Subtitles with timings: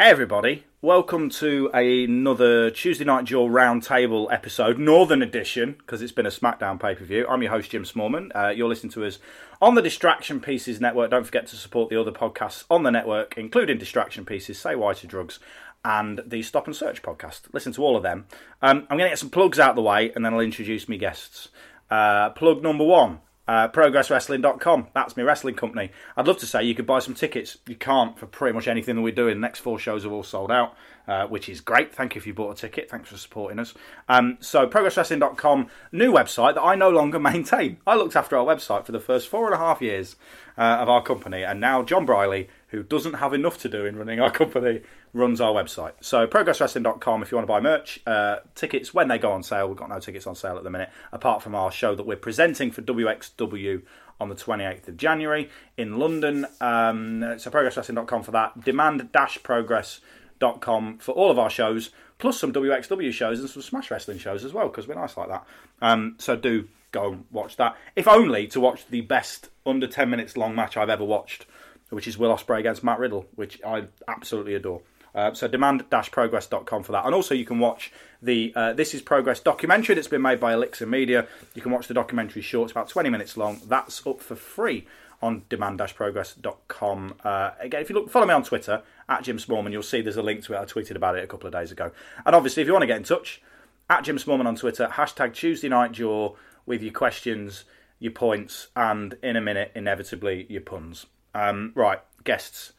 [0.00, 6.24] Hey everybody, welcome to another Tuesday Night Jaw Roundtable episode, Northern Edition, because it's been
[6.24, 7.26] a SmackDown pay per view.
[7.28, 8.30] I'm your host Jim Smallman.
[8.32, 9.18] Uh, you're listening to us
[9.60, 11.10] on the Distraction Pieces Network.
[11.10, 14.92] Don't forget to support the other podcasts on the network, including Distraction Pieces, Say Why
[14.92, 15.40] to Drugs,
[15.84, 17.52] and the Stop and Search podcast.
[17.52, 18.28] Listen to all of them.
[18.62, 20.88] Um, I'm going to get some plugs out of the way, and then I'll introduce
[20.88, 21.48] me guests.
[21.90, 23.18] Uh, plug number one.
[23.48, 24.88] Uh, ProgressWrestling.com.
[24.92, 25.90] That's my wrestling company.
[26.18, 27.56] I'd love to say you could buy some tickets.
[27.66, 29.36] You can't for pretty much anything that we're doing.
[29.36, 31.94] The next four shows are all sold out, uh, which is great.
[31.94, 32.90] Thank you if you bought a ticket.
[32.90, 33.72] Thanks for supporting us.
[34.06, 37.78] Um, so, ProgressWrestling.com, new website that I no longer maintain.
[37.86, 40.16] I looked after our website for the first four and a half years
[40.58, 43.96] uh, of our company, and now Jon Briley, who doesn't have enough to do in
[43.96, 45.92] running our company, runs our website.
[46.00, 49.68] So progresswrestling.com if you want to buy merch, uh, tickets when they go on sale.
[49.68, 52.16] We've got no tickets on sale at the minute, apart from our show that we're
[52.16, 53.82] presenting for WXW
[54.20, 56.46] on the 28th of January in London.
[56.60, 58.64] Um, so progresswrestling.com for that.
[58.64, 64.44] Demand-progress.com for all of our shows, plus some WXW shows and some Smash Wrestling shows
[64.44, 65.46] as well, because we're nice like that.
[65.80, 67.76] Um, so do go and watch that.
[67.96, 71.46] If only to watch the best under 10 minutes long match I've ever watched,
[71.90, 74.82] which is Will Ospreay against Matt Riddle, which I absolutely adore.
[75.14, 77.04] Uh, so demand-progress.com for that.
[77.04, 77.90] And also you can watch
[78.22, 81.26] the uh, This is Progress documentary that's been made by Elixir Media.
[81.54, 82.66] You can watch the documentary short.
[82.66, 83.60] It's about 20 minutes long.
[83.66, 84.86] That's up for free
[85.20, 87.14] on demand-progress.com.
[87.24, 90.16] Uh, again, if you look, follow me on Twitter, at Jim Smallman, you'll see there's
[90.16, 90.58] a link to it.
[90.58, 91.90] I tweeted about it a couple of days ago.
[92.24, 93.42] And obviously, if you want to get in touch,
[93.90, 96.34] at Jim Smallman on Twitter, hashtag Tuesday Night Jaw
[96.66, 97.64] with your questions,
[97.98, 101.06] your points, and in a minute, inevitably, your puns.
[101.34, 102.72] Um, right, guests.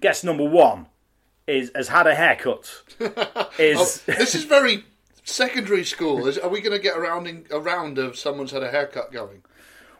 [0.00, 0.86] Guest number one
[1.46, 2.70] is has had a haircut.
[3.58, 4.84] Is Oh, this is very
[5.24, 6.26] secondary school.
[6.26, 9.12] Is, are we going to get around in, a round of someone's had a haircut
[9.12, 9.42] going?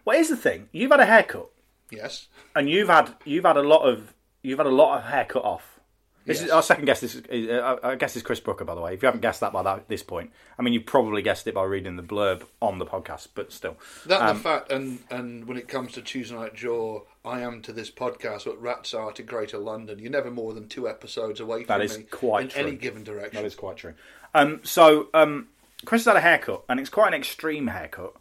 [0.05, 0.69] well, here's the thing.
[0.73, 1.49] You've had a haircut,
[1.91, 2.29] Yes.
[2.55, 5.45] and you've had you've had a lot of you've had a lot of hair cut
[5.45, 5.78] off.
[6.29, 7.03] This is our second guest.
[7.03, 8.95] Is, is uh, I guess is Chris Brooker, by the way.
[8.95, 11.55] If you haven't guessed that by that, this point, I mean, you probably guessed it
[11.55, 13.77] by reading the blurb on the podcast, but still.
[14.07, 17.63] That Um, the fact, and and when it comes to Tuesday Night Jaw, I am
[17.63, 19.99] to this podcast what rats are to Greater London.
[19.99, 22.63] You're never more than two episodes away from That is me quite in true.
[22.63, 23.43] any given direction.
[23.43, 23.95] That is quite true.
[24.35, 25.49] Um, so um,
[25.85, 28.15] Chris has had a haircut, and it's quite an extreme haircut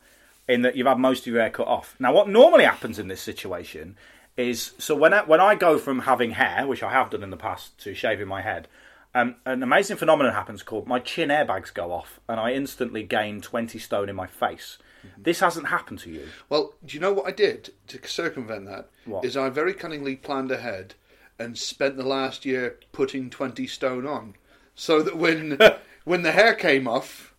[0.48, 1.96] in that you've had most of your hair cut off.
[2.00, 3.98] Now, what normally happens in this situation
[4.38, 7.32] is so when I, when I go from having hair, which I have done in
[7.32, 8.68] the past, to shaving my head,
[9.14, 13.42] um, an amazing phenomenon happens called my chin airbags go off, and I instantly gain
[13.42, 14.78] twenty stone in my face.
[15.18, 16.28] This hasn't happened to you.
[16.50, 18.90] Well, do you know what I did to circumvent that?
[19.06, 19.24] What?
[19.24, 20.96] Is I very cunningly planned ahead
[21.40, 24.36] and spent the last year putting twenty stone on,
[24.76, 25.58] so that when
[26.04, 27.34] when the hair came off,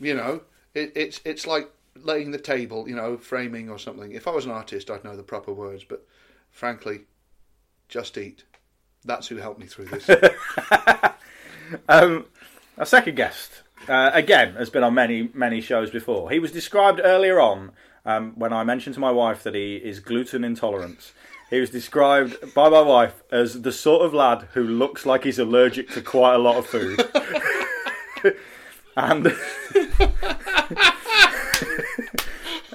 [0.00, 0.42] you know,
[0.74, 4.12] it, it's it's like laying the table, you know, framing or something.
[4.12, 6.06] If I was an artist, I'd know the proper words, but
[6.50, 7.02] frankly,
[7.88, 8.44] just eat.
[9.04, 10.10] That's who helped me through this.
[11.88, 12.26] Um,
[12.78, 16.30] our second guest, uh, again, has been on many, many shows before.
[16.30, 17.72] He was described earlier on
[18.04, 21.12] um, when I mentioned to my wife that he is gluten intolerant.
[21.48, 25.38] He was described by my wife as the sort of lad who looks like he's
[25.38, 27.00] allergic to quite a lot of food.
[28.96, 29.26] and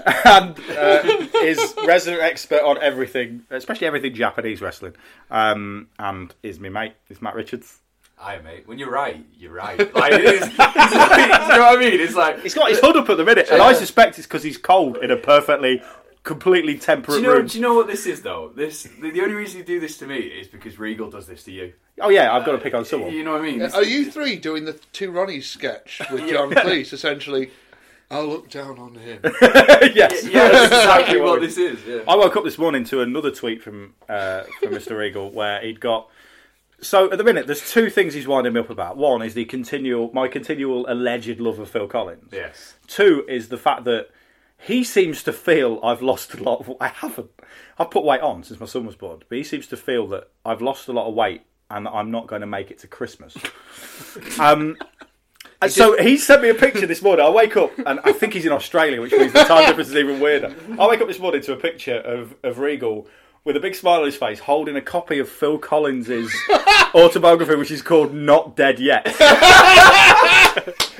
[0.05, 1.01] and uh,
[1.41, 4.93] is resident expert on everything, especially everything Japanese wrestling.
[5.31, 7.79] Um, and is my mate, is Matt Richards.
[8.17, 8.67] Aye, mate.
[8.67, 9.77] When you're right, you're right.
[9.93, 10.41] Like it is.
[10.57, 11.99] It's like, you know what I mean?
[11.99, 14.43] It's like He's got his hood up at the minute, and I suspect it's because
[14.43, 15.81] he's cold in a perfectly
[16.23, 17.33] completely Do temperate you know?
[17.35, 17.47] room.
[17.47, 18.51] Do you know what this is though?
[18.55, 21.43] This the, the only reason you do this to me is because Regal does this
[21.43, 21.73] to you.
[22.01, 23.13] Oh yeah, I've got to pick on someone.
[23.13, 23.61] You know what I mean?
[23.61, 26.91] Are you three doing the two Ronnies sketch with John Cleese?
[26.93, 27.51] Essentially,
[28.11, 29.19] I'll look down on him.
[29.23, 30.27] yes.
[30.27, 31.83] yeah, that's exactly what what this is.
[31.85, 32.01] Yeah.
[32.07, 34.97] I woke up this morning to another tweet from uh, from Mr.
[34.97, 36.09] Regal where he'd got.
[36.81, 38.97] So at the minute, there's two things he's winding me up about.
[38.97, 42.29] One is the continual, my continual alleged love of Phil Collins.
[42.31, 42.75] Yes.
[42.85, 44.09] Two is the fact that
[44.57, 46.59] he seems to feel I've lost a lot.
[46.59, 47.31] Of, I haven't.
[47.79, 50.29] I've put weight on since my son was born, but he seems to feel that
[50.45, 51.41] I've lost a lot of weight
[51.71, 53.35] and that I'm not going to make it to Christmas.
[54.39, 54.77] um.
[55.65, 57.25] And so he sent me a picture this morning.
[57.25, 59.95] I wake up and I think he's in Australia, which means the time difference is
[59.95, 60.55] even weirder.
[60.79, 63.07] I wake up this morning to a picture of, of Regal
[63.43, 66.33] with a big smile on his face, holding a copy of Phil Collins's
[66.95, 69.07] autobiography, which is called "Not Dead Yet."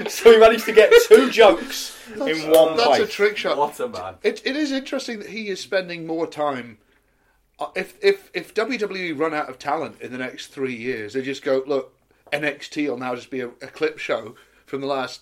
[0.07, 3.57] so he managed to get two jokes in one That's a trick shot.
[3.57, 4.15] What a man.
[4.23, 6.77] It, it is interesting that he is spending more time.
[7.59, 11.21] uh, If if if WWE run out of talent in the next three years, they
[11.21, 11.93] just go look.
[12.33, 14.35] NXT will now just be a, a clip show
[14.65, 15.21] from the last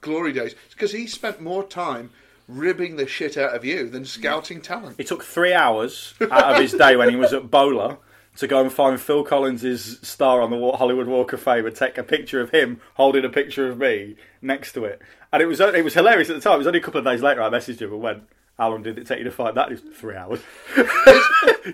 [0.00, 2.10] glory days because he spent more time
[2.48, 4.96] ribbing the shit out of you than scouting talent.
[4.98, 7.98] It took three hours out of his day when he was at BOLA
[8.36, 11.98] to go and find Phil Collins' star on the Hollywood Walk of Fame and take
[11.98, 15.00] a picture of him holding a picture of me next to it.
[15.32, 16.54] And it was it was hilarious at the time.
[16.54, 18.22] It was only a couple of days later I messaged him and went,
[18.58, 20.40] "How long did it take you to find that?" It was three hours.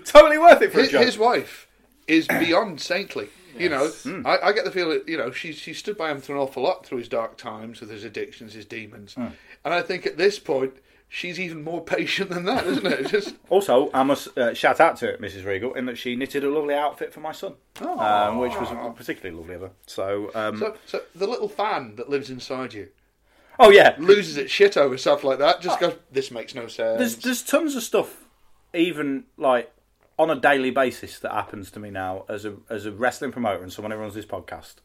[0.05, 1.03] totally worth it for a His, joke.
[1.05, 1.67] his wife
[2.07, 3.29] is beyond saintly.
[3.59, 4.25] You know, Hmm.
[4.25, 6.41] I, I get the feeling, that, you know, she she stood by him through an
[6.41, 9.27] awful lot through his dark times with his addictions, his demons, Hmm.
[9.65, 10.73] and I think at this point
[11.09, 13.07] she's even more patient than that, isn't it?
[13.07, 15.45] Just Also, I must uh, shout out to Mrs.
[15.45, 19.37] Regal in that she knitted a lovely outfit for my son, um, which was particularly
[19.37, 19.71] lovely of her.
[19.85, 22.89] So, um, so, so the little fan that lives inside you
[23.59, 25.61] oh yeah, loses its shit over stuff like that.
[25.61, 26.99] Just goes, this makes no sense.
[26.99, 28.25] There's there's tons of stuff,
[28.73, 29.71] even like
[30.19, 33.63] on a daily basis that happens to me now as a as a wrestling promoter
[33.63, 34.75] and someone who runs this podcast.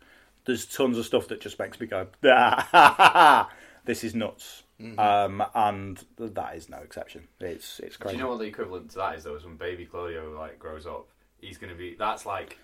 [0.45, 2.09] There's tons of stuff that just makes me go,
[3.85, 4.65] "This is nuts,"
[4.99, 7.29] um, and that is no exception.
[7.41, 8.17] It's it's crazy.
[8.17, 9.37] Do you know what the equivalent to that is though?
[9.37, 11.09] Is when baby Claudio like grows up,
[11.41, 11.95] he's gonna be.
[11.99, 12.59] That's like,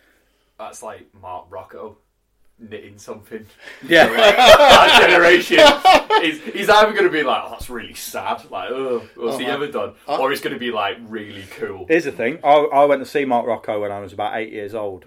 [0.59, 1.99] that's like Mark Rocco
[2.61, 3.47] knitting something.
[3.87, 5.59] yeah, that generation,
[6.23, 9.47] he's, he's either going to be like, oh, that's really sad, like, oh, what's he
[9.47, 9.95] ever done?
[10.07, 11.87] Or he's going to be like, really cool.
[11.89, 12.39] Here's the thing.
[12.43, 15.07] I, I went to see Mark Rocco when I was about eight years old,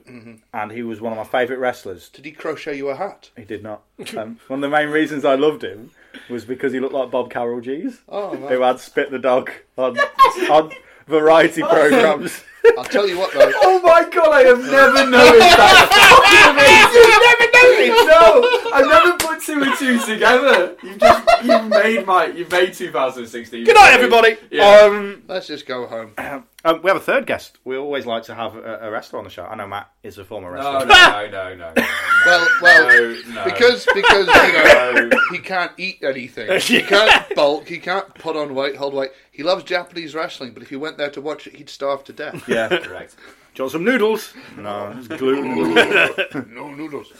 [0.53, 2.09] and he was one of my favourite wrestlers.
[2.09, 3.30] Did he crochet you a hat?
[3.36, 3.83] He did not.
[4.18, 5.92] Um, one of the main reasons I loved him
[6.30, 8.50] was because he looked like Bob Carolgees, Oh, man.
[8.50, 9.98] who had Spit the Dog on,
[10.50, 10.71] on
[11.07, 12.44] variety programs.
[12.77, 13.51] I'll tell you what though.
[13.63, 15.89] Oh my god, I have never noticed that.
[16.94, 18.06] You've never noticed?
[18.06, 20.75] No, I've never put two and two together.
[20.83, 23.63] You've just, you've made my, you've made 2016.
[23.65, 24.38] Good night, everybody.
[24.49, 24.63] Yeah.
[24.85, 26.13] Um, Let's just go home.
[26.17, 27.57] um, we have a third guest.
[27.63, 29.45] We always like to have a, a wrestler on the show.
[29.45, 30.85] I know Matt is a former wrestler.
[30.85, 31.73] no, no, no, no.
[31.75, 31.85] no.
[32.25, 33.43] Well, well, No, no.
[33.45, 35.19] because because you know No.
[35.31, 36.59] he can't eat anything.
[36.71, 37.67] He can't bulk.
[37.67, 39.11] He can't put on weight, hold weight.
[39.31, 42.13] He loves Japanese wrestling, but if he went there to watch it, he'd starve to
[42.13, 42.47] death.
[42.47, 42.67] Yeah.
[42.83, 43.15] Correct.
[43.53, 44.33] Do you want some noodles?
[44.57, 46.53] No, it's gluten.
[46.55, 47.11] no noodles.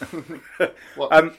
[1.10, 1.34] Um,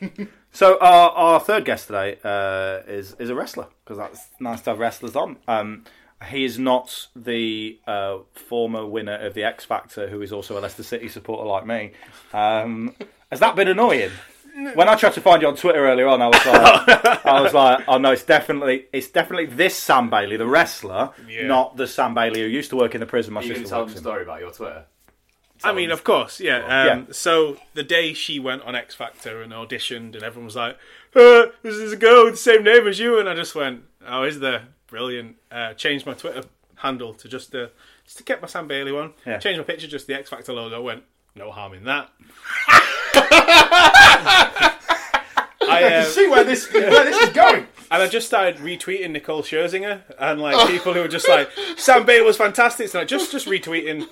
[0.53, 4.69] so our, our third guest today uh, is is a wrestler because that's nice to
[4.71, 5.37] have wrestlers on.
[5.47, 5.83] Um,
[6.29, 10.61] he is not the uh, former winner of the X Factor, who is also a
[10.61, 11.91] Leicester City supporter like me.
[12.33, 12.95] Um,
[13.29, 14.11] has that been annoying?
[14.75, 17.53] When I tried to find you on Twitter earlier on, I was like, I was
[17.55, 21.47] like, oh no, it's definitely, it's definitely this Sam Bailey, the wrestler, Yeah.
[21.47, 23.33] not the Sam Bailey who used to work in the prison.
[23.33, 24.03] My You can sister tell works them a in.
[24.13, 24.85] story about your Twitter.
[25.63, 26.57] I mean, of course, yeah.
[26.57, 27.01] Um, Yeah.
[27.11, 30.77] So the day she went on X Factor and auditioned, and everyone was like,
[31.15, 33.83] uh, "This is a girl with the same name as you," and I just went,
[34.07, 34.63] "Oh, is there?
[34.87, 36.43] Brilliant!" Uh, changed my Twitter
[36.77, 37.71] handle to just the
[38.03, 39.13] just to get my Sam Bailey one.
[39.25, 39.37] Yeah.
[39.37, 40.81] Changed my picture just the X Factor logo.
[40.81, 41.03] Went,
[41.35, 42.09] no harm in that.
[45.65, 47.67] I, um, See where this where this is going.
[47.91, 52.05] and I just started retweeting Nicole Scherzinger and like people who were just like Sam
[52.05, 52.89] Bailey was fantastic.
[52.89, 54.07] So like, just just retweeting.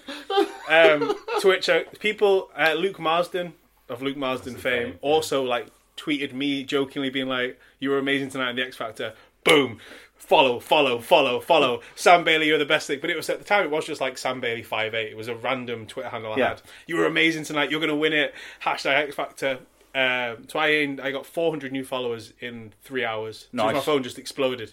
[0.71, 3.53] Um, to uh, people, uh, Luke Marsden
[3.89, 8.51] of Luke Marsden fame, also like tweeted me jokingly being like, "You were amazing tonight
[8.51, 9.13] in the X Factor."
[9.43, 9.79] Boom.
[10.17, 11.81] Follow, follow, follow, follow.
[11.95, 12.99] Sam Bailey, you're the best thing.
[13.01, 15.11] But it was at the time, it was just like Sam Bailey five eight.
[15.11, 16.47] It was a random Twitter handle I Yeah.
[16.49, 16.61] had.
[16.87, 17.69] You were amazing tonight.
[17.71, 18.33] You're going to win it.
[18.63, 19.59] Hashtag X Factor.
[19.93, 23.47] Um, so I I got 400 new followers in three hours.
[23.51, 23.73] So Nice.
[23.73, 24.71] my phone just exploded.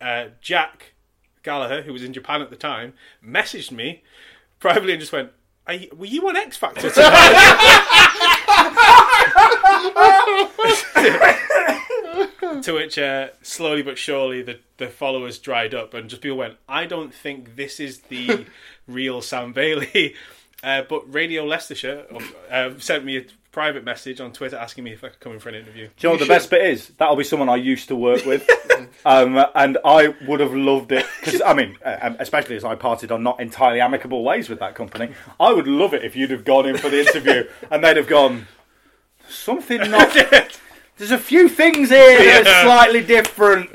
[0.00, 0.94] Uh, Jack
[1.42, 4.02] Gallagher, who was in Japan at the time, messaged me
[4.60, 5.30] privately and just went,
[5.70, 7.90] you, "Were you on X Factor tonight?"
[12.62, 16.56] to which uh, slowly but surely the, the followers dried up and just people went,
[16.68, 18.46] I don't think this is the
[18.86, 20.14] real Sam Bailey.
[20.62, 22.06] Uh, but Radio Leicestershire
[22.50, 25.38] uh, sent me a private message on Twitter asking me if I could come in
[25.38, 25.86] for an interview.
[25.86, 26.88] Do you know what the best bit is?
[26.98, 28.50] That'll be someone I used to work with,
[29.06, 31.06] um, and I would have loved it.
[31.20, 34.74] Because I mean, uh, especially as I parted on not entirely amicable ways with that
[34.74, 37.96] company, I would love it if you'd have gone in for the interview and they'd
[37.96, 38.48] have gone
[39.28, 40.12] something not.
[40.96, 43.70] There's a few things here that are slightly different.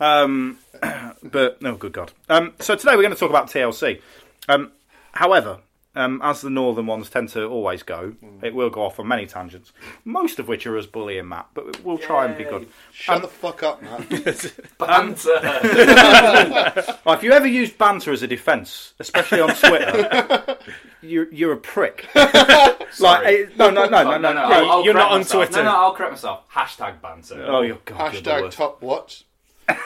[0.00, 0.58] Um,
[1.22, 2.12] but no, good God.
[2.30, 4.00] Um, so today we're going to talk about TLC.
[4.48, 4.72] Um,
[5.12, 5.58] however,
[5.94, 9.26] um, as the northern ones tend to always go, it will go off on many
[9.26, 9.72] tangents,
[10.04, 12.68] most of which are us bullying Matt, but we'll try and be good.
[12.92, 14.06] Shut the fuck up, man.
[14.78, 15.40] Banter.
[17.06, 20.58] Oh, if you ever used banter as a defence, especially on Twitter,
[21.02, 22.06] you're, you're a prick.
[22.14, 24.40] like, eh, no, no, no, no, no, no, no.
[24.40, 25.46] I'll, I'll you're not on myself.
[25.46, 25.64] Twitter.
[25.64, 26.48] No, no, I'll correct myself.
[26.52, 27.44] Hashtag banter.
[27.46, 29.22] Oh, your God, you're the Hashtag top what?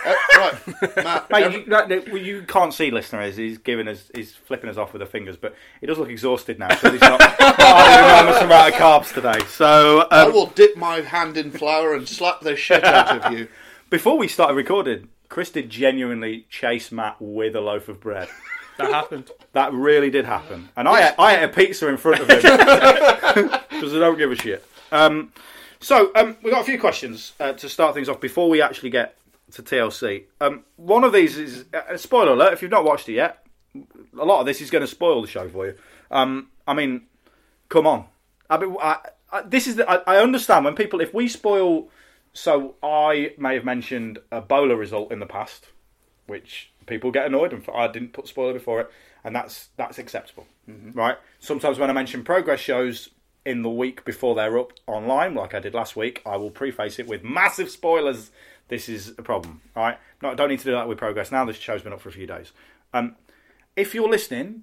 [0.06, 1.30] Uh, right, Matt.
[1.30, 3.36] Mate, every- you, that- that- well, you can't see listeners.
[3.36, 6.58] He's giving us, he's flipping us off with the fingers, but he does look exhausted
[6.58, 6.74] now.
[6.76, 9.44] So he's not not had an enormous amount of carbs today.
[9.48, 13.32] So I um, will dip my hand in flour and slap the shit out of
[13.32, 13.48] you.
[13.90, 18.28] before we started recording, Chris did genuinely chase Matt with a loaf of bread.
[18.78, 19.30] That happened.
[19.52, 22.38] That really did happen, and I ate, I ate a pizza in front of him
[23.70, 24.64] because I don't give a shit.
[24.90, 25.32] Um,
[25.80, 28.90] so um, we've got a few questions uh, to start things off before we actually
[28.90, 29.16] get
[29.54, 30.24] to TLC.
[30.40, 32.52] Um, one of these is a spoiler alert.
[32.52, 33.44] If you've not watched it yet,
[34.18, 35.74] a lot of this is going to spoil the show for you.
[36.10, 37.02] Um, I mean,
[37.68, 38.06] come on.
[38.48, 38.98] I mean, I,
[39.32, 39.76] I, this is.
[39.76, 41.88] The, I, I understand when people if we spoil.
[42.36, 45.68] So I may have mentioned a BOLA result in the past,
[46.26, 48.90] which people get annoyed, and I didn't put spoiler before it,
[49.22, 51.16] and that's that's acceptable, right?
[51.38, 53.10] Sometimes when I mention progress shows
[53.44, 56.98] in the week before they're up online, like I did last week, I will preface
[56.98, 58.30] it with massive spoilers.
[58.68, 59.98] This is a problem, right?
[60.22, 61.44] No, I don't need to do that with progress now.
[61.44, 62.52] This show's been up for a few days.
[62.92, 63.16] Um,
[63.76, 64.62] if you're listening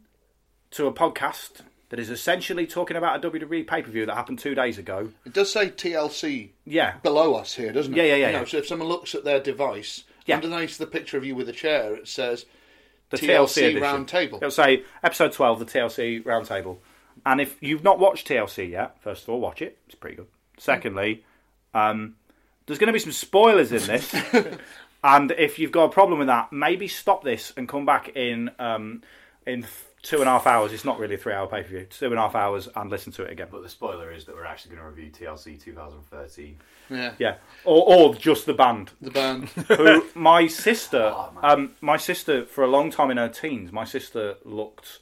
[0.71, 4.39] to a podcast that is essentially talking about a WWE pay per view that happened
[4.39, 7.97] two days ago, It does say TLC yeah, below us here, doesn't it?
[7.97, 8.45] Yeah, yeah, yeah, You know, yeah.
[8.45, 10.35] So if someone looks at their device, Yeah.
[10.35, 12.45] underneath the picture of you with a chair, it says
[13.09, 13.81] the TLC TLC, edition.
[13.81, 14.37] round table.
[14.37, 16.77] It'll say episode 12, the TLC roundtable.
[17.25, 19.77] And if you've not watched TLC yet, first of all, watch it.
[19.85, 20.27] It's pretty good.
[20.57, 21.25] Secondly,
[21.73, 22.15] um,
[22.65, 24.13] there's going to be some spoilers in this.
[25.03, 28.51] and if you've got a problem with that, maybe stop this and come back in
[28.59, 29.01] um,
[29.45, 29.65] in
[30.01, 30.73] two and a half hours.
[30.73, 31.85] It's not really a three hour pay per view.
[31.89, 33.47] Two and a half hours and listen to it again.
[33.51, 36.57] But the spoiler is that we're actually going to review TLC 2013.
[36.89, 37.13] Yeah.
[37.19, 37.35] Yeah.
[37.65, 38.91] Or, or just the band.
[39.01, 39.49] The band.
[39.67, 43.85] who my sister, Oh, um, my sister for a long time in her teens, my
[43.85, 44.99] sister looked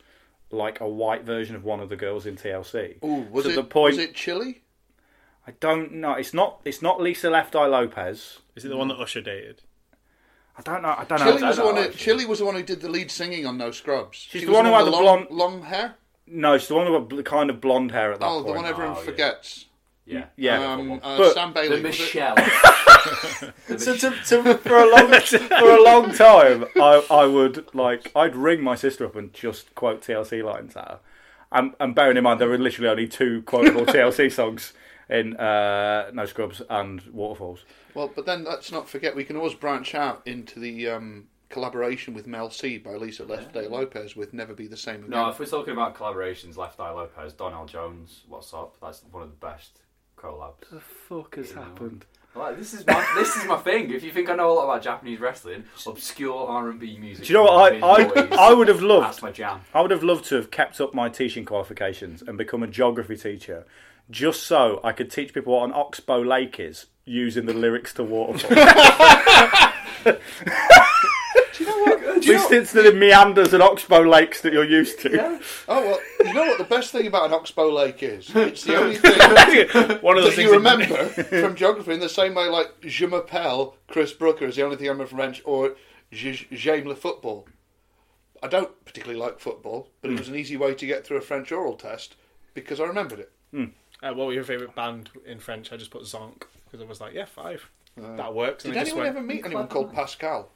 [0.52, 2.98] like a white version of one of the girls in TLC.
[3.02, 4.60] Oh, was to it the point, was it Chilli?
[5.50, 6.14] I don't know.
[6.14, 6.62] It's not.
[6.64, 8.38] It's not Lisa Left Eye Lopez.
[8.56, 9.64] Is it the one that Usher dated?
[10.56, 10.94] I don't know.
[10.96, 11.26] I don't know.
[11.26, 11.76] Chilli was the one.
[11.78, 11.82] Who.
[11.90, 14.18] Chilli was the one who did the lead singing on No Scrubs.
[14.18, 15.96] She's She the was one who had the long, blonde- long hair.
[16.28, 18.66] No, she's the one with the kind of blonde hair at that Oh, the one
[18.66, 19.66] everyone Oh, forgets.
[20.06, 20.26] Yeah.
[20.36, 20.74] Yeah.
[20.74, 21.82] Um, uh, But Sam Bailey.
[21.82, 21.82] was?
[21.82, 22.36] Michelle.
[22.36, 28.12] The So to, to, for a long for a long time, I, I would like
[28.16, 31.00] I'd ring my sister up and just quote TLC lines at her.
[31.52, 34.74] And, and bearing in mind there were literally only two quotable TLC songs
[35.10, 37.66] in uh, No Scrubs and Waterfalls.
[37.94, 42.14] Well, but then let's not forget we can always branch out into the um, collaboration
[42.14, 45.30] with Mel C by Lisa Left Eye Lopez with "Never Be the Same Again." no,
[45.30, 48.76] if we're talking about collaborations, Left Eye Lopez, Donell Jones, what's up?
[48.82, 49.80] That's one of the best
[50.18, 50.70] collabs.
[50.72, 52.06] The fuck has happened?
[52.36, 53.92] Like, this is my this is my thing.
[53.92, 57.26] If you think I know a lot about Japanese wrestling, obscure R and B music.
[57.26, 59.08] Do you know what I I, I would have loved?
[59.08, 59.62] That's my jam.
[59.74, 63.18] I would have loved to have kept up my teaching qualifications and become a geography
[63.18, 63.66] teacher,
[64.12, 68.04] just so I could teach people what an oxbow lake is using the lyrics to
[68.04, 68.58] Waterfall.
[71.60, 75.12] At least it's the meanders and oxbow lakes that you're used to.
[75.12, 75.40] Yeah.
[75.68, 78.30] Oh well, you know what the best thing about an oxbow lake is?
[78.36, 82.00] It's the only thing One of those that things you that- remember from geography in
[82.00, 85.18] the same way like Je m'appelle Chris Brooker is the only thing I remember from
[85.20, 85.76] French or
[86.12, 87.48] Je- J'aime le football.
[88.42, 90.20] I don't particularly like football, but it hmm.
[90.20, 92.16] was an easy way to get through a French oral test
[92.54, 93.32] because I remembered it.
[93.52, 93.66] Hmm.
[94.02, 95.74] Uh, what were your favourite band in French?
[95.74, 97.70] I just put Zonk because I was like, yeah, five.
[98.02, 98.64] Uh, that works.
[98.64, 100.52] And Did I just anyone went, ever meet anyone called Pascal?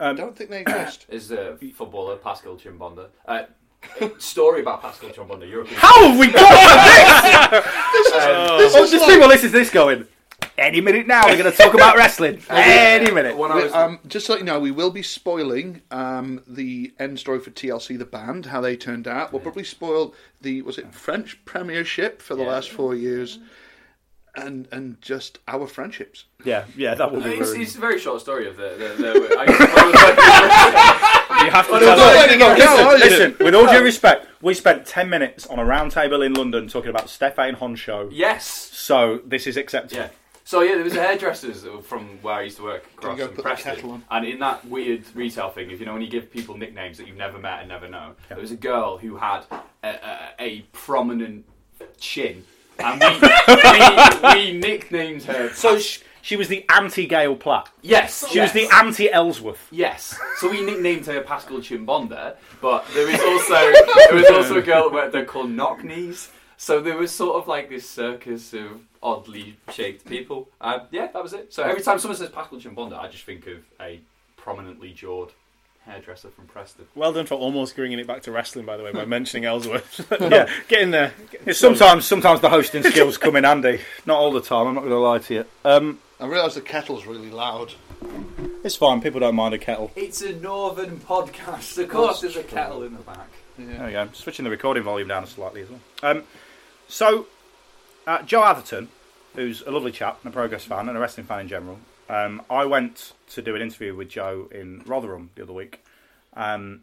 [0.00, 1.06] Um, I don't think they exist.
[1.08, 3.08] Is the footballer Pascal Chimbonda?
[3.26, 3.44] Uh,
[4.18, 5.48] story about Pascal Chimbonda.
[5.48, 5.76] European.
[5.78, 7.62] How have we got to
[8.58, 8.72] this?
[8.72, 9.52] this Oh, is just like- people this is.
[9.52, 10.06] this going,
[10.58, 12.42] Any minute now, we're going to talk about wrestling.
[12.50, 13.36] Any minute.
[13.36, 16.92] When I was, um, just to let you know, we will be spoiling um, the
[16.98, 19.32] end story for TLC, the band, how they turned out.
[19.32, 23.38] We'll probably spoil the was it French Premiership for the last four years,
[24.36, 26.24] and and just our friendships.
[26.44, 27.62] Yeah, yeah, that will be it's, ruined.
[27.62, 28.70] it's a very short story of the.
[28.70, 32.98] the, the I, I You have to tell us- letting it go, are?
[32.98, 36.68] Listen, with all due respect, we spent 10 minutes on a round table in London
[36.68, 38.08] talking about Stefan Honcho.
[38.12, 38.46] yes.
[38.46, 40.02] So this is acceptable.
[40.02, 40.08] Yeah.
[40.46, 43.28] So yeah, there was a hairdresser's from where I used to work across go in
[43.30, 46.30] put the Preston, and in that weird retail thing, if you know when you give
[46.30, 49.44] people nicknames that you've never met and never know, there was a girl who had
[49.82, 51.46] a, a, a prominent
[51.98, 52.44] chin,
[52.78, 55.50] and we, we, we nicknamed her.
[55.54, 57.70] So sh- she was the anti-Gail Platt.
[57.82, 59.68] yes, She was the anti-Ellsworth.
[59.70, 60.18] Yes.
[60.38, 63.54] So we nicknamed her Pascal Chimbonda, but there is also
[64.08, 66.30] there was also a girl where they're called knock knees.
[66.56, 70.48] So there was sort of like this circus of oddly shaped people.
[70.60, 71.52] Um, yeah, that was it.
[71.52, 74.00] So every time someone says Pascal Chimbonda, I just think of a
[74.36, 75.32] prominently jawed
[75.86, 76.86] hairdresser from Preston.
[76.94, 80.06] Well done for almost bringing it back to wrestling, by the way, by mentioning Ellsworth.
[80.20, 81.12] yeah, get in there.
[81.46, 83.80] It's sometimes, sometimes the hosting skills come in handy.
[84.06, 84.66] Not all the time.
[84.66, 85.44] I'm not going to lie to you.
[85.64, 87.74] Um, I realise the kettle's really loud.
[88.64, 89.00] it's fine.
[89.00, 89.90] People don't mind a kettle.
[89.96, 91.76] It's a northern podcast.
[91.78, 93.28] Of course, there's a kettle in the back.
[93.58, 94.08] There we go.
[94.12, 95.80] Switching the recording volume down slightly as well.
[96.02, 96.24] Um,
[96.88, 97.26] so,
[98.06, 98.88] uh, Joe Atherton,
[99.34, 102.42] who's a lovely chap and a Progress fan and a wrestling fan in general, um,
[102.50, 105.84] I went to do an interview with Joe in Rotherham the other week,
[106.34, 106.82] um,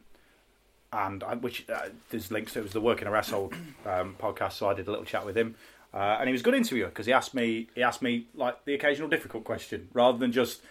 [0.92, 2.60] and I, which uh, there's links to.
[2.60, 3.52] It was the Working a Wrestle
[3.86, 5.56] um, podcast, so I did a little chat with him.
[5.94, 8.64] Uh, and he was a good interviewer because he asked me he asked me like
[8.64, 10.62] the occasional difficult question rather than just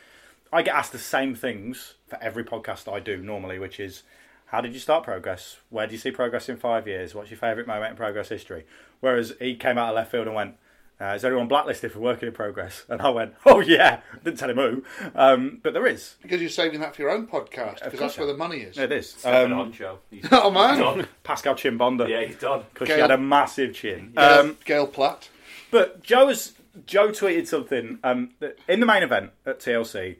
[0.53, 4.03] I get asked the same things for every podcast I do normally, which is
[4.47, 5.59] how did you start progress?
[5.69, 7.15] Where do you see progress in five years?
[7.15, 8.65] What's your favourite moment in progress history?
[8.99, 10.57] Whereas he came out of left field and went,
[11.01, 14.51] uh, "Is everyone blacklisted for working in progress?" And I went, "Oh yeah." Didn't tell
[14.51, 16.17] him who, um, but there is.
[16.23, 18.77] Because you're saving that for your own podcast, because that's I where the money is.
[18.79, 19.11] It is.
[19.11, 19.97] Stefan Um, Honcho.
[20.11, 21.07] He's Oh man, done.
[21.25, 22.09] Pascal Chimbonda.
[22.09, 22.65] Yeah, he's done.
[22.73, 24.13] because she had a massive chin.
[24.17, 25.29] Gail, Um, Gail Platt.
[25.71, 26.53] But Joe was
[26.87, 30.17] Joe tweeted something um, that in the main event at TLC.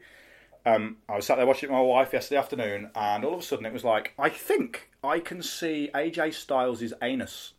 [0.65, 3.39] Um, I was sat there watching it with my wife yesterday afternoon, and all of
[3.39, 7.53] a sudden it was like, I think I can see AJ Styles' anus.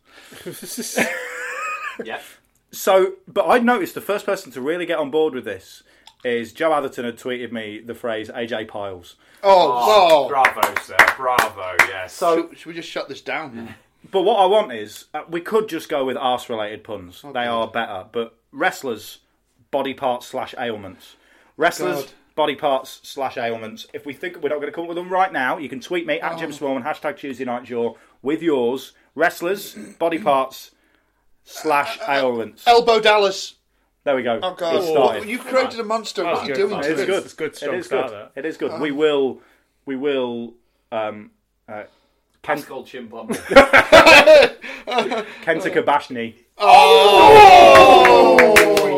[2.03, 2.21] Yeah.
[2.73, 5.83] So, but I noticed the first person to really get on board with this
[6.25, 9.15] is Joe Atherton had tweeted me the phrase AJ Piles.
[9.43, 10.27] Oh, oh.
[10.27, 10.97] Bravo, sir.
[11.15, 11.75] Bravo.
[11.87, 12.13] Yes.
[12.13, 13.75] So, Should, should we just shut this down?
[14.11, 17.23] but what I want is uh, we could just go with arse related puns.
[17.33, 18.05] they are better.
[18.11, 19.19] But wrestlers,
[19.69, 21.15] body parts slash ailments.
[21.57, 22.11] Wrestlers, God.
[22.35, 23.85] body parts slash ailments.
[23.93, 25.79] If we think we're not going to come up with them right now, you can
[25.79, 27.93] tweet me at Jim Smallman, hashtag Tuesday Night Jaw,
[28.23, 28.93] with yours.
[29.13, 30.71] Wrestlers, body parts
[31.43, 32.65] slash ailments.
[32.67, 33.55] Elbow Dallas.
[34.03, 34.39] There we go.
[34.43, 35.29] Oh God, It started.
[35.29, 36.23] you've created a monster.
[36.25, 37.05] what are you doing It's to it?
[37.05, 37.23] good.
[37.23, 37.51] It's good.
[37.51, 38.19] It Strong is start, good.
[38.19, 38.31] that.
[38.35, 38.81] It is good.
[38.81, 39.39] We will.
[39.85, 40.55] We will.
[40.91, 41.31] Um,
[41.69, 41.83] uh,
[42.41, 43.33] Ken, Pascal Chimbonda.
[44.85, 46.35] Kenta Kabashni.
[46.57, 48.35] Oh,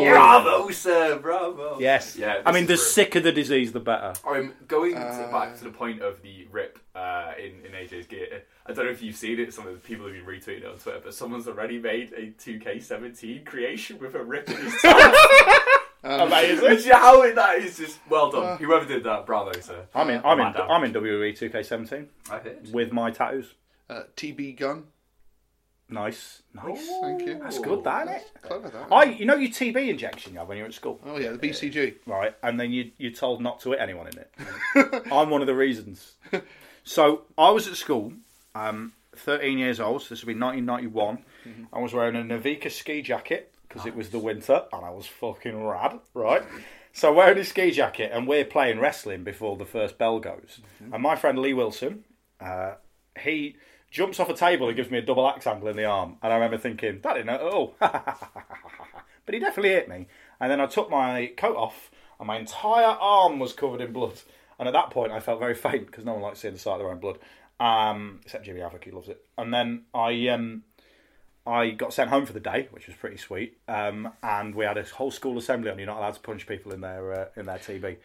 [0.04, 1.18] bravo, sir.
[1.18, 1.78] Bravo.
[1.78, 2.16] Yes.
[2.16, 2.42] Yeah.
[2.44, 2.80] I this mean, is the brilliant.
[2.80, 4.14] sicker the disease, the better.
[4.28, 8.42] I'm going to, back to the point of the rip uh, in, in AJ's gear.
[8.68, 10.66] I don't know if you've seen it, some of the people have been retweeting it
[10.66, 15.14] on Twitter, but someone's already made a 2K17 creation with a rip in his top.
[16.02, 16.68] Amazing.
[16.70, 18.58] Which, how that is just well done.
[18.58, 19.86] Whoever did that, bravo, sir.
[19.94, 20.20] I'm in.
[20.24, 20.46] I'm in.
[20.46, 22.06] I'm in WWE 2K17.
[22.30, 22.72] I heard.
[22.72, 23.54] with my tattoos.
[23.90, 24.84] Uh, TB gun.
[25.88, 26.42] Nice.
[26.52, 26.88] Nice.
[27.00, 27.38] Thank you.
[27.38, 28.30] That's good, that isn't it?
[28.42, 28.92] Clever that.
[28.92, 31.38] I, you know, your TB injection you have when you're at school, Oh yeah, the
[31.38, 31.94] BCG.
[32.06, 32.34] right?
[32.42, 35.06] And then you you're told not to hit anyone in it.
[35.12, 36.14] I'm one of the reasons.
[36.82, 38.12] So I was at school,
[38.56, 40.02] um, 13 years old.
[40.02, 41.18] So this would be 1991.
[41.72, 45.06] I was wearing a Nevica ski jacket because it was the winter, and I was
[45.06, 46.42] fucking rad, right?
[46.92, 50.60] So wearing a ski jacket, and we're playing wrestling before the first bell goes.
[50.92, 52.04] And my friend Lee Wilson,
[52.40, 52.74] uh,
[53.20, 53.56] he
[53.90, 56.16] jumps off a table and gives me a double axe handle in the arm.
[56.22, 57.74] And I remember thinking, that didn't hurt at all.
[57.80, 60.06] but he definitely hit me.
[60.40, 64.20] And then I took my coat off, and my entire arm was covered in blood.
[64.58, 66.74] And at that point, I felt very faint because no one likes seeing the sight
[66.74, 67.18] of their own blood,
[67.58, 69.24] um, except Jimmy Havoc, he loves it.
[69.38, 70.64] And then I um,
[71.46, 73.58] I got sent home for the day, which was pretty sweet.
[73.68, 76.72] Um, and we had a whole school assembly on you're not allowed to punch people
[76.72, 77.96] in their uh, in their TB,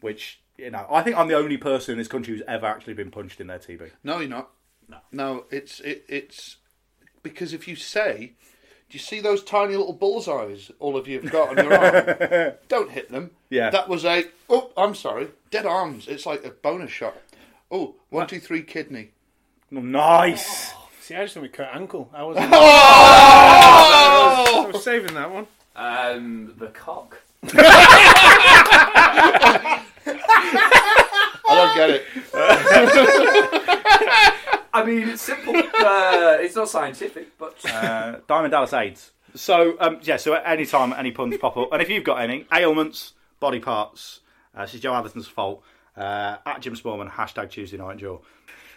[0.00, 2.94] which you know I think I'm the only person in this country who's ever actually
[2.94, 3.90] been punched in their TB.
[4.04, 4.50] No, you're not.
[4.88, 4.98] No.
[5.12, 6.56] No, it's it, it's
[7.22, 8.32] because if you say,
[8.90, 12.54] "Do you see those tiny little bullseyes all of you have got on your arm?"
[12.68, 13.30] Don't hit them.
[13.48, 13.70] Yeah.
[13.70, 14.24] That was a.
[14.48, 15.28] Oh, I'm sorry.
[15.50, 16.08] Dead arms.
[16.08, 17.16] It's like a bonus shot.
[17.70, 19.10] Oh, one, two, three, kidney.
[19.70, 20.72] Nice.
[21.00, 22.10] See, I just went with Kurt Ankle.
[22.12, 22.46] I was, I
[24.72, 25.46] was saving that one.
[25.76, 27.18] Um, the cock.
[30.22, 30.26] I
[31.46, 32.04] don't get it.
[34.72, 35.56] I mean, it's simple.
[35.56, 39.10] uh, it's not scientific, but Uh, Diamond Dallas AIDS.
[39.34, 42.20] So um, yeah, so at any time any puns pop up, and if you've got
[42.20, 44.20] any ailments, body parts,
[44.56, 45.62] uh, this is Joe Atherton's fault.
[45.96, 48.18] Uh, at Jim Smallman, hashtag Tuesday Night Jaw.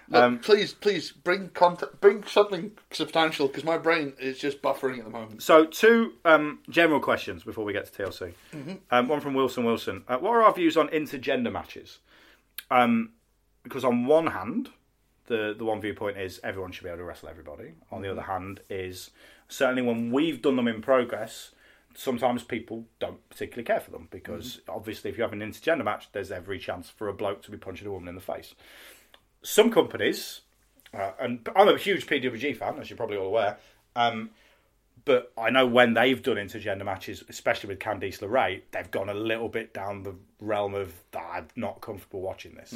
[0.09, 5.05] Look, please, please bring content, bring something substantial because my brain is just buffering at
[5.05, 5.41] the moment.
[5.41, 8.33] So two um, general questions before we get to TLC.
[8.91, 10.03] Um, one from Wilson Wilson.
[10.07, 11.99] Uh, what are our views on intergender matches?
[12.69, 13.11] Um,
[13.63, 14.69] because on one hand,
[15.27, 17.73] the the one viewpoint is everyone should be able to wrestle everybody.
[17.91, 19.11] On the other hand, is
[19.47, 21.51] certainly when we've done them in progress,
[21.95, 26.09] sometimes people don't particularly care for them because obviously if you have an intergender match,
[26.11, 28.55] there's every chance for a bloke to be punching a woman in the face.
[29.41, 30.41] Some companies,
[30.93, 33.57] uh, and I'm a huge PWG fan, as you're probably all aware.
[33.95, 34.29] Um,
[35.05, 39.13] but I know when they've done intergender matches, especially with Candice LeRae, they've gone a
[39.13, 42.71] little bit down the realm of "Ah, I'm not comfortable watching this.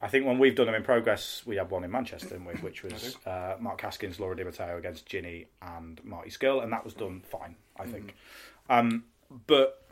[0.00, 2.54] I think when we've done them in progress, we had one in Manchester, didn't we,
[2.62, 6.84] which was uh, Mark Haskins, Laura Di Matteo against Jinny and Marty Scurll, and that
[6.84, 8.14] was done fine, I think.
[8.68, 9.04] Um,
[9.46, 9.82] but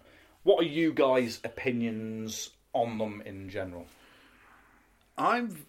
[0.42, 3.86] what are you guys' opinions on them in general?
[5.16, 5.66] I'm.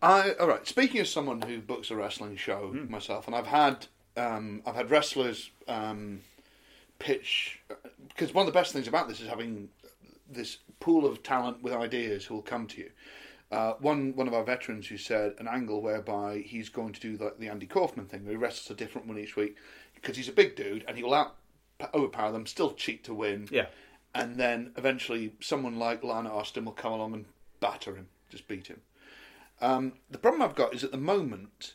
[0.00, 0.66] I all right.
[0.66, 4.90] Speaking as someone who books a wrestling show myself, and I've had um, I've had
[4.90, 6.20] wrestlers um,
[6.98, 7.60] pitch
[8.08, 9.68] because one of the best things about this is having
[10.30, 12.90] this pool of talent with ideas who will come to you.
[13.50, 17.22] Uh, one one of our veterans who said an angle whereby he's going to do
[17.22, 19.56] like the Andy Kaufman thing, where he wrestles a different one each week
[20.02, 21.36] because he's a big dude and he will out
[21.94, 23.48] overpower them, still cheat to win.
[23.50, 23.66] Yeah.
[24.14, 27.24] And then eventually someone like Lana Austin will come along and
[27.60, 28.80] batter him, just beat him.
[29.60, 31.74] Um, the problem I've got is at the moment,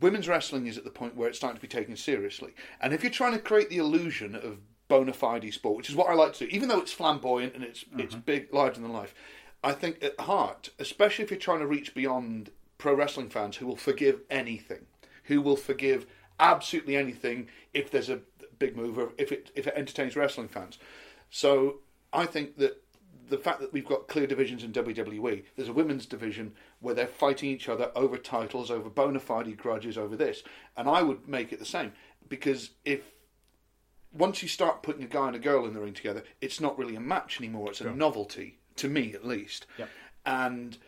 [0.00, 2.54] women's wrestling is at the point where it's starting to be taken seriously.
[2.80, 4.58] And if you're trying to create the illusion of
[4.88, 7.64] bona fide sport, which is what I like to do, even though it's flamboyant and
[7.64, 9.14] it's it's big, larger than life,
[9.62, 13.66] I think at heart, especially if you're trying to reach beyond pro wrestling fans who
[13.66, 14.86] will forgive anything,
[15.24, 16.06] who will forgive
[16.40, 18.20] absolutely anything if there's a
[18.58, 20.78] big move or if it if it entertains wrestling fans.
[21.30, 21.80] So
[22.12, 22.80] I think that
[23.28, 27.06] the fact that we've got clear divisions in WWE, there's a women's division where they're
[27.06, 30.42] fighting each other over titles, over bona fide grudges, over this,
[30.76, 31.92] and I would make it the same
[32.28, 33.00] because if
[34.12, 36.78] once you start putting a guy and a girl in the ring together, it's not
[36.78, 37.70] really a match anymore.
[37.70, 39.66] It's a novelty to me, at least.
[39.78, 39.88] Yep.
[40.24, 40.78] And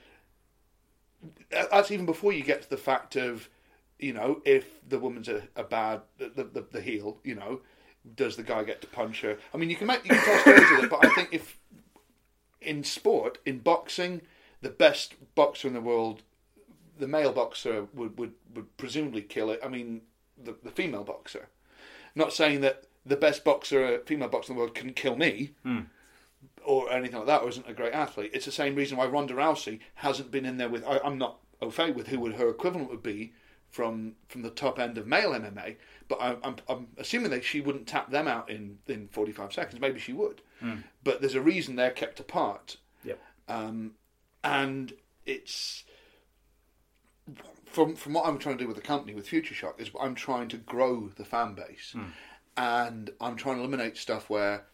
[1.54, 3.48] uh, that's even before you get to the fact of,
[3.98, 7.60] you know, if the woman's a, a bad the, the the heel, you know,
[8.14, 9.38] does the guy get to punch her?
[9.52, 11.58] I mean, you can make you can tell stories with it, but I think if
[12.60, 14.22] in sport, in boxing,
[14.60, 16.22] the best boxer in the world,
[16.98, 19.60] the male boxer would would, would presumably kill it.
[19.64, 20.02] I mean,
[20.42, 21.48] the the female boxer.
[22.14, 25.52] Not saying that the best boxer, uh, female boxer in the world, can kill me
[25.62, 25.80] hmm.
[26.64, 28.30] or anything like that, or isn't a great athlete.
[28.34, 30.84] It's the same reason why Ronda Rousey hasn't been in there with.
[30.84, 33.32] I, I'm not au fait with who would her equivalent would be
[33.70, 35.76] from from the top end of male MMA,
[36.08, 39.80] but I, I'm I'm assuming that she wouldn't tap them out in in 45 seconds.
[39.80, 40.40] Maybe she would,
[41.04, 43.18] but there's a reason they're kept apart, Yep.
[43.48, 43.92] um,
[44.44, 44.92] and
[45.24, 45.84] it's.
[47.66, 50.14] From from what I'm trying to do with the company with Future Shock is I'm
[50.14, 51.94] trying to grow the fan base,
[52.56, 54.64] and I'm trying to eliminate stuff where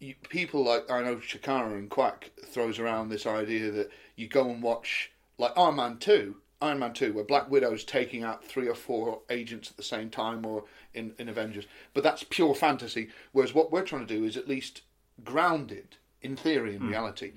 [0.00, 4.48] you, people like I know Chikara and Quack throws around this idea that you go
[4.50, 8.68] and watch like Iron Man two, Iron Man two, where Black Widow's taking out three
[8.68, 10.64] or four agents at the same time, or
[10.94, 11.66] in, in Avengers.
[11.92, 13.08] But that's pure fantasy.
[13.32, 14.82] Whereas what we're trying to do is at least
[15.22, 17.32] grounded in theory and reality.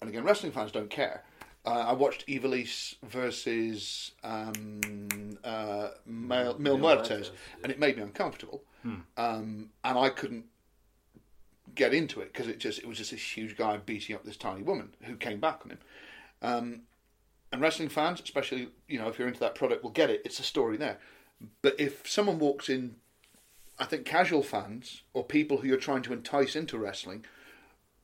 [0.00, 1.22] And again, wrestling fans don't care.
[1.66, 7.30] Uh, I watched Ivelisse versus um, uh, Mil, Mil Muertes,
[7.62, 8.62] and it made me uncomfortable.
[9.16, 10.44] Um, and I couldn't
[11.74, 14.36] get into it because it just it was just this huge guy beating up this
[14.36, 15.78] tiny woman who came back on him.
[16.42, 16.80] Um,
[17.54, 20.22] and wrestling fans, especially you know if you're into that product, will get it.
[20.24, 20.98] It's a story there.
[21.62, 22.96] But if someone walks in,
[23.78, 27.24] I think casual fans or people who you're trying to entice into wrestling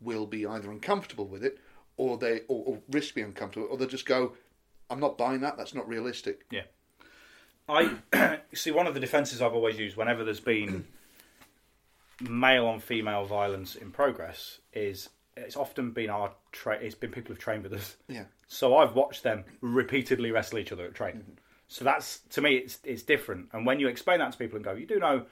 [0.01, 1.59] will be either uncomfortable with it
[1.97, 4.37] or they or, or risk being uncomfortable or they'll just go,
[4.89, 5.57] "I'm not buying that.
[5.57, 6.65] That's not realistic." Yeah.
[7.69, 7.97] I
[8.55, 10.87] see one of the defences I've always used whenever there's been
[12.21, 15.09] male on female violence in progress is
[15.41, 17.97] it's often been our tra- it's been people who've trained with us.
[18.09, 18.25] Yeah.
[18.47, 21.23] So I've watched them repeatedly wrestle each other at training.
[21.23, 21.35] Mm-hmm.
[21.69, 23.49] So that's to me it's it's different.
[23.53, 25.27] And when you explain that to people and go, you do know,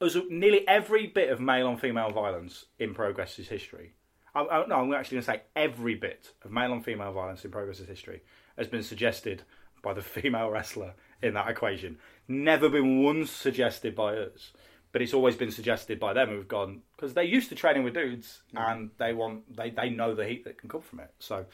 [0.00, 3.94] as nearly every bit of male on female violence in progress is history.
[4.34, 7.44] I, I, no, I'm actually going to say every bit of male on female violence
[7.44, 8.22] in progress is history
[8.56, 9.42] has been suggested
[9.82, 11.98] by the female wrestler in that equation.
[12.26, 14.52] Never been once suggested by us
[14.92, 17.94] but it's always been suggested by them who've gone because they're used to training with
[17.94, 21.12] dudes and they want they, they know the heat that can come from it.
[21.18, 21.44] So,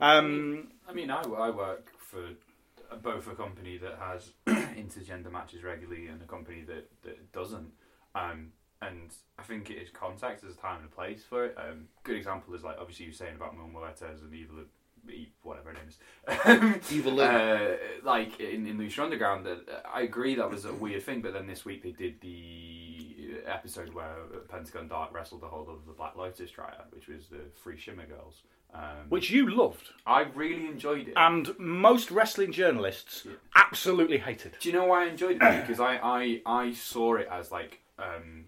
[0.00, 2.30] um, I mean, I, I work for
[3.02, 7.70] both a company that has intergender matches regularly and a company that, that doesn't.
[8.14, 11.56] Um, and I think it is context, there's a time and a place for it.
[11.58, 14.56] Um, good example is like obviously you were saying about Mil Muertes and Evil,
[15.42, 16.92] whatever her name is.
[16.92, 17.28] Evil Lynn.
[17.28, 21.32] Uh, like in, in Lucha Underground, that I agree that was a weird thing, but
[21.32, 24.14] then this week they did the episode where
[24.48, 28.06] Pentagon Dark wrestled the whole of the Black Lotus triad, which was the Free Shimmer
[28.06, 28.42] Girls.
[28.72, 31.14] Um, which you loved, I really enjoyed it.
[31.16, 34.56] and most wrestling journalists absolutely hated.
[34.60, 35.60] Do you know why I enjoyed it?
[35.60, 38.44] Because I, I, I saw it as like um,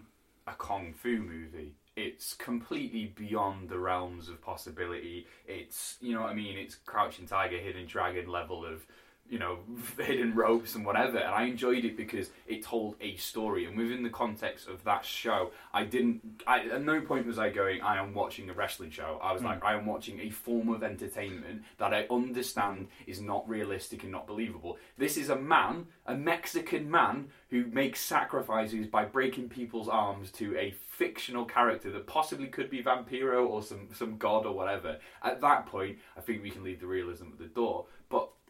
[0.47, 1.75] a kung fu movie.
[1.95, 5.27] It's completely beyond the realms of possibility.
[5.47, 6.57] It's you know what I mean.
[6.57, 8.85] It's Crouching Tiger, Hidden Dragon level of
[9.33, 9.57] you know
[9.97, 11.17] hidden ropes and whatever.
[11.17, 13.65] And I enjoyed it because it told a story.
[13.65, 16.43] And within the context of that show, I didn't.
[16.45, 19.19] I, at no point was I going, I am watching a wrestling show.
[19.23, 19.47] I was hmm.
[19.47, 24.11] like, I am watching a form of entertainment that I understand is not realistic and
[24.11, 24.77] not believable.
[24.99, 30.57] This is a man, a Mexican man, who makes sacrifices by breaking people's arms to
[30.57, 34.97] a fictional character that possibly could be Vampiro or some, some god or whatever.
[35.23, 37.85] At that point, I think we can leave the realism at the door.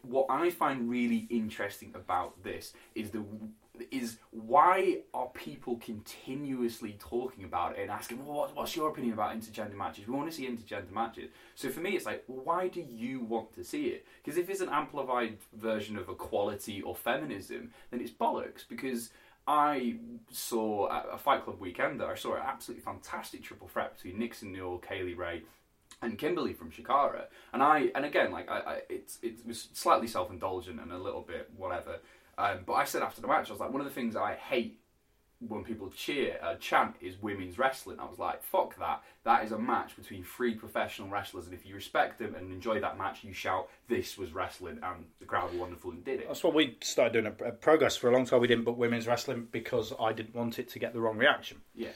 [0.04, 3.24] What I find really interesting about this is the
[3.90, 9.14] is why are people continuously talking about it and asking, well, what, what's your opinion
[9.14, 10.06] about intergender matches?
[10.06, 11.30] We want to see intergender matches.
[11.56, 14.06] So for me, it's like, well, why do you want to see it?
[14.22, 18.62] Because if it's an amplified version of equality or feminism, then it's bollocks.
[18.68, 19.10] Because
[19.46, 19.96] I
[20.30, 24.78] saw a Fight Club weekend I saw an absolutely fantastic triple threat between Nixon Newell,
[24.78, 25.42] Kay Lee Ray,
[26.04, 27.24] and Kimber Lee from Chikara.
[27.52, 30.98] And I and again like I, I it's it was slightly self indulgent and a
[30.98, 31.98] little bit whatever.
[32.36, 34.34] Um, but I said after the match, I was like, one of the things I
[34.34, 34.80] hate
[35.48, 37.98] when people cheer uh, chant is women's wrestling.
[38.00, 39.02] I was like, fuck that.
[39.24, 42.80] That is a match between three professional wrestlers, and if you respect them and enjoy
[42.80, 46.28] that match, you shout, "This was wrestling," and the crowd were wonderful and did it.
[46.28, 48.40] That's what we started doing at Progress for a long time.
[48.40, 51.58] We didn't book women's wrestling because I didn't want it to get the wrong reaction.
[51.74, 51.90] Yeah.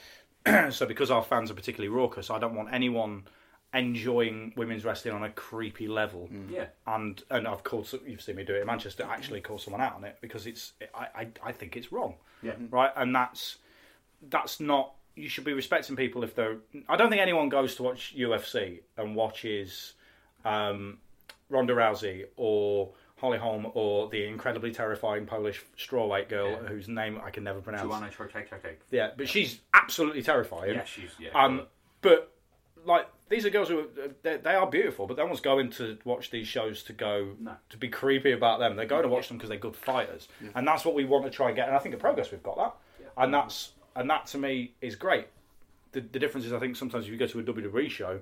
[0.69, 3.23] so because our fans are particularly raucous, I don't want anyone
[3.73, 6.29] enjoying women's wrestling on a creepy level.
[6.49, 6.65] Yeah.
[6.87, 9.03] And and I've called some- you've seen me do it in Manchester.
[9.09, 12.15] Actually, call someone out on it because it's I, I, I think it's wrong.
[12.41, 12.53] Yeah.
[12.69, 12.91] Right.
[12.95, 13.57] And that's
[14.29, 14.93] that's not.
[15.15, 16.57] You should be respecting people if they're.
[16.87, 19.93] I don't think anyone goes to watch UFC and watches
[20.45, 20.99] um,
[21.49, 26.69] Ronda Rousey or Holly Holm or the incredibly terrifying Polish strawweight girl Yeah.
[26.69, 27.83] whose name I can never pronounce.
[27.83, 28.45] Joanna Trocek.
[28.91, 30.73] Yeah, but she's absolutely terrifying.
[30.75, 31.29] Yeah, she's yeah.
[31.33, 31.63] Um,
[32.01, 32.31] but
[32.85, 36.31] like these are girls who are, they, are beautiful, but no one's going to watch
[36.31, 37.53] these shows to go No.
[37.69, 38.75] to be creepy about them.
[38.75, 41.29] They're going to watch them because they're good fighters, and that's what we want to
[41.31, 41.67] try and get.
[41.67, 42.75] And I think the Progress we've got that,
[43.17, 45.27] and that's and that to me is great.
[45.91, 48.19] The, the difference is I think sometimes if you go to a WWE show,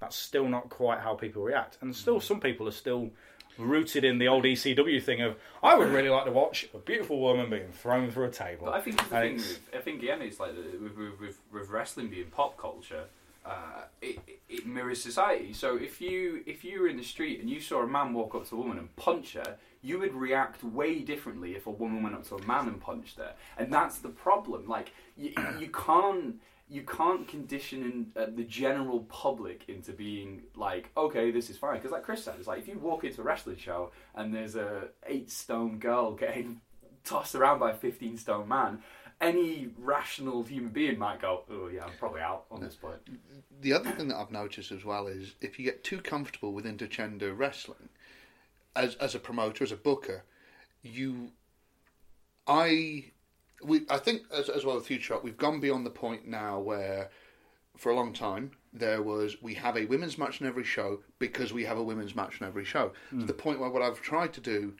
[0.00, 2.22] that's still not quite how people react, and still Mm.
[2.22, 3.10] some people are still
[3.58, 7.20] rooted in the old ECW thing of I would really like to watch a beautiful
[7.20, 8.66] woman being thrown through a table.
[8.66, 11.20] But I think the And thing, with, I think again, it's like the- with, with,
[11.20, 13.04] with, with wrestling being pop culture,
[13.50, 15.52] uh, it, it- mirrors society.
[15.52, 18.34] So if you if you were in the street and you saw a man walk
[18.34, 22.02] up to a woman and punch her, you would react way differently if a woman
[22.02, 23.32] went up to a man and punched her.
[23.58, 24.66] And that's the problem.
[24.68, 26.40] Like you, you can't.
[26.72, 31.74] You can't condition in, uh, the general public into being like, okay, this is fine.
[31.78, 34.54] Because, like Chris said, it's like if you walk into a wrestling show and there's
[34.54, 36.60] a eight stone girl getting
[37.04, 38.78] tossed around by a 15 stone man,
[39.20, 42.96] any rational human being might go, oh, yeah, I'm probably out on this point.
[43.60, 46.64] the other thing that I've noticed as well is if you get too comfortable with
[46.64, 47.90] intergender wrestling,
[48.74, 50.24] as as a promoter, as a booker,
[50.82, 51.32] you,
[52.46, 53.06] I,
[53.62, 56.58] we, I think as as well with Future Shock, we've gone beyond the point now
[56.58, 57.10] where,
[57.76, 61.52] for a long time, there was we have a women's match in every show because
[61.52, 62.92] we have a women's match in every show.
[63.10, 63.26] To hmm.
[63.26, 64.74] the point where what I've tried to do.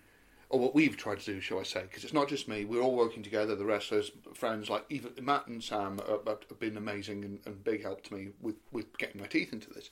[0.50, 1.82] Or what we've tried to do, shall I say?
[1.82, 2.64] Because it's not just me.
[2.64, 3.54] We're all working together.
[3.54, 7.38] The rest of wrestlers, friends, like even Matt and Sam, are, have been amazing and,
[7.46, 9.90] and big help to me with, with getting my teeth into this.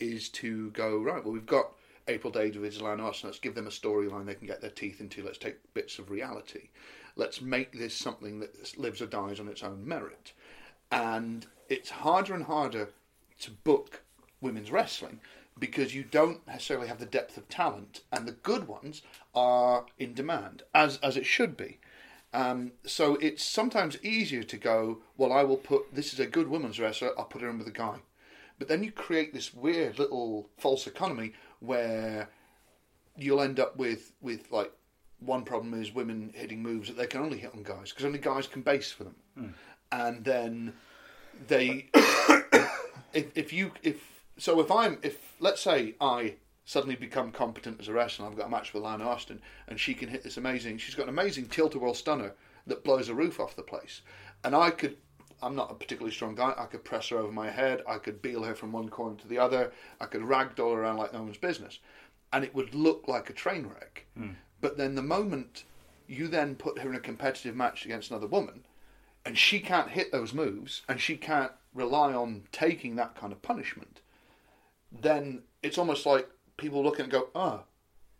[0.00, 1.22] Is to go right.
[1.22, 1.72] Well, we've got
[2.08, 3.28] April Day Davids, Lana Austin.
[3.28, 5.22] Let's give them a storyline they can get their teeth into.
[5.22, 6.70] Let's take bits of reality.
[7.14, 10.32] Let's make this something that lives or dies on its own merit.
[10.90, 12.88] And it's harder and harder
[13.40, 14.02] to book
[14.40, 15.20] women's wrestling
[15.58, 19.02] because you don't necessarily have the depth of talent, and the good ones
[19.34, 21.78] are in demand, as as it should be.
[22.32, 26.48] Um, so it's sometimes easier to go, well, I will put this is a good
[26.48, 27.96] women's wrestler, I'll put her in with a guy.
[28.58, 32.28] But then you create this weird little false economy where
[33.16, 34.72] you'll end up with with like
[35.20, 38.18] one problem is women hitting moves that they can only hit on guys because only
[38.18, 39.14] guys can base for them.
[39.90, 40.72] and then
[41.46, 41.88] they
[43.12, 47.88] if if you if so if I'm if let's say I suddenly become competent as
[47.88, 50.78] a wrestler, I've got a match with Lana Austin, and she can hit this amazing.
[50.78, 52.34] She's got an amazing tilt a whirl stunner
[52.66, 54.02] that blows the roof off the place,
[54.44, 54.96] and I could.
[55.40, 56.52] I'm not a particularly strong guy.
[56.58, 57.82] I could press her over my head.
[57.86, 59.72] I could beel her from one corner to the other.
[60.00, 61.78] I could ragdoll her around like no one's business,
[62.32, 64.04] and it would look like a train wreck.
[64.16, 64.30] Hmm.
[64.60, 65.62] But then the moment
[66.08, 68.64] you then put her in a competitive match against another woman,
[69.24, 73.42] and she can't hit those moves, and she can't rely on taking that kind of
[73.42, 74.00] punishment,
[74.92, 77.60] then it's almost like people look and go, ah,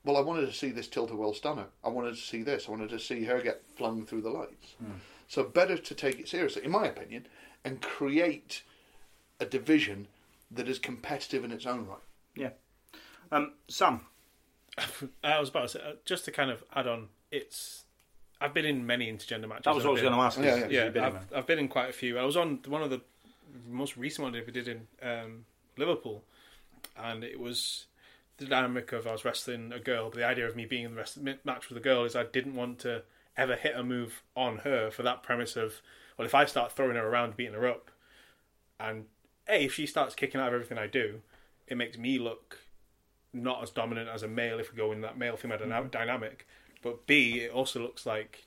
[0.04, 1.66] well, I wanted to see this tilt a whirl stunner.
[1.84, 2.66] I wanted to see this.
[2.68, 4.74] I wanted to see her get flung through the lights.
[5.26, 7.26] So better to take it seriously, in my opinion,
[7.64, 8.62] and create
[9.40, 10.08] a division
[10.50, 11.98] that is competitive in its own right.
[12.34, 12.50] Yeah.
[13.30, 14.06] Um, Sam.
[15.24, 17.84] I was about to say, uh, just to kind of add on, it's.
[18.40, 19.64] I've been in many intergender matches.
[19.64, 20.38] That was what I was going to ask.
[20.38, 20.66] Yeah, yeah.
[20.70, 21.22] yeah, been I've, them?
[21.34, 22.18] I've been in quite a few.
[22.18, 23.00] I was on one of the
[23.68, 25.44] most recent ones we did in um,
[25.76, 26.22] Liverpool,
[26.98, 27.86] and it was
[28.38, 30.92] the dynamic of I was wrestling a girl, but the idea of me being in
[30.92, 33.02] the rest match with a girl is I didn't want to
[33.36, 35.80] ever hit a move on her for that premise of
[36.16, 37.90] well, if I start throwing her around, beating her up,
[38.80, 39.04] and
[39.48, 41.20] a if she starts kicking out of everything I do,
[41.66, 42.58] it makes me look
[43.32, 45.88] not as dominant as a male if we go in that male female dyna- mm-hmm.
[45.88, 46.46] dynamic.
[46.82, 48.46] But B, it also looks like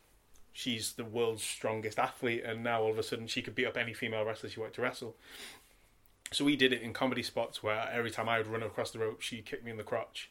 [0.54, 3.78] she's the world's strongest athlete, and now all of a sudden she could beat up
[3.78, 5.16] any female wrestler she wanted to wrestle.
[6.32, 9.00] So we did it in comedy spots where every time I would run across the
[9.00, 10.30] rope, she'd kick me in the crotch,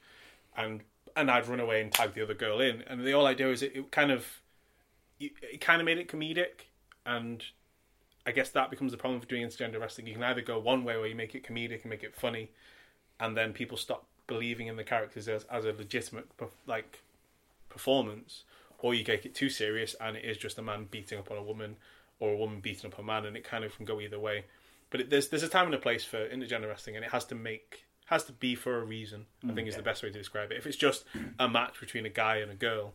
[0.57, 0.81] and
[1.17, 2.83] and I'd run away and tag the other girl in.
[2.87, 4.41] And the whole idea is it, it kind of
[5.19, 6.67] it, it kind of made it comedic,
[7.05, 7.45] and
[8.27, 10.07] I guess that becomes the problem for doing intergender wrestling.
[10.07, 12.51] You can either go one way where you make it comedic and make it funny,
[13.19, 16.29] and then people stop believing in the characters as, as a legitimate
[16.67, 17.03] like
[17.69, 18.45] performance,
[18.79, 21.37] or you take it too serious and it is just a man beating up on
[21.37, 21.77] a woman
[22.21, 24.45] or a woman beating up a man, and it kind of can go either way.
[24.91, 27.25] But it, there's there's a time and a place for intergender wrestling, and it has
[27.27, 29.27] to make has to be for a reason.
[29.49, 30.59] I think is the best way to describe it.
[30.59, 31.05] If it's just
[31.39, 32.95] a match between a guy and a girl,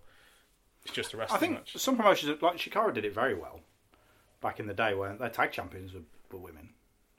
[0.83, 1.77] it's just a I wrestling I think match.
[1.77, 3.61] some promotions, like Chikara, did it very well
[4.41, 6.69] back in the day when their tag champions were, were women,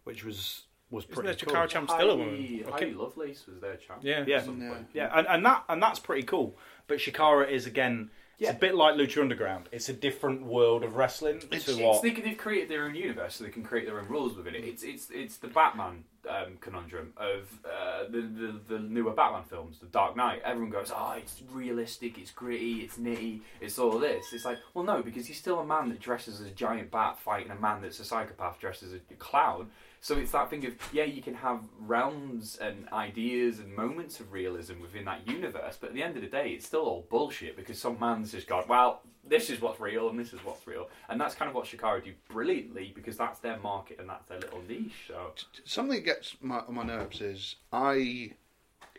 [0.05, 1.55] which was was Isn't pretty there cool.
[1.55, 2.37] Chikara Champ still a woman?
[2.37, 2.93] Heidi, Okay.
[2.93, 4.01] Lovelace was their champ.
[4.03, 4.25] Yeah.
[4.27, 4.37] Yeah.
[4.37, 4.87] at some point.
[4.93, 6.57] Yeah, and, and that and that's pretty cool.
[6.87, 9.69] But Chikara is again, it's a bit like Lucha Underground.
[9.73, 12.03] It's a different world of wrestling to It's, what.
[12.03, 14.65] they, they've created their own universe, so they can create their own rules within it.
[14.65, 19.79] It's it's it's the Batman um, conundrum of uh, the, the the newer Batman films,
[19.79, 20.43] The Dark Knight.
[20.45, 24.85] Everyone goes, "Oh, it's realistic, it's gritty, it's nitty, it's all this." It's like, well,
[24.85, 27.81] no, because he's still a man that dresses as a giant bat fighting a man
[27.83, 29.71] that's a psychopath dressed as a clown.
[30.01, 34.33] So it's that thing of yeah, you can have realms and ideas and moments of
[34.33, 37.57] realism within that universe, but at the end of the day, it's still all bullshit
[37.57, 40.89] because some man's just gone, well, this is what's real and this is what's real,
[41.09, 44.39] and that's kind of what Chikara do brilliantly because that's their market and that's their
[44.39, 45.09] little niche.
[45.09, 45.33] So
[45.65, 48.33] something that gets my, on my nerves is I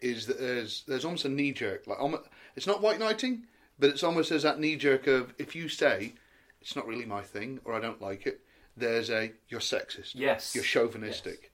[0.01, 2.23] is that there's there's almost a knee jerk like almost,
[2.55, 3.43] it's not white knighting,
[3.79, 6.13] but it's almost there's that knee jerk of if you say
[6.61, 8.41] it's not really my thing or I don't like it,
[8.77, 10.53] there's a you're sexist, Yes.
[10.55, 11.51] you're chauvinistic,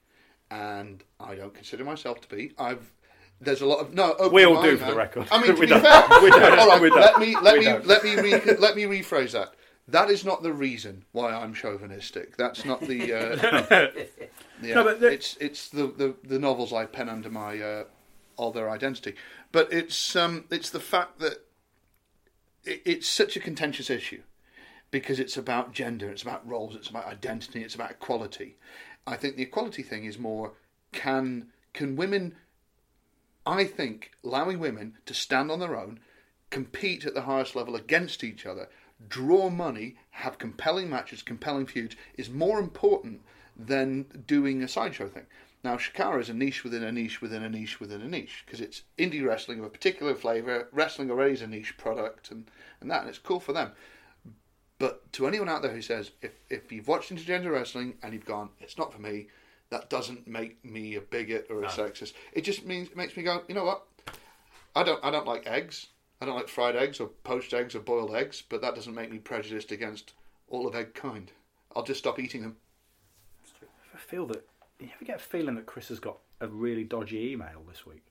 [0.50, 2.52] and I don't consider myself to be.
[2.58, 2.92] I've
[3.40, 4.14] there's a lot of no.
[4.32, 5.26] We all do, for the record.
[5.30, 5.82] I mean, to We be don't.
[5.82, 6.58] fair, We don't.
[6.58, 7.00] All right, We don't.
[7.00, 7.86] let me let We me don't.
[7.86, 9.54] let me re- let me rephrase that.
[9.88, 12.36] That is not the reason why I'm chauvinistic.
[12.36, 13.12] That's not the.
[13.12, 13.90] Uh,
[14.62, 17.84] yeah, No, but the- it's it's the, the, the novels I pen under my uh,
[18.38, 19.14] other identity,
[19.52, 21.44] but it's um it's the fact that
[22.64, 24.22] it, it's such a contentious issue
[24.94, 28.54] because it's about gender, it's about roles, it's about identity, it's about equality.
[29.08, 30.52] I think the equality thing is more
[30.92, 32.36] can can women
[33.44, 35.98] I think allowing women to stand on their own,
[36.50, 38.68] compete at the highest level against each other,
[39.08, 43.20] draw money, have compelling matches, compelling feuds is more important
[43.56, 45.26] than doing a sideshow thing.
[45.64, 48.60] Now, Chikara is a niche within a niche within a niche within a niche because
[48.60, 50.68] it's indie wrestling of a particular flavour.
[50.70, 52.48] Wrestling already is a niche product and,
[52.80, 53.72] and that, and it's cool for them.
[54.84, 58.26] But to anyone out there who says, if, if you've watched intergender wrestling and you've
[58.26, 59.28] gone, it's not for me,
[59.70, 62.12] that doesn't make me a bigot or a sexist.
[62.34, 63.86] It just means it makes me go, you know what?
[64.76, 65.86] I don't I don't like eggs.
[66.20, 69.10] I don't like fried eggs or poached eggs or boiled eggs, but that doesn't make
[69.10, 70.12] me prejudiced against
[70.48, 71.32] all of egg kind.
[71.74, 72.56] I'll just stop eating them.
[73.94, 74.46] I feel that.
[74.78, 78.04] You ever get a feeling that Chris has got a really dodgy email this week?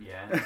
[0.00, 0.40] Yeah,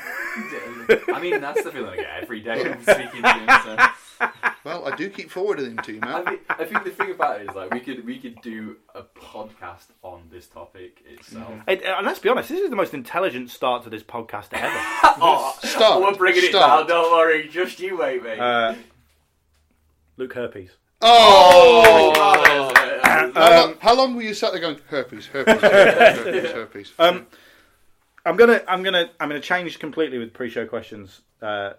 [1.15, 3.49] I mean that's the feeling I get every day when I'm speaking to him.
[3.65, 4.29] So.
[4.65, 6.25] Well, I do keep forwarding them to you, I, man.
[6.25, 9.03] think, I think the thing about it is like we could we could do a
[9.03, 11.53] podcast on this topic itself.
[11.69, 14.69] It, and let's be honest, this is the most intelligent start to this podcast ever.
[15.21, 16.89] Oh, Start, we're bringing it start.
[16.89, 17.03] down.
[17.03, 18.39] Don't worry, just you wait, mate.
[18.39, 18.75] uh,
[20.17, 20.71] Luke Herpes.
[21.01, 22.13] Oh!
[22.17, 26.93] Oh, how, long, how long were you sat there going herpes, herpes, herpes, herpes, herpes?
[26.99, 27.27] Um,
[28.29, 31.73] I'm gonna, I'm gonna, I'm gonna change completely with pre-show questions uh,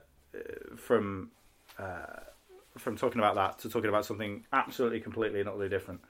[0.78, 1.30] from
[1.78, 2.22] uh,
[2.76, 6.02] from talking about that to talking about something absolutely, completely, and utterly different,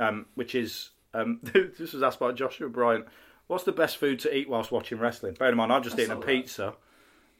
[0.00, 3.06] um, which is um, this was asked by Joshua Bryant.
[3.46, 5.34] What's the best food to eat whilst watching wrestling?
[5.34, 6.74] Bear in mind, I've just eaten a pizza.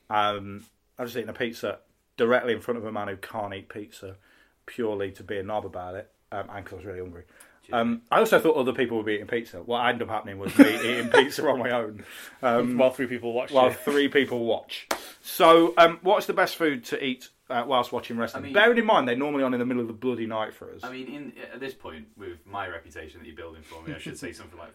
[0.09, 0.65] Um,
[0.97, 1.81] I've just eaten a pizza
[2.17, 4.17] directly in front of a man who can't eat pizza
[4.65, 7.25] purely to be a knob about it, um, and because I was really hungry.
[7.73, 9.59] Um, I also thought other people would be eating pizza.
[9.63, 12.05] What ended up happening was me eating pizza on my own
[12.79, 13.79] While three people watch while it.
[13.81, 14.87] three people watch.
[15.21, 18.43] So, um, what's the best food to eat uh, whilst watching wrestling?
[18.43, 20.55] I mean- Bearing in mind they're normally on in the middle of the bloody night
[20.55, 20.83] for us.
[20.83, 23.99] I mean, in, at this point, with my reputation that you're building for me, I
[23.99, 24.73] should say something like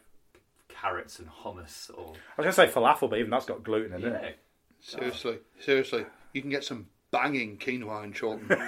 [0.70, 3.94] carrots and hummus or I was going to say falafel, but even that's got gluten
[3.94, 4.18] in yeah.
[4.18, 4.40] it.
[4.82, 8.50] Seriously, seriously, you can get some banging quinoa and Chorlton.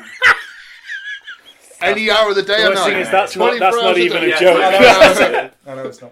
[1.85, 2.89] Any hour of the day The or worst night.
[2.93, 4.25] thing is that's not, that's not hours a even day.
[4.27, 5.53] a Yeah, joke.
[5.67, 6.11] I know it's not.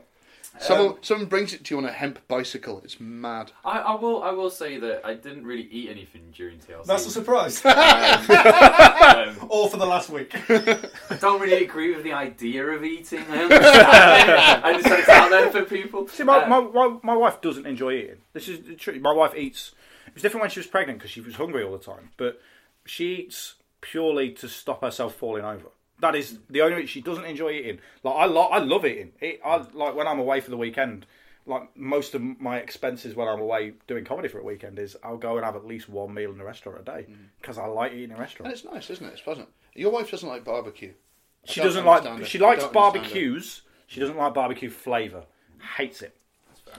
[0.59, 2.79] Someone, someone brings it to you on a hemp bicycle.
[2.85, 3.51] It's mad.
[3.65, 4.21] I, I will.
[4.23, 6.85] I will say that I didn't really eat anything during TLC.
[6.85, 7.65] That's a surprise.
[7.65, 7.71] Um,
[9.49, 10.31] All for the last week.
[10.49, 13.19] I don't really agree with the idea of eating.
[13.29, 14.35] I understand it.
[14.63, 16.07] I understand it's out there for people.
[16.07, 18.17] See, my, Uh, my, my, my wife doesn't enjoy eating.
[18.33, 18.99] This is true.
[18.99, 19.71] My wife eats.
[20.07, 22.11] It was different when she was pregnant because she was hungry all the time.
[22.15, 22.39] But
[22.85, 25.67] she eats purely to stop herself falling over.
[25.99, 26.85] That is the only.
[26.87, 27.79] She doesn't enjoy eating.
[28.03, 29.11] Like I, lo- I love eating.
[29.21, 31.05] It, I like when I'm away for the weekend.
[31.45, 35.17] Like most of my expenses when I'm away doing comedy for a weekend is I'll
[35.17, 37.15] go and have at least one meal in a restaurant a day mm.
[37.41, 38.53] because I like eating in a And restaurant.
[38.53, 39.11] it's nice, isn't it?
[39.13, 39.49] It's pleasant.
[39.75, 40.93] Your wife doesn't like barbecue.
[41.45, 42.23] I She don't doesn't understand like.
[42.23, 42.29] it.
[42.29, 43.01] She I likes don't understand it.
[43.09, 43.61] barbecues.
[43.87, 45.23] She doesn't like barbecue flavour.
[45.77, 46.15] Hates it.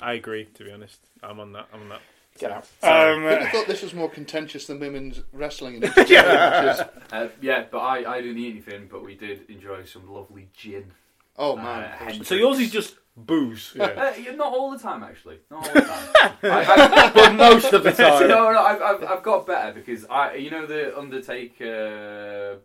[0.01, 0.99] I agree, to be honest.
[1.23, 1.67] I'm on that.
[1.73, 2.01] I'm on that.
[2.39, 2.67] Get out.
[2.83, 5.77] Who'd have thought this was more contentious than women's wrestling?
[5.77, 6.89] In yeah.
[7.13, 8.89] uh, yeah, but I, I didn't eat anything.
[8.91, 10.91] But we did enjoy some lovely gin.
[11.37, 11.91] Oh Uh, man.
[11.91, 12.29] Hendrick's.
[12.29, 13.77] So yours is just booze.
[13.79, 15.39] Uh, not all the time, actually.
[15.49, 16.09] Not all the time.
[16.43, 18.29] I, I, but most of the time.
[18.29, 22.59] no, no, I've, I've, I've got better because I, you know, the Undertaker,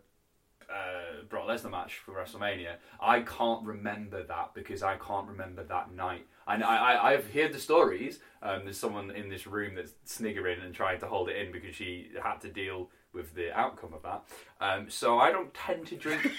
[0.68, 2.74] uh, Brock Lesnar match for WrestleMania.
[3.00, 6.26] I can't remember that because I can't remember that night.
[6.52, 8.18] And I, I, I've heard the stories.
[8.42, 11.74] Um, there's someone in this room that's sniggering and trying to hold it in because
[11.74, 14.22] she had to deal with the outcome of that.
[14.60, 16.22] Um, so I don't tend to drink.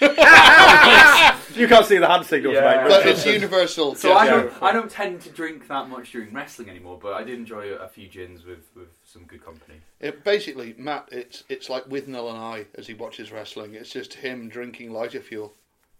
[1.54, 2.82] You can't see the hand signals, Yeah.
[2.82, 2.88] mate.
[2.88, 3.94] But it's universal.
[3.94, 6.98] So I don't, I don't tend to drink that much during wrestling anymore.
[7.00, 9.74] But I did enjoy a, a few gins with, with some good company.
[10.00, 13.74] It, basically, Matt, it's it's like Withnail and I as he watches wrestling.
[13.74, 15.52] It's just him drinking lighter fuel.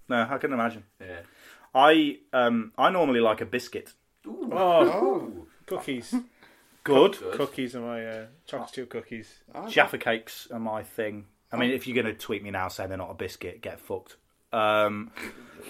[0.08, 0.84] No, I can imagine.
[1.00, 1.20] Yeah.
[1.74, 3.92] I um I normally like a biscuit.
[4.26, 6.14] Oh, cookies.
[6.84, 7.16] Good.
[7.18, 7.34] Good.
[7.34, 9.40] Cookies are my uh, chocolate chip cookies.
[9.68, 11.26] Jaffa cakes are my thing.
[11.52, 13.78] I mean, if you're going to tweet me now saying they're not a biscuit, get
[13.78, 14.16] fucked.
[14.52, 15.12] Um,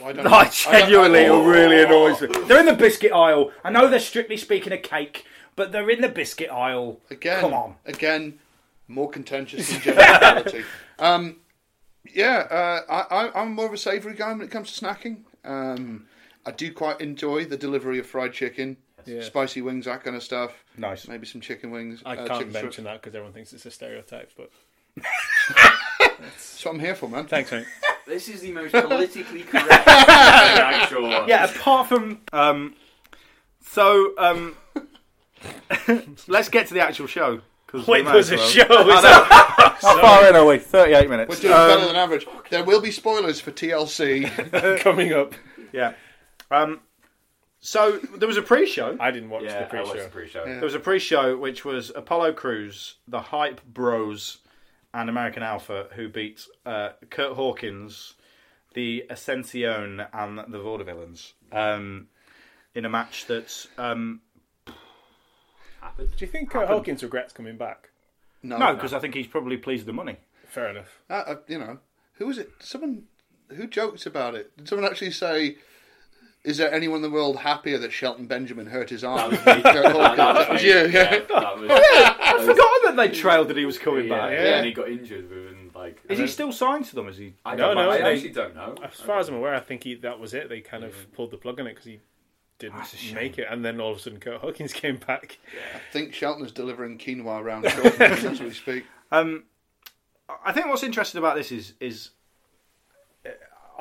[0.01, 2.29] don't I genuinely, I- it really annoys me.
[2.47, 3.51] They're in the biscuit aisle.
[3.63, 7.01] I know they're strictly speaking a cake, but they're in the biscuit aisle.
[7.11, 7.75] Again, Come on.
[7.85, 8.39] Again,
[8.89, 10.65] more contentious than generality.
[10.99, 11.37] um,
[12.15, 12.81] yeah, uh,
[13.11, 15.19] I, I, I'm more of a savoury guy when it comes to snacking.
[15.45, 16.07] Um,
[16.45, 19.23] I do quite enjoy the delivery of fried chicken, Yeah.
[19.23, 20.53] spicy wings, that kind of stuff.
[20.77, 21.07] Nice.
[21.09, 22.03] Maybe some chicken wings.
[22.05, 22.63] I uh, can't chicken strips.
[22.65, 24.31] mention that because everyone thinks it's a stereotype.
[24.37, 24.51] But
[26.21, 27.27] That's what I'm here for, man.
[27.27, 27.67] thanks, mate.
[28.05, 31.09] This is the most politically correct actual.
[31.29, 32.75] Yeah, apart from um,
[33.65, 34.57] so um,
[36.27, 37.41] let's get to the actual show.
[37.69, 38.37] 'cause we Wait, may there's as a
[38.69, 38.85] well.
[38.85, 38.91] show.
[38.97, 39.79] Is that?
[39.81, 40.59] How far in are we?
[40.59, 41.31] Thirty-eight minutes.
[41.37, 42.27] We're doing Um, better than average.
[42.51, 44.81] There will be spoilers for TLC.
[44.81, 45.35] coming up?
[45.73, 45.95] Yeah.
[46.53, 46.81] Um,
[47.61, 48.97] so there was a pre-show.
[48.99, 50.05] I didn't watch Yeah, the I watched pre-show.
[50.05, 50.45] the pre-show.
[50.45, 54.39] There was a pre-show which was Apollo Crews, the Hype Bros,
[54.93, 58.15] and American Alpha, who beat uh, Kurt Hawkins,
[58.75, 62.09] the Ascension, and the Vaudevillains um,
[62.75, 64.21] in a match that's um,
[65.81, 66.11] Happened.
[66.17, 67.91] Do you think Kurt Hawkins regrets coming back?
[68.43, 70.17] No, no, because I think he's probably pleased with the money.
[70.49, 71.01] Fair enough.
[71.09, 71.79] Uh, uh, you know,
[72.15, 72.51] who was it?
[72.61, 73.05] Someone
[73.49, 74.57] who joked about it.
[74.57, 75.57] Did someone actually say,
[76.45, 79.93] "Is there anyone in the world happier that Shelton Benjamin hurt his arm?" than Kurt
[79.93, 80.17] Hawkins?
[80.17, 80.75] That was you.
[80.89, 81.19] Yeah.
[81.19, 81.29] That
[81.59, 84.31] was, I forgot that they trailed that he was coming yeah, back.
[84.33, 86.01] yeah, and he got injured within like.
[86.09, 87.09] Is he still signed to them?
[87.09, 87.35] Is he?
[87.45, 88.75] I No, don't no, I they- actually don't know.
[88.83, 90.49] As far as I'm aware, I think he, that was it.
[90.49, 92.01] They kind of pulled the plug on it because he
[92.59, 93.15] didn't That's a shame.
[93.17, 95.39] make it, and then all of a sudden Kurt Hawkins came back.
[95.75, 98.85] I think Shelton is delivering quinoa around Shelton as we speak.
[99.11, 99.45] Um,
[100.45, 102.11] I think what's interesting about this is is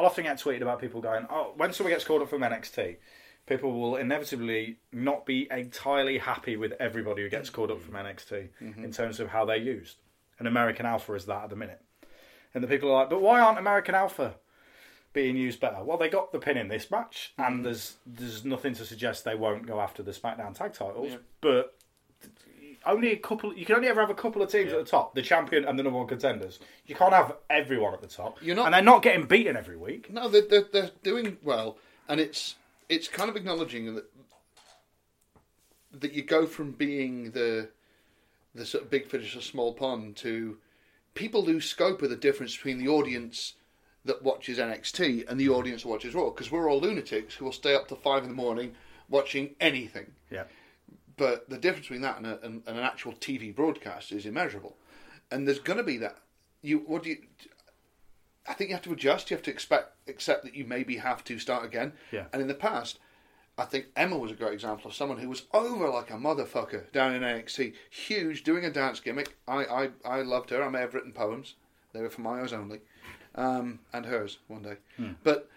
[0.02, 2.98] I'll often get tweeted about people going, "Oh, when someone gets called up from NXT,
[3.46, 8.50] people will inevitably not be entirely happy with everybody who gets called up from NXT
[8.60, 8.90] in mm-hmm.
[8.90, 9.98] terms of how they're used."
[10.40, 11.84] And American Alpha is that at the minute.
[12.56, 14.38] And the people are like, but why aren't American Alpha
[15.14, 15.84] being used better?
[15.84, 17.64] Well, they got the pin in this match, and mm-hmm.
[17.64, 21.12] there's there's nothing to suggest they won't go after the SmackDown tag titles.
[21.42, 21.76] But
[22.86, 23.54] only a couple.
[23.56, 25.78] You can only ever have a couple of teams at the top: the champion and
[25.78, 26.60] the number one contenders.
[26.88, 28.38] You can't have everyone at the top.
[28.42, 30.12] You're not- and they're not getting beaten every week.
[30.12, 31.78] No, they're, they're, they're doing well,
[32.08, 32.56] and it's
[32.90, 34.06] it's kind of acknowledging that
[35.94, 37.70] that you go from being the
[38.56, 40.58] the sort of big fish of small pond to
[41.14, 43.54] people lose scope of the difference between the audience
[44.04, 47.52] that watches NXT and the audience that watches Raw because we're all lunatics who will
[47.52, 48.74] stay up to five in the morning
[49.10, 50.12] watching anything.
[50.30, 50.44] Yeah.
[51.22, 54.76] But the difference between that and, a, and, and an actual TV broadcast is immeasurable.
[55.30, 56.18] And there's going to be that.
[56.64, 57.18] You what do you?
[58.48, 59.30] I think you have to adjust.
[59.30, 61.94] You have to expect accept that you maybe have to start again.
[62.12, 62.26] Yeah.
[62.34, 62.98] And in the past,
[63.56, 66.92] I think Emma was a great example of someone who was over like a motherfucker
[66.92, 69.36] down in NXT, huge, doing a dance gimmick.
[69.48, 70.64] I I, I loved her.
[70.64, 71.54] I may have written poems.
[71.94, 72.80] They were for my eyes only,
[73.36, 74.78] um, and hers one day.
[75.24, 75.50] But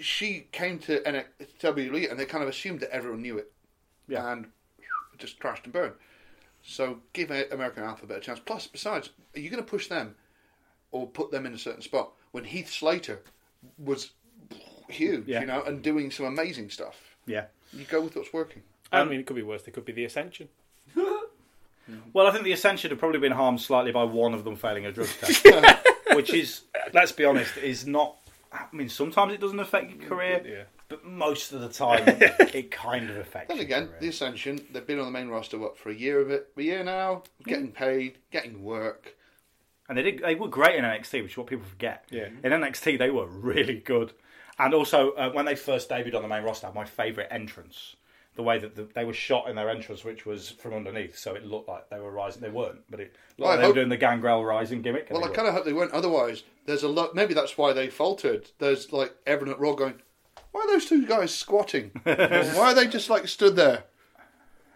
[0.00, 3.52] she came to NXT and they kind of assumed that everyone knew it,
[4.08, 4.32] Yeah.
[4.32, 4.46] and
[5.20, 5.94] just crashed and burned.
[6.62, 8.40] So give American Alphabet a chance.
[8.40, 10.14] Plus, besides, are you going to push them
[10.90, 13.20] or put them in a certain spot when Heath Slater
[13.78, 14.10] was
[14.88, 15.40] huge, Yeah.
[15.40, 16.96] you know, and doing some amazing stuff?
[17.26, 17.46] Yeah.
[17.72, 18.62] You go with what's working.
[18.92, 19.62] I mean, it could be worse.
[19.66, 20.48] It could be the Ascension.
[22.12, 24.86] Well, I think the Ascension have probably been harmed slightly by one of them failing
[24.86, 25.44] a drug test,
[26.14, 26.62] which is,
[26.92, 28.16] let's be honest, is not.
[28.52, 30.62] I mean, sometimes it doesn't affect your career, Yeah.
[30.90, 32.02] But most of the time
[32.52, 33.48] it kind of affects.
[33.48, 33.98] Then again, career.
[34.00, 36.62] the Ascension, they've been on the main roster what for a year of it, a
[36.62, 39.16] year now, getting paid, getting work.
[39.88, 40.20] And they did.
[40.22, 42.04] They were great in NXT, which is what people forget.
[42.10, 42.26] Yeah.
[42.44, 44.12] In NXT, they were really good.
[44.58, 47.96] And also, uh, when they first debuted on the main roster, my favourite entrance,
[48.36, 51.34] the way that the, they were shot in their entrance, which was from underneath, so
[51.34, 52.42] it looked like they were rising.
[52.42, 55.08] They weren't, but it looked Well, like I they were doing the Gangrel rising gimmick.
[55.08, 55.34] and Well, I were.
[55.34, 55.92] kind of hope they weren't.
[55.92, 57.14] Otherwise, there's a lot.
[57.16, 58.50] Maybe that's why they faltered.
[58.58, 59.94] There's like everyone at Raw going,
[60.52, 61.90] "Why are those two guys squatting?
[62.02, 63.84] why are they just like stood there?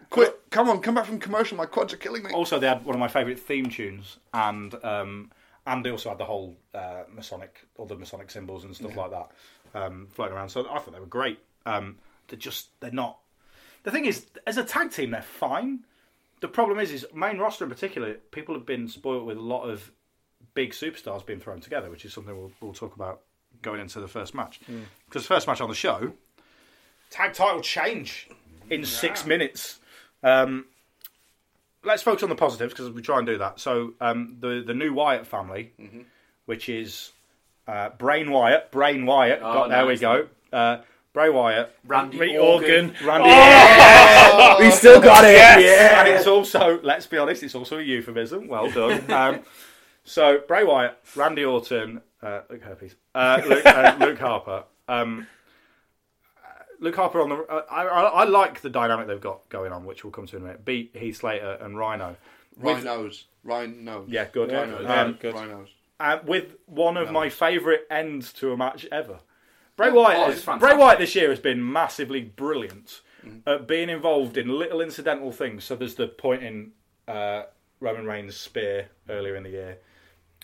[0.09, 0.49] Quit!
[0.49, 1.57] come on, come back from commercial.
[1.57, 4.73] My quads are killing me." Also, they had one of my favourite theme tunes, and
[4.83, 5.31] um,
[5.67, 9.11] and they also had the whole uh, Masonic, all the Masonic symbols and stuff like
[9.11, 9.31] that
[9.75, 10.49] um, floating around.
[10.49, 11.39] So I thought they were great.
[11.65, 11.97] Um,
[12.27, 13.19] they're just they're not.
[13.83, 15.85] The thing is, as a tag team, they're fine.
[16.41, 19.63] The problem is, is main roster in particular, people have been spoiled with a lot
[19.63, 19.91] of
[20.53, 23.21] big superstars being thrown together, which is something we'll, we'll talk about
[23.65, 24.61] going into the first match.
[25.07, 26.13] Because the first match on the show,
[27.09, 28.29] tag title change
[28.69, 29.79] in six minutes.
[30.23, 30.65] Um,
[31.83, 33.59] let's focus on the positives because we try and do that.
[33.59, 35.71] So um, the the new Wyatt family,
[36.45, 37.11] which is
[37.67, 39.39] uh, Brain Wyatt, Brain Wyatt.
[39.41, 39.99] Oh, got, there we nice.
[39.99, 40.27] go.
[40.53, 40.77] Uh,
[41.15, 42.87] Bray Wyatt, Randy Ray Organ.
[42.89, 43.07] Organ.
[43.07, 44.65] Randy.
[44.65, 45.37] we still got it.
[45.63, 48.49] Yeah, and it's also, let's be honest, it's also a euphemism.
[48.49, 49.03] Well done.
[49.15, 49.39] Um,
[50.05, 54.63] so Bray Wyatt, Randy Orton, uh, Luke Herpes, uh, Luke, uh, Luke Harper.
[54.87, 55.27] Um,
[56.43, 56.49] uh,
[56.79, 57.35] Luke Harper on the.
[57.35, 60.37] Uh, I, I, I like the dynamic they've got going on, which we'll come to
[60.37, 60.63] in a minute.
[60.65, 62.15] Beat Heath Slater and Rhino.
[62.57, 64.07] With- Rhinos, rhinos.
[64.07, 64.51] Yeah, good.
[64.51, 64.85] Rhinos.
[64.89, 65.33] Um, good.
[65.33, 65.69] Rhinos.
[65.99, 69.19] uh, with one of my favourite ends to a match ever.
[69.75, 70.69] Bray Wyatt, oh, is- fantastic.
[70.69, 73.01] Bray Wyatt this year has been massively brilliant
[73.47, 75.63] at being involved in little incidental things.
[75.65, 76.71] So there's the point in
[77.07, 77.43] uh,
[77.81, 79.77] Roman Reigns' spear earlier in the year,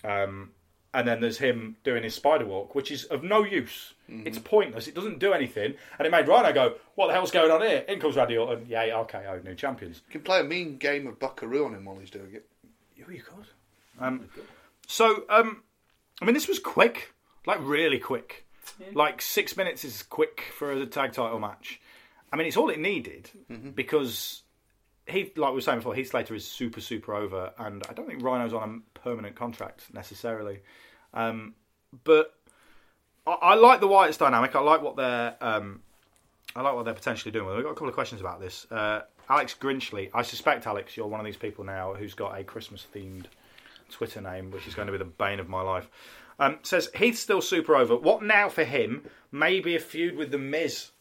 [0.04, 0.52] um,
[0.94, 3.94] and then there's him doing his spider walk, which is of no use.
[4.26, 4.88] It's pointless.
[4.88, 7.86] It doesn't do anything, and it made Rhino go, "What the hell's going on here?"
[7.88, 8.66] In comes Randy Orton.
[8.68, 10.02] Yay, RKO, new champions.
[10.08, 12.46] You can play a mean game of Buckaroo on him while he's doing it.
[13.08, 13.48] Oh, you could.
[14.00, 14.30] Um,
[14.86, 15.64] so, um,
[16.22, 17.14] I mean, this was quick,
[17.46, 18.46] like really quick.
[18.94, 21.80] Like six minutes is quick for a tag title match.
[22.34, 23.30] I mean, it's all it needed
[23.76, 24.44] because
[25.12, 28.08] he, like we were saying before, Heath Slater is super, super over, and I don't
[28.08, 30.60] think Rhino's on a permanent contract necessarily.
[31.14, 31.56] Um,
[32.04, 32.34] but
[33.28, 34.56] I, I like the Wyatt's dynamic.
[34.56, 35.36] I like what they're.
[35.42, 35.82] Um,
[36.56, 37.56] I like what they're potentially doing.
[37.56, 38.70] We've got a couple of questions about this.
[38.70, 40.10] Uh, Alex Grinchley.
[40.14, 43.28] I suspect, Alex, you're one of these people now who's got a Christmas themed
[43.90, 45.90] Twitter name, which is going to be the bane of my life.
[46.40, 47.96] Um, says Heath's still super over.
[47.96, 49.10] What now for him?
[49.32, 50.92] Maybe a feud with the Miz.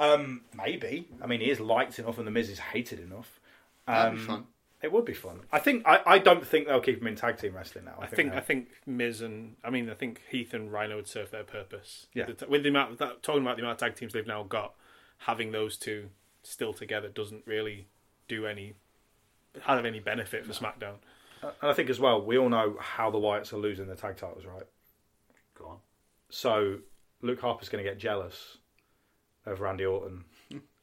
[0.00, 1.06] Um, maybe.
[1.22, 3.38] I mean, he is liked enough, and the Miz is hated enough.
[3.86, 4.46] That'd be Um, fun.
[4.82, 5.40] It would be fun.
[5.52, 5.86] I think.
[5.86, 7.98] I, I don't think they'll keep him in tag team wrestling now.
[8.00, 11.06] I think they'll- I think Miz and I mean I think Heath and Rhino would
[11.06, 12.06] serve their purpose.
[12.14, 12.26] Yeah.
[12.32, 14.74] The with the amount that, talking about the amount of tag teams they've now got,
[15.18, 16.08] having those two
[16.42, 17.88] still together doesn't really
[18.26, 18.72] do any
[19.62, 20.94] have any benefit for SmackDown.
[21.42, 24.16] And I think as well, we all know how the Wyatts are losing their tag
[24.16, 24.62] titles, right?
[25.58, 25.78] Go on.
[26.30, 26.78] So
[27.20, 28.56] Luke Harper's going to get jealous
[29.46, 30.24] of Randy Orton,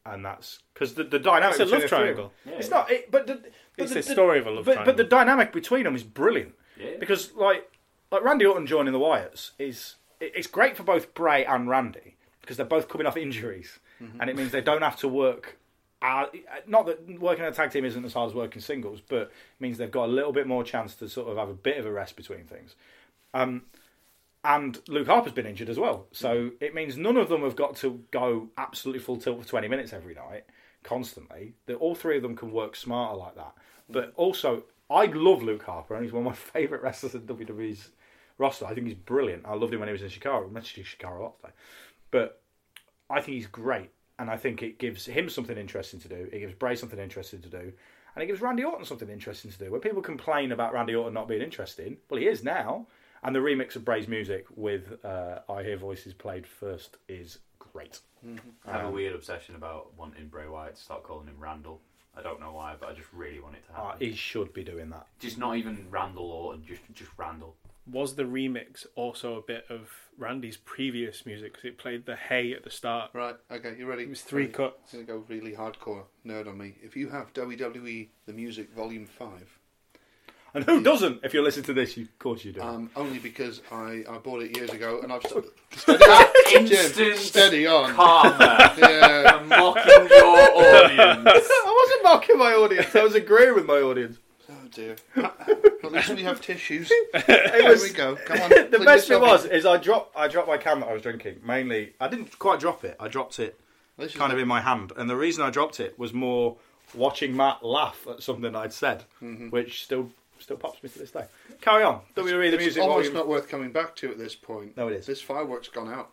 [0.05, 1.59] and that's because the, the dynamic.
[1.59, 2.33] It's a love the three of triangle.
[2.45, 3.51] them- It's not, it, but the, but
[3.83, 6.55] It's the, a story of a love but, But the dynamic between them is brilliant
[6.79, 6.91] Yeah.
[6.99, 7.69] because, like,
[8.11, 12.15] like Randy Orton joining the Wyatts is it- it's great for both Bray and Randy
[12.41, 13.79] because they're both coming off injuries,
[14.19, 15.57] and it means they don't have to work.
[16.01, 16.27] Uh,
[16.67, 19.31] not that working in a tag team isn't as hard as working singles, but it
[19.59, 21.85] means they've got a little bit more chance to sort of have a bit of
[21.87, 22.75] a rest between things.
[23.33, 23.63] Um,
[24.47, 27.75] and Luke Harper's been injured as well, so it means none of them have got
[27.77, 30.45] to go absolutely full tilt for twenty minutes every night
[30.83, 31.53] constantly.
[31.65, 33.53] That all three of them can work smarter like that.
[33.89, 37.89] But also, I love Luke Harper, and he's one of my favourite wrestlers in WWE's
[38.37, 38.65] roster.
[38.65, 39.45] I think he's brilliant.
[39.45, 40.47] I loved him when he was in Chikara.
[40.47, 41.53] I mentioned Chikara a lot today,
[42.09, 42.41] but
[43.09, 46.29] I think he's great, and I think it gives him something interesting to do.
[46.31, 47.73] It gives Bray something interesting to do,
[48.15, 49.71] and it gives Randy Orton something interesting to do.
[49.71, 52.87] When people complain about Randy Orton not being interesting, well, he is now.
[53.23, 57.99] And the remix of Bray's music with uh, "I Hear Voices" played first is great.
[58.65, 61.81] I have a weird obsession about wanting Bray Wyatt to start calling him Randall.
[62.17, 64.07] I don't know why, but I just really want it to Uh, happen.
[64.07, 65.05] he should be doing that.
[65.19, 67.55] Just not even Randall Orton, just just Randall.
[67.89, 71.53] Was the remix also a bit of Randy's previous music?
[71.53, 73.11] Because it played the Hey at the start.
[73.13, 74.03] Right, okay, you ready?
[74.03, 74.53] It was three Ready?
[74.53, 74.93] cuts.
[74.93, 76.75] I'm going to go really hardcore nerd on me.
[76.83, 79.56] If you have WWE The Music Volume 5,
[80.57, 81.19] And who doesn't?
[81.23, 82.61] If you listen to this, you, of course you do.
[82.61, 85.45] um, only because I, I bought it years ago and I've st-
[85.75, 87.93] steady on, Jim, Instant steady on.
[87.93, 88.73] karma.
[88.79, 91.47] Yeah, mocking your audience.
[91.51, 92.95] I wasn't mocking my audience.
[92.95, 94.17] I was agreeing with my audience.
[94.49, 94.95] oh dear.
[95.15, 96.91] At least we have tissues.
[97.27, 98.15] There was- we go.
[98.15, 98.49] Come on.
[98.49, 99.51] the clean best bit yourself was up.
[99.51, 101.39] is I dropped I dropped my can that I was drinking.
[101.45, 102.95] Mainly, I didn't quite drop it.
[102.99, 103.59] I dropped it
[103.99, 106.57] This is kind of in my hand, and the reason I dropped it was more
[106.95, 109.03] watching Matt laugh at something I'd said,
[109.51, 110.09] which still
[110.39, 111.25] still pops me to this day.
[111.61, 112.01] Carry on.
[112.15, 112.53] WWE the music.
[112.53, 112.83] It's music.
[112.83, 113.13] almost volume.
[113.13, 114.75] not worth coming back to at this point.
[114.77, 115.05] No, it is.
[115.05, 116.09] This firework's gone out.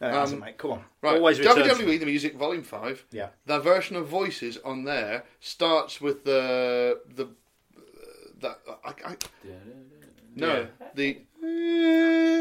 [0.00, 0.58] No, it hasn't, um, mate.
[0.58, 0.84] Come on.
[1.02, 1.66] Right, Always returns.
[1.78, 3.06] WWE The Music Volume 5.
[3.10, 3.28] Yeah.
[3.46, 7.00] Their version of Voices on there starts with the...
[7.14, 7.28] the
[8.40, 9.16] that I, I,
[10.36, 11.18] no, the...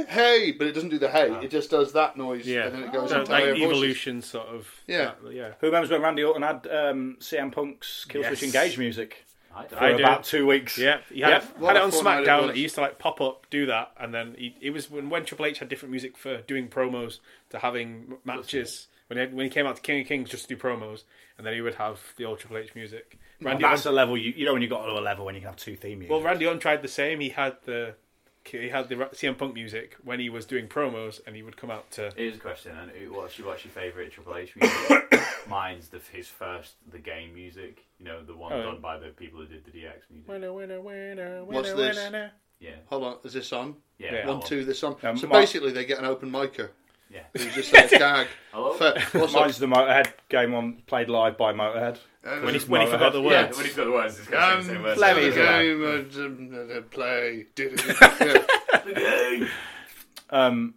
[0.08, 1.32] Hey, but it doesn't do the hey.
[1.44, 3.66] It just does that noise, Yeah, and then it goes So, into like higher voices.
[3.68, 4.68] evolution, sort of.
[4.88, 5.12] Yeah.
[5.24, 5.52] that- yeah.
[5.60, 8.44] Who remembers when Randy Orton had um, CM Punk's Killswitch Yes.
[8.44, 9.26] Engage music
[9.58, 10.04] I for I do.
[10.04, 10.78] about two weeks?
[10.78, 11.38] Yeah, he had, Yeah.
[11.38, 12.54] it, had it on fun it SmackDown.
[12.54, 15.26] He used to like pop up, do that, and then he, it was when, when
[15.26, 18.88] Triple H had different music for doing promos to having matches.
[19.08, 21.04] When he, had- when he came out to King of Kings just to do promos,
[21.38, 23.18] and then he would have the old Triple H music.
[23.42, 25.36] Randy That's Orton, a level you, you know when you got to a level when
[25.36, 26.12] you can have two theme music.
[26.12, 27.20] well, Randy Orton tried the same.
[27.22, 27.96] He had the
[28.44, 31.70] he had the CM Punk music when he was doing promos, and he would come
[31.72, 32.12] out to.
[32.18, 35.17] Here's a question: and who- what's your, what's your favourite Triple H music?
[35.50, 37.86] Mine's the, his first the game music.
[38.00, 38.64] You know, the one Oh, yeah.
[38.64, 40.28] done by the people who did the DX music.
[40.30, 41.98] Winner, winner, winner, What's winner, this?
[41.98, 42.32] winner.
[42.60, 43.76] Yeah, Hold on, is this on?
[44.00, 44.06] yeah.
[44.08, 44.12] Yeah.
[44.18, 44.48] that One, one.
[44.48, 44.96] two, this on.
[45.04, 46.70] Um, so Mark- basically, they get an open micer
[47.10, 47.22] Yeah.
[47.34, 48.28] who's just like a gag.
[48.52, 48.74] Hello.
[48.74, 49.42] For, what's up?
[49.42, 51.98] Mine's the Motorhead game on played live by Motorhead.
[52.26, 53.58] Uh, When he, when he forgot the Yeah, words.
[53.58, 55.00] when he's got the words, it's got Um, the same words.
[55.00, 57.46] Lemmy the game uh, play.
[57.58, 58.46] Yeah.
[58.86, 59.50] The game.
[60.30, 60.74] Um,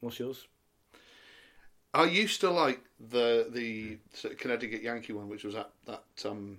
[0.00, 0.46] what's yours?
[1.94, 6.04] I used to like the the sort of Connecticut Yankee one, which was at that
[6.24, 6.58] um,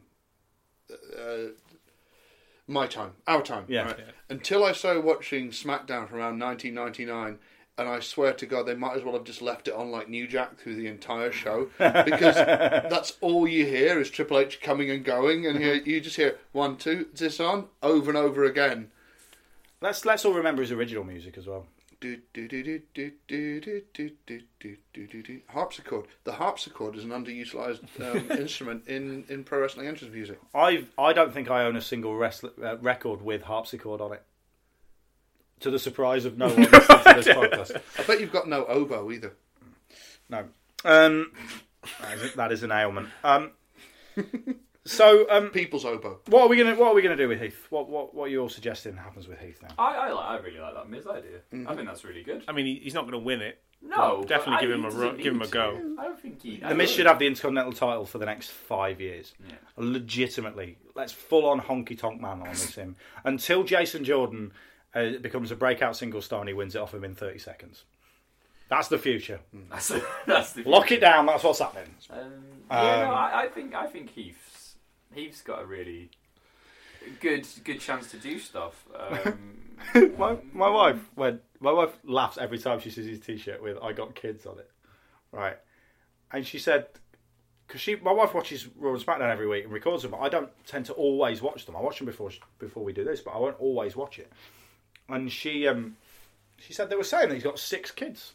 [0.92, 1.52] uh,
[2.68, 3.66] my time, our time.
[3.68, 3.86] Yeah.
[3.86, 3.96] right?
[4.00, 4.12] Yeah.
[4.30, 7.40] Until I started watching SmackDown from around 1999,
[7.78, 10.10] and I swear to God, they might as well have just left it on like
[10.10, 14.90] New Jack through the entire show because that's all you hear is Triple H coming
[14.90, 18.44] and going, and you, you just hear one, two, is this on over and over
[18.44, 18.92] again.
[19.80, 21.68] Let's let's all remember his original music as well.
[25.50, 26.08] Harpsichord.
[26.24, 30.40] The harpsichord is an underutilized um, instrument in, in pro wrestling entrance music.
[30.54, 34.24] I I don't think I own a single wrestler, uh, record with harpsichord on it.
[35.62, 37.82] To the surprise of no one listening to this podcast.
[37.98, 39.34] I bet you've got no oboe either.
[40.30, 40.46] No.
[40.86, 41.32] Um,
[42.36, 43.10] that is an ailment.
[43.24, 43.52] Um,
[44.88, 46.20] so um, People's oboe.
[46.28, 47.68] what are we gonna what are we gonna do with Heath?
[47.70, 49.70] What what what are you all suggesting happens with Heath now?
[49.78, 51.40] I, I, like, I really like that Miz idea.
[51.68, 52.44] I think that's really good.
[52.48, 53.62] I mean, he, he's not going to win it.
[53.80, 55.72] No, but definitely I- give him a doesn't ru- give him need a go.
[55.78, 55.96] to.
[56.00, 56.58] I don't think he.
[56.58, 59.34] The Miz should have the Intercontinental title for the next five years.
[59.78, 64.52] Legitimately, let's full on honky tonk man on this him until Jason Jordan
[64.96, 67.84] uh, becomes a breakout single star and he wins it off him in thirty seconds.
[68.70, 69.40] That's the future.
[69.70, 69.94] That's,
[70.26, 71.26] that's the Lock it down.
[71.26, 71.90] That's what's happening.
[72.10, 72.18] Um,
[72.70, 74.47] yeah, no, Um, I, I think I think Heath's
[75.14, 76.10] Heath's got a really
[77.20, 78.86] good good chance to do stuff.
[78.96, 79.58] Um,
[80.18, 83.94] my my wife when my wife laughs every time she sees his t-shirt with "I
[83.94, 84.70] got kids" on it,
[85.32, 85.58] right?
[86.32, 86.88] And she said,
[87.68, 90.30] because she my wife watches Raw and SmackDown every week and records them, but I
[90.30, 91.76] don't tend to always watch them.
[91.76, 94.32] I watch them before before we do this, but I won't always watch it.
[95.10, 95.98] And she um
[96.58, 98.34] she said they were saying that he's got six kids,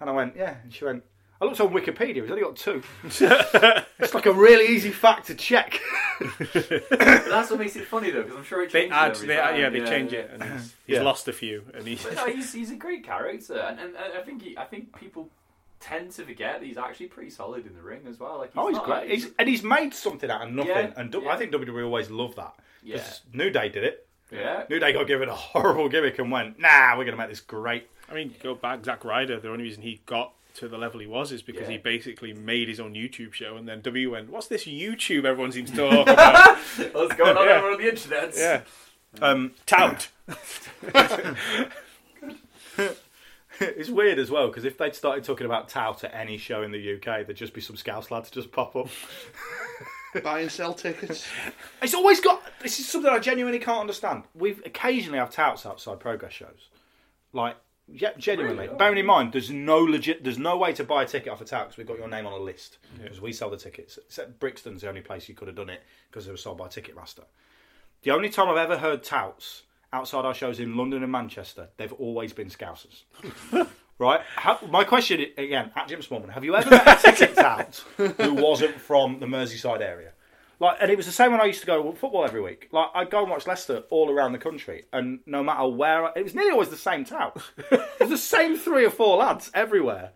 [0.00, 1.04] and I went yeah, and she went.
[1.42, 2.22] I looked on Wikipedia.
[2.22, 2.82] He's only got two.
[3.04, 5.80] it's like a really easy fact to check.
[6.20, 9.26] But that's what makes it funny though, because I'm sure it They changes add, every
[9.26, 9.60] they, time.
[9.60, 11.02] yeah, they change it, and he's, he's Yeah.
[11.02, 14.14] lost a few, and he's But no, he's, he's a great character, and, and, and
[14.16, 15.30] I think he, I think people
[15.80, 18.38] tend to forget that he's actually pretty solid in the ring as well.
[18.38, 18.96] Like, he's Oh, he's not, great.
[19.00, 20.70] like- He's, and he's made something out of nothing.
[20.70, 21.30] Yeah, and du- yeah.
[21.30, 22.54] I think WWE always loved that.
[22.54, 23.02] 'Cause Yeah.
[23.34, 24.06] New Day did it.
[24.30, 24.62] yeah.
[24.70, 27.40] New Day got given a horrible gimmick and went, nah, we're going to make this
[27.40, 27.88] great.
[28.08, 29.40] I mean, go back, Zack Ryder.
[29.40, 32.68] The only reason he got to the level he was is because he basically made
[32.68, 36.08] his own YouTube show, and then W went, "What's this YouTube everyone seems to talk
[36.08, 36.56] about?"
[36.92, 37.58] What's going on Yeah.
[37.58, 38.34] over on the internet?
[38.36, 38.60] yeah,
[39.20, 40.08] Um, tout.
[43.60, 46.72] it's weird as well because if they'd started talking about tout at any show in
[46.72, 48.88] the UK, there'd just be some Scouse lads just pop up.
[50.22, 51.26] Buy and sell tickets.
[51.80, 52.42] It's always got.
[52.62, 54.24] This is something I genuinely can't understand.
[54.34, 56.68] We've occasionally have touts outside progress shows,
[57.32, 57.56] like
[57.88, 58.66] yeah, genuinely.
[58.66, 58.76] Really?
[58.76, 60.24] Bearing in mind, there's no legit.
[60.24, 62.26] There's no way to buy a ticket off a tout because we've got your name
[62.26, 63.98] on a list because we sell the tickets.
[63.98, 66.68] Except Brixton's the only place you could have done it because they were sold by
[66.68, 67.24] Ticketmaster.
[68.02, 69.62] The only time I've ever heard touts
[69.92, 73.02] outside our shows in London and Manchester, they've always been Scousers.
[73.98, 74.20] right?
[74.36, 78.34] How, my question again, at Jim Smallman, have you ever met a ticket tout who
[78.34, 80.11] wasn't from the Merseyside area?
[80.62, 82.68] Like, and it was the same when I used to go to football every week.
[82.70, 86.12] Like, I'd go and watch Leicester all around the country, and no matter where, I,
[86.14, 87.36] it was nearly always the same tout.
[87.72, 90.12] it was the same three or four lads everywhere.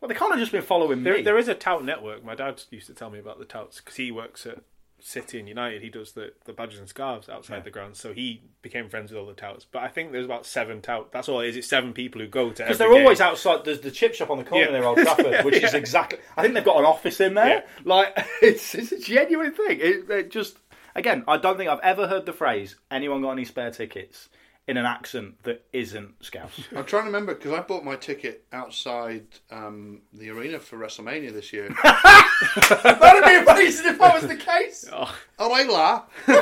[0.00, 1.22] Well, they can't have just been following There, me.
[1.22, 2.24] there is a tout network.
[2.24, 4.60] My dad used to tell me about the touts because he works at
[5.00, 5.82] City and United.
[5.82, 9.20] He does the, the badges and scarves outside the grounds, so he became friends with
[9.20, 9.64] all the touts.
[9.70, 11.12] But I think there's about seven tout.
[11.12, 11.56] That's all it is.
[11.56, 13.64] It's seven people who go to Because they're always outside.
[13.64, 14.72] There's the chip shop on the corner Yeah.
[14.72, 16.18] near Old Trafford, which is exactly.
[16.36, 17.46] I think they've got an office in there.
[17.48, 17.62] Yeah.
[17.84, 19.78] Like it's it's a genuine thing.
[19.80, 20.58] It, it just
[20.94, 24.28] again, I don't think I've ever heard the phrase "anyone got any spare tickets"
[24.68, 26.60] in an accent that isn't Scouse.
[26.76, 31.32] I'm trying to remember because I bought my ticket outside um, the arena for WrestleMania
[31.32, 31.68] this year.
[31.82, 34.84] That'd be amazing if that was the case.
[34.92, 36.04] oh, hey, La.
[36.26, 36.32] Do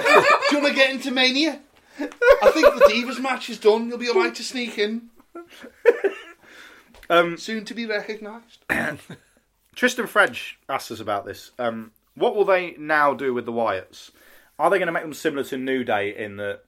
[0.56, 1.60] you want to get into Mania?
[1.98, 3.88] I think the Divas match is done.
[3.88, 5.08] You'll be alright to sneak in.
[7.08, 8.64] Um, Soon to be recognised.
[9.76, 11.52] Tristan French asked us about this.
[11.58, 14.10] Um, what will they now do with the Wyatts?
[14.58, 16.62] Are they going to make them similar to New Day in that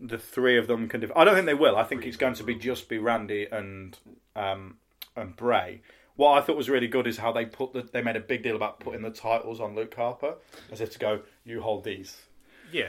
[0.00, 1.00] the three of them can?
[1.00, 1.76] Div- I don't think they will.
[1.76, 3.98] I think it's going to be just be Randy and
[4.34, 4.76] um,
[5.14, 5.80] and Bray.
[6.16, 8.42] What I thought was really good is how they put the, they made a big
[8.42, 10.36] deal about putting the titles on Luke Harper
[10.72, 12.16] as if to go, you hold these.
[12.72, 12.88] Yeah,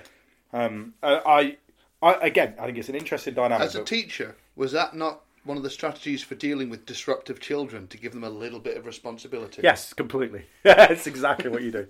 [0.54, 1.58] Um, uh, I,
[2.02, 3.66] I again, I think it's an interesting dynamic.
[3.68, 7.40] As a but- teacher, was that not one of the strategies for dealing with disruptive
[7.42, 9.62] children to give them a little bit of responsibility?
[9.62, 10.46] yes, completely.
[10.64, 11.88] That's exactly what you do.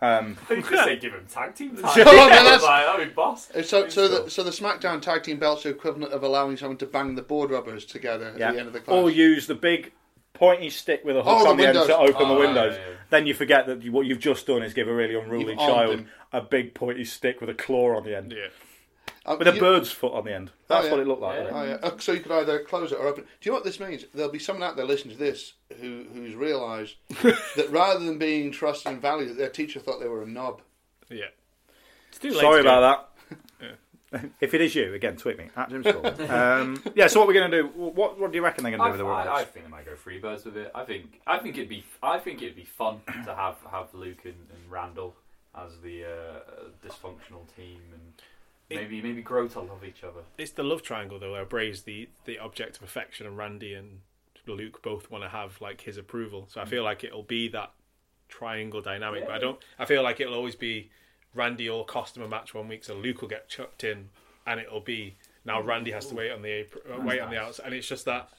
[0.00, 1.92] Um, You could say give him tag team time.
[1.96, 3.50] Yeah, that's- that'd be boss.
[3.54, 6.78] Uh, So, so the so the SmackDown tag team belts are equivalent of allowing someone
[6.78, 8.94] to bang the board rubbers together at the end of the class.
[8.96, 9.92] Or use the big
[10.34, 12.76] pointy stick with a hook Oh, on the, end to open the Oh, windows.
[12.76, 12.94] yeah, yeah.
[13.10, 15.58] Then you forget that you, what you've just done is give a really unruly You've
[15.58, 18.32] child a big pointy stick with a claw on the end.
[18.36, 18.46] yeah.
[19.28, 20.50] Uh, With a you- bird's foot on the end.
[20.68, 20.90] That's yeah.
[20.90, 21.38] what it looked like.
[21.38, 21.50] Yeah.
[21.52, 21.74] Oh, yeah.
[21.82, 23.24] Uh, So you could either close it or open.
[23.24, 23.26] it.
[23.40, 24.04] Do you know what this means?
[24.14, 28.50] There'll be someone out there listening to this who who's realised that rather than being
[28.50, 30.62] trusted and valued, their teacher thought they were a knob.
[31.10, 31.26] Yeah.
[32.08, 33.04] It's too late Sorry to about that.
[34.40, 36.06] if it is you, again, tweet me at Jim School.
[36.30, 37.68] um, yeah, so what we're going to do?
[37.68, 39.70] What, what do you reckon they're going to do with the I, I think they
[39.70, 40.70] might go freebirds with it.
[40.74, 44.24] I think I think it'd be I think it'd be fun to have have Luke
[44.24, 45.14] and, and Randall
[45.54, 48.12] as the uh, dysfunctional team and
[48.70, 50.20] maybe maybe grow to love each other.
[50.36, 54.00] It's the love triangle though, where Bray's the the object of affection, and Randy and
[54.46, 56.48] Luke both want to have like his approval.
[56.50, 57.72] So I feel like it'll be that
[58.28, 59.26] triangle dynamic.
[59.26, 59.58] But I don't.
[59.78, 60.90] I feel like it'll always be
[61.34, 64.08] Randy or cost him a match one week, so Luke will get chucked in,
[64.46, 67.38] and it'll be now Randy has to wait on the apron, uh, wait on the
[67.38, 68.30] outside, and it's just that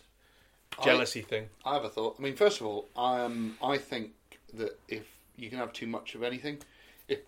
[0.83, 1.49] jealousy thing.
[1.65, 2.15] I have a thought.
[2.19, 4.11] I mean, first of all, um, I think
[4.53, 5.05] that if
[5.35, 6.59] you can have too much of anything,
[7.07, 7.19] if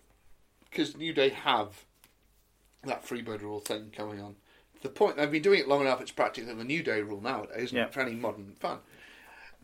[0.70, 1.84] because New Day have
[2.84, 4.36] that freebird rule thing coming on.
[4.82, 7.64] The point they've been doing it long enough; it's practically the New Day rule nowadays,
[7.64, 7.84] isn't Yeah.
[7.84, 8.78] it, for any modern fan.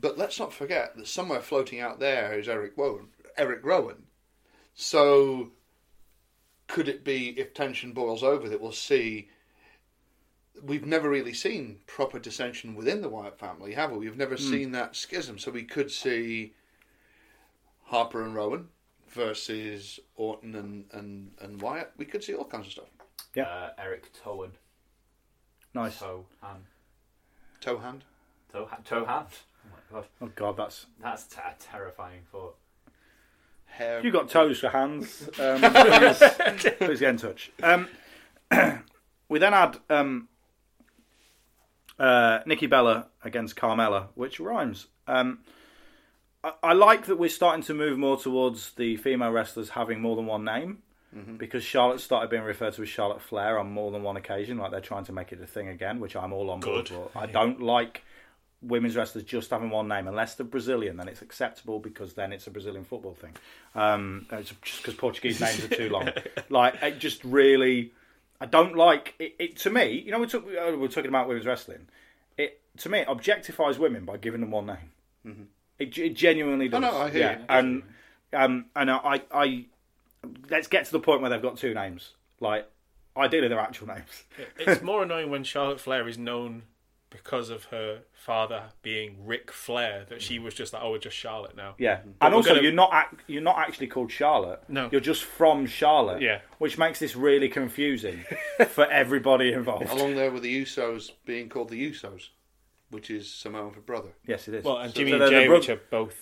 [0.00, 3.08] But let's not forget that somewhere floating out there is Eric Rowan.
[3.36, 4.06] Eric Rowan.
[4.74, 5.52] So,
[6.68, 9.28] could it be if tension boils over that we'll see?
[10.62, 13.98] We've never really seen proper dissension within the Wyatt family, have we?
[13.98, 14.50] We've never hmm.
[14.50, 15.38] seen that schism.
[15.38, 16.54] So we could see
[17.84, 18.68] Harper and Rowan
[19.08, 21.92] versus Orton and, and, and Wyatt.
[21.96, 22.88] We could see all kinds of stuff.
[23.38, 23.48] Yeah.
[23.48, 24.50] Uh, Eric Towan,
[25.74, 25.98] Nice.
[25.98, 26.64] toe hand,
[27.60, 28.04] Toe hand.
[28.52, 29.26] toe, ha- toe hand.
[29.64, 30.86] Oh my god, Oh, God, that's.
[31.00, 32.56] that's t- a terrifying thought.
[33.66, 34.00] Hair.
[34.02, 36.18] You've got toes for hands, um, please,
[36.78, 37.50] please get in touch.
[37.62, 37.88] Um,
[39.28, 40.28] we then had um,
[41.98, 44.86] uh, Nikki Bella against Carmella, which rhymes.
[45.06, 45.40] Um,
[46.42, 50.16] I, I like that we're starting to move more towards the female wrestlers having more
[50.16, 50.78] than one name.
[51.38, 54.70] Because Charlotte started being referred to as Charlotte Flair on more than one occasion, like
[54.70, 57.10] they're trying to make it a thing again, which I'm all on board for.
[57.16, 58.02] I don't like
[58.60, 62.46] women's wrestlers just having one name, unless they're Brazilian, then it's acceptable because then it's
[62.46, 63.34] a Brazilian football thing.
[63.74, 66.10] Um, it's just because Portuguese names are too long.
[66.50, 67.92] Like it just really,
[68.40, 69.34] I don't like it.
[69.38, 71.88] it to me, you know, we took we we're talking about women's wrestling.
[72.36, 75.48] It to me it objectifies women by giving them one name.
[75.78, 76.82] It, it genuinely does.
[76.82, 77.38] Oh, no, I hear yeah.
[77.38, 77.44] you.
[77.48, 77.82] And
[78.32, 79.66] um, and I, I
[80.50, 82.12] let's get to the point where they've got two names.
[82.40, 82.68] Like
[83.16, 84.24] ideally, they're actual names.
[84.58, 86.62] It's more annoying when Charlotte Flair is known
[87.10, 91.16] because of her father being Ric Flair that she was just like, oh, we're just
[91.16, 91.74] Charlotte now.
[91.78, 94.62] Yeah, But and also gonna- you're not ac- you're not actually called Charlotte.
[94.68, 94.90] No.
[94.92, 96.20] you're just from Charlotte.
[96.20, 96.40] Yeah.
[96.58, 98.24] which makes this really confusing
[98.68, 99.88] for everybody involved.
[99.90, 102.28] Along there with the Usos being called the Usos,
[102.90, 104.10] which is Samoan for brother.
[104.26, 104.64] Yes, it is.
[104.64, 106.14] Well, and So- Jimmy so and they're the Jay, bro- which are both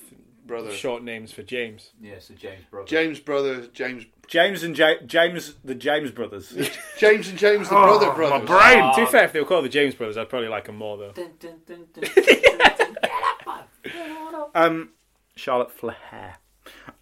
[0.47, 0.73] Brother.
[0.73, 1.91] short names for James.
[2.01, 2.87] Yeah, so James brother.
[2.87, 6.51] James brother, James, James and Ja- James, the James brothers.
[6.99, 8.49] James and James the Oh, brother brothers.
[8.49, 8.95] Brain.
[8.95, 10.97] to be fair, if they were called the James Brothers, I'd probably like them more
[10.97, 11.13] though.
[11.13, 12.97] Dun, dun, dun, dun, dun, dun,
[13.45, 14.45] dun.
[14.55, 14.91] um,
[15.35, 16.39] Charlotte Flair.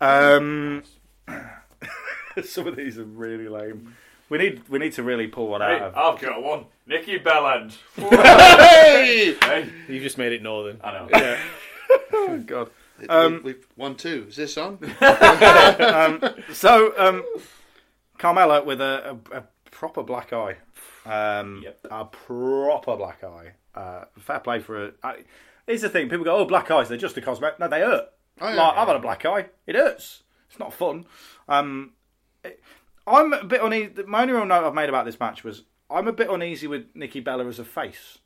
[0.00, 0.82] Um,
[2.42, 3.94] some of these are really lame.
[4.28, 5.96] We need we need to really pull one Hey, out of.
[5.96, 6.64] I've got one.
[6.86, 7.76] Nikki Belland.
[7.96, 9.34] Hey!
[9.40, 10.80] hey, You just made it northern.
[10.82, 11.08] I know.
[11.12, 11.38] Yeah.
[12.12, 12.70] Oh God.
[13.04, 14.26] It- Um, we, have one two.
[14.28, 14.78] Is this on?
[16.52, 17.24] So, um,
[18.18, 20.56] Carmella with a, a, a proper black eye.
[21.06, 21.86] Um, Yep.
[21.90, 23.52] A proper black eye.
[23.74, 24.96] Uh, fair play for it.
[25.66, 28.06] Here's the thing: people go, "Oh, black eyes, they're just a cosmetic." No, they hurt.
[28.40, 28.54] Oh, yeah.
[28.54, 29.46] like, I've had a black eye.
[29.66, 30.22] It hurts.
[30.50, 31.06] It's not fun.
[31.48, 31.92] Um,
[32.44, 32.62] it-
[33.06, 33.92] I'm a bit uneasy.
[34.06, 36.86] My only real note I've made about this match was I'm a bit uneasy with
[36.94, 38.18] Nikki Bella as a face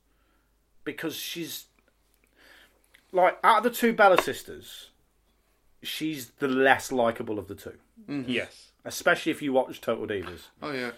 [0.85, 1.67] because she's
[3.13, 4.91] like out of the two Bella sisters,
[5.83, 7.75] she's the less likable of the two
[8.27, 8.73] Yes.
[8.85, 10.91] especially if you watch Total Divas, Oh yeah.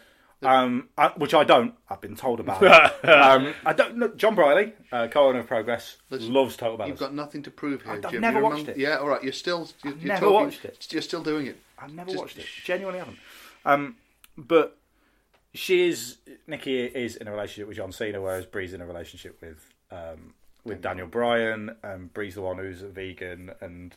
[0.42, 1.74] um, I, which I don't.
[1.88, 2.70] I've been told about it.
[3.08, 3.98] um, I don't.
[3.98, 6.88] Look, Jon Briley, uh, co-owner of Progress, Listen, loves Total Bellas.
[6.88, 7.92] You've got nothing to prove here.
[8.04, 8.78] I've never You're watched among- it.
[8.78, 9.22] Yeah, all right.
[9.22, 9.68] You're still.
[9.84, 10.86] You're, you're never talking- watched it.
[10.90, 11.58] You're still doing it.
[11.78, 12.46] I've never Just- watched it.
[12.64, 13.18] Genuinely haven't.
[13.64, 13.96] Um,
[14.38, 14.76] but
[15.52, 19.40] she is Nikki is in a relationship with John Cena, whereas Brie's in a relationship
[19.42, 20.34] with um,
[20.64, 23.94] with Daniel Bryan, and Brie's the one who's a vegan and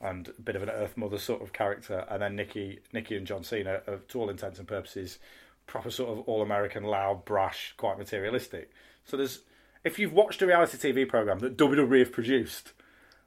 [0.00, 3.26] and a bit of an Earth Mother sort of character, and then Nikki Nikki and
[3.26, 5.18] John Cena, are, to all intents and purposes,
[5.66, 8.70] proper sort of all American, loud, brash, quite materialistic.
[9.04, 9.40] So there's
[9.84, 12.72] if you've watched a reality TV program that WWE have produced,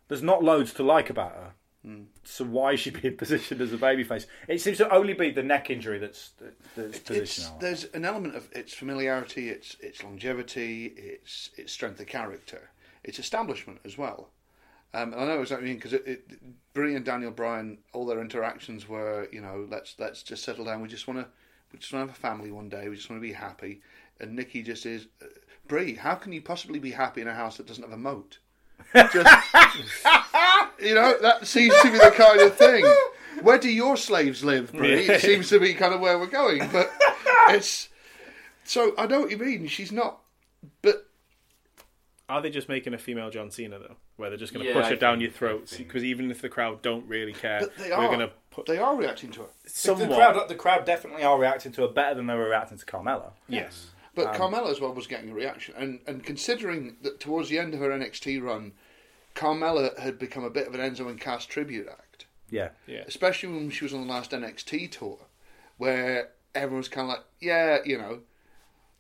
[0.08, 1.52] there's not loads to like about her.
[1.84, 2.04] Hmm.
[2.24, 4.26] So why is she being positioned as a babyface?
[4.48, 6.32] It seems to only be the neck injury that's
[6.76, 7.60] that's It's, positional.
[7.60, 12.72] there's an element of its familiarity, its its longevity, its its strength of character,
[13.06, 14.30] its establishment as well.
[14.94, 17.78] Um, and I know exactly what you mean because it, it, Brie and Daniel Bryan,
[17.94, 20.82] all their interactions were, you know, let's let's just settle down.
[20.82, 21.28] We just want to,
[21.72, 22.90] we just want to have a family one day.
[22.90, 23.82] We just want to be happy.
[24.20, 25.26] And Nikki just is, uh,
[25.68, 25.96] Brie.
[25.96, 28.40] How can you possibly be happy in a house that doesn't have a moat?
[28.94, 29.46] Just,
[30.80, 32.86] you know, that seems to be the kind of thing.
[33.42, 35.08] Where do your slaves live, Brie?
[35.08, 36.92] It seems to be kind of where we're going, but
[37.50, 37.88] it's
[38.66, 39.68] so I know what you mean.
[39.68, 40.20] She's not,
[40.82, 41.08] but
[42.28, 44.78] Are they just making a female John Cena though, where they're just going to Yeah,
[44.80, 45.74] push I it down think- your throats?
[45.74, 48.32] I think- Because even if the crowd don't really care, but they we're going to
[48.50, 49.48] put they are reacting to her.
[49.64, 52.86] the crowd, the crowd definitely are reacting to her better than they were reacting to
[52.86, 53.32] Carmella.
[53.48, 53.92] Yes.
[54.16, 57.60] But um, Carmella as well was getting a reaction, and and considering that towards the
[57.60, 58.72] end of her NXT run,
[59.36, 63.04] Carmella had become a bit of an Enzo and Cass tribute act, Yeah, Yeah.
[63.08, 65.20] especially when she was on the last NXT tour,
[65.78, 68.22] where everyone was kind of like, yeah, you know,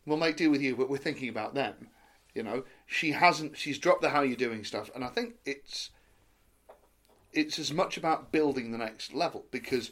[0.05, 1.88] we'll make do with you, but we're thinking about them.
[2.34, 3.57] You know, she hasn't.
[3.57, 5.89] She's dropped the how you doing stuff, and I think it's
[7.33, 9.91] it's as much about building the next level because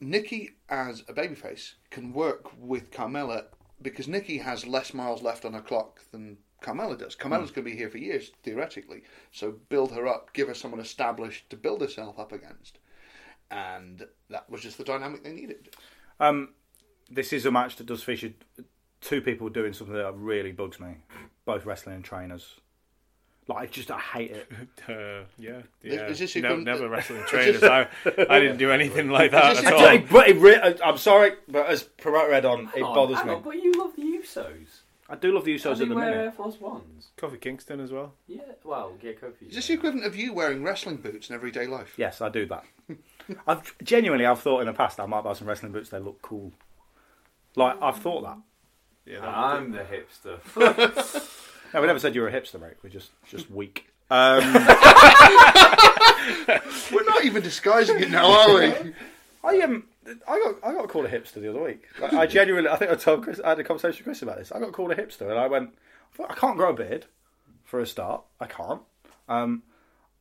[0.00, 3.44] Nikki as a babyface can work with Carmella
[3.80, 7.14] because Nikki has less miles left on her clock than Carmella does.
[7.14, 10.80] Carmella's going to be here for years theoretically, so build her up, give her someone
[10.80, 12.78] established to build herself up against,
[13.50, 15.74] and that was just the dynamic they needed.
[16.18, 16.54] um,
[17.08, 18.32] this is a match that does feature
[19.00, 20.88] two people doing something that really bugs me.
[21.44, 22.56] Both wrestling and trainers.
[23.48, 24.50] Like, I just I hate it.
[24.88, 25.62] Uh, yeah.
[25.82, 26.06] Yeah.
[26.08, 27.60] is this your no, con- never wrestling trainers.
[27.60, 27.86] this- I,
[28.28, 29.86] I didn't do anything like that at all.
[29.86, 33.32] It- but it re- I'm sorry, but as promoter Ed on, it on, bothers me.
[33.32, 34.80] on, but you love the Usos.
[35.08, 36.32] I do love the Usos How at the you wear Air.
[36.32, 37.08] Force Ones?
[37.16, 38.14] Kofi Kingston as well.
[38.26, 39.48] Yeah, well, get Kofi.
[39.48, 41.94] Is this the equivalent of you wearing wrestling boots in everyday life?
[41.96, 42.64] Yes, I do that.
[43.46, 45.90] I've genuinely, I've thought in the past I might buy some wrestling boots.
[45.90, 46.52] They look cool.
[47.54, 48.38] Like I've thought that.
[49.06, 49.26] Yeah.
[49.26, 51.32] I'm the hipster.
[51.74, 52.74] No, we never said you were a hipster, mate.
[52.82, 53.88] We're just just weak.
[54.08, 54.38] Um,
[56.92, 58.72] We're not even disguising it now, are we?
[59.44, 59.84] I um,
[60.26, 61.82] I got I got called a hipster the other week.
[62.00, 64.38] Like, I genuinely, I think I told Chris, I had a conversation with Chris about
[64.38, 64.52] this.
[64.52, 65.70] I got called a hipster, and I went,
[66.20, 67.06] I can't grow a beard
[67.64, 68.22] for a start.
[68.40, 68.82] I can't.
[69.28, 69.62] Um,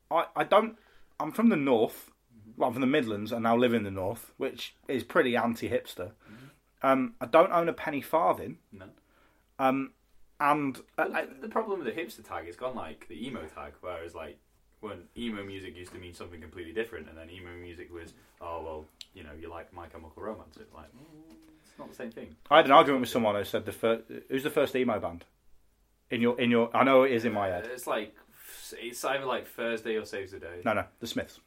[0.09, 0.77] I I don't.
[1.19, 2.11] I'm from the north.
[2.57, 6.11] Well, I'm from the Midlands, and now live in the north, which is pretty anti-hipster.
[6.85, 8.59] Um, I don't own a penny farthing.
[8.71, 8.85] No.
[9.57, 9.91] Um,
[10.39, 13.73] and uh, I, the problem with the hipster tag is gone like the emo tag,
[13.81, 14.37] whereas like
[14.81, 18.61] when emo music used to mean something completely different, and then emo music was, oh
[18.63, 20.57] well, you know, you like My Chemical Romance.
[20.59, 22.35] It's like mm, it's not the same thing.
[22.51, 25.25] I had an argument with someone who said the first, who's the first emo band
[26.11, 26.69] in your in your.
[26.75, 27.65] I know it is in my head.
[27.65, 28.13] It's like
[28.79, 30.61] it's either like Thursday or Saves the Day.
[30.63, 31.39] No, no, the Smiths.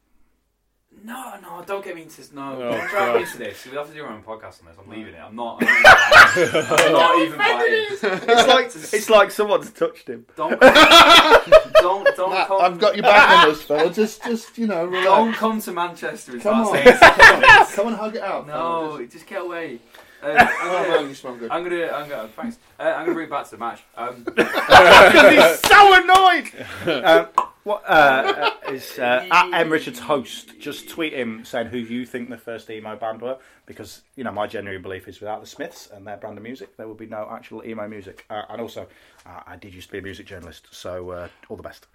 [1.03, 2.31] No, no, don't get me into this.
[2.33, 3.65] No, Oh, don't drag me into this.
[3.65, 4.75] We have to do our own podcast on this.
[4.83, 5.19] I'm leaving it.
[5.19, 5.61] I'm not.
[5.63, 5.67] I'm
[6.91, 7.85] not even biting.
[7.91, 10.25] It's like it's like someone's touched him.
[10.35, 13.93] Don't, don't, don't, Matt, come, I've got your back on this, fella.
[13.93, 15.37] Just, just you know, don't relax.
[15.37, 16.83] come to Manchester and Come start on.
[16.83, 17.75] saying stuff.
[17.75, 18.47] Come and hug it out.
[18.47, 18.97] fella.
[18.97, 19.79] No, just get away.
[20.21, 20.27] Uh,
[20.61, 21.49] Oh, I'm, no, gonna, you smell good.
[21.51, 22.57] I'm gonna, I'm gonna, thanks.
[22.77, 23.83] Uh, I'm gonna bring it back to the match.
[23.95, 27.03] Um, He's so annoyed.
[27.05, 27.27] um,
[27.63, 30.59] what uh, uh, is uh, at M Richards host?
[30.59, 33.37] Just tweet him saying who you think the first emo band were,
[33.69, 36.75] because you know my genuine belief is without the Smiths and their brand of music,
[36.75, 38.25] there would be no actual emo music.
[38.29, 38.87] Uh, and also,
[39.27, 41.85] uh, I did used to be a music journalist, so uh, all the best.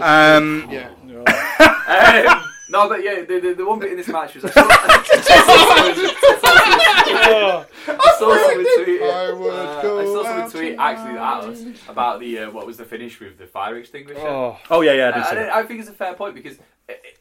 [0.00, 0.90] Um, yeah.
[1.10, 4.44] um, no, but yeah, the, the, the one bit in this match was.
[4.44, 4.60] I saw,
[7.88, 9.02] I saw someone tweet.
[9.02, 12.50] I would uh, go I saw out someone tweet actually at us about the uh,
[12.52, 14.20] what was the finish with the fire extinguisher.
[14.20, 15.52] Oh, Oh yeah, yeah, I did Uh, see and that.
[15.52, 16.58] I think it's a fair point because
[16.88, 17.17] it,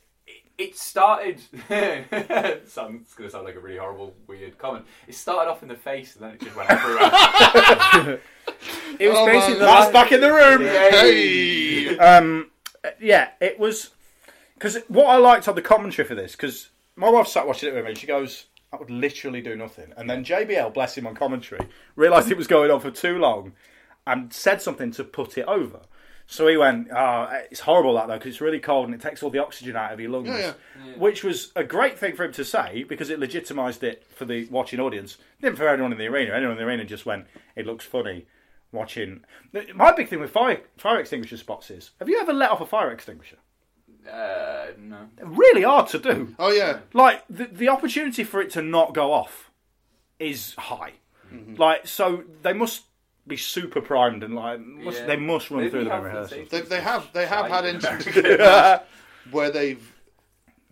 [0.58, 1.40] it, it started.
[2.68, 4.86] sounds it's going to sound like a really horrible, weird comment.
[5.08, 7.10] It started off in the face and then it just went everywhere.
[9.00, 9.60] it was Oh, basically man.
[9.60, 10.62] the That's last, back in the room.
[10.62, 11.98] Hey.
[11.98, 12.52] Um,
[13.00, 13.92] yeah, it was
[14.56, 17.76] because what I liked on the commentary for this because my wife sat watching it
[17.76, 17.92] with me.
[17.92, 21.68] and She goes, "I would literally do nothing," and then JBL, bless him, on commentary,
[21.96, 23.54] realised it was going on for too long,
[24.06, 25.82] and said something to put it over.
[26.30, 29.24] So he went, "Oh, it's horrible that though because it's really cold and it takes
[29.24, 30.54] all the oxygen out of your lungs," Yeah,
[30.98, 34.46] which was a great thing for him to say because it legitimised it for the
[34.48, 35.18] watching audience.
[35.42, 36.34] Didn't for anyone in the arena.
[36.34, 38.28] Anyone in the arena just went, "It looks funny."
[38.74, 39.24] Watching
[39.74, 42.66] my big thing with fire fire extinguisher spots is: Have you ever let off a
[42.66, 43.38] fire extinguisher?
[44.12, 45.08] uh, no.
[45.22, 46.36] really hard to do.
[46.40, 46.80] Oh yeah.
[46.94, 49.52] Like the the opportunity for it to not go off
[50.20, 50.94] is high.
[51.58, 52.84] Like so, they must
[53.28, 55.06] be super primed and like must, Yeah.
[55.08, 56.50] they must run Maybe through them have rehearsals.
[56.50, 58.16] They, they have they have had instances
[59.32, 59.94] where they've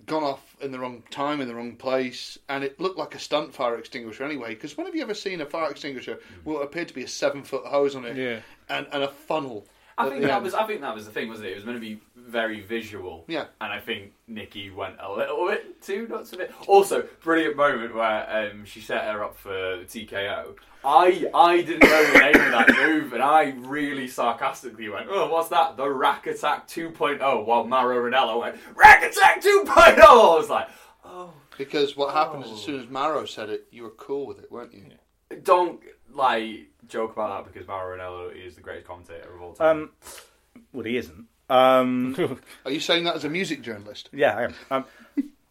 [0.05, 3.19] gone off in the wrong time in the wrong place, and it looked like a
[3.19, 4.49] stunt fire extinguisher anyway.
[4.55, 7.43] Because when have you ever seen a fire extinguisher what appeared to be a seven
[7.43, 8.39] foot hose on it, Yeah.
[8.69, 9.65] and, and a funnel?
[9.97, 10.43] I at think the that end?
[10.43, 10.53] was.
[10.53, 11.51] I think that was the thing, wasn't it?
[11.51, 13.23] It was meant to be very visual.
[13.27, 13.45] Yeah.
[13.61, 16.51] And I think Nikki went a little bit too nuts with it.
[16.67, 20.55] Also, brilliant moment where um, she set her up for the TKO.
[20.83, 25.29] I I didn't know the name of that move, and I really sarcastically went, "Oh,
[25.31, 25.77] what's that?
[25.77, 30.67] The Rack Attack 2.0." While Mauro Ranallo went, "Rack Attack 2.0." I was like,
[31.03, 32.53] "Oh, Because what happened is Oh.
[32.55, 34.83] as soon as Mauro said it, you were cool with it, weren't you?
[35.41, 39.77] don't like joke about that because Mauro Ranallo is the greatest commentator of all time."
[39.77, 39.89] Um,
[40.71, 41.25] well, he isn't.
[41.49, 44.09] Um, Are you saying that as a music journalist?
[44.11, 44.53] yeah, I am.
[44.71, 44.85] Um,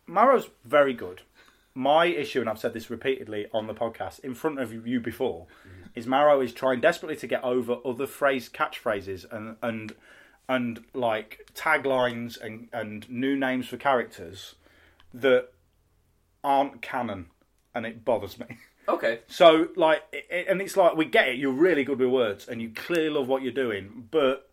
[0.07, 1.23] Mauro's very good.
[1.75, 5.47] My issue, and I've said this repeatedly on the podcast in front of you before,
[5.95, 9.93] is Mauro is trying desperately to get over other phrase catchphrases and and
[10.49, 14.55] and like taglines and and new names for characters
[15.13, 15.49] that
[16.45, 17.27] aren't canon,
[17.75, 18.47] and it bothers me.
[18.89, 19.21] okay.
[19.27, 21.39] So, like, it, it- and it's like we get it.
[21.39, 24.07] You're really good with words, and you clearly love what you're doing.
[24.13, 24.49] But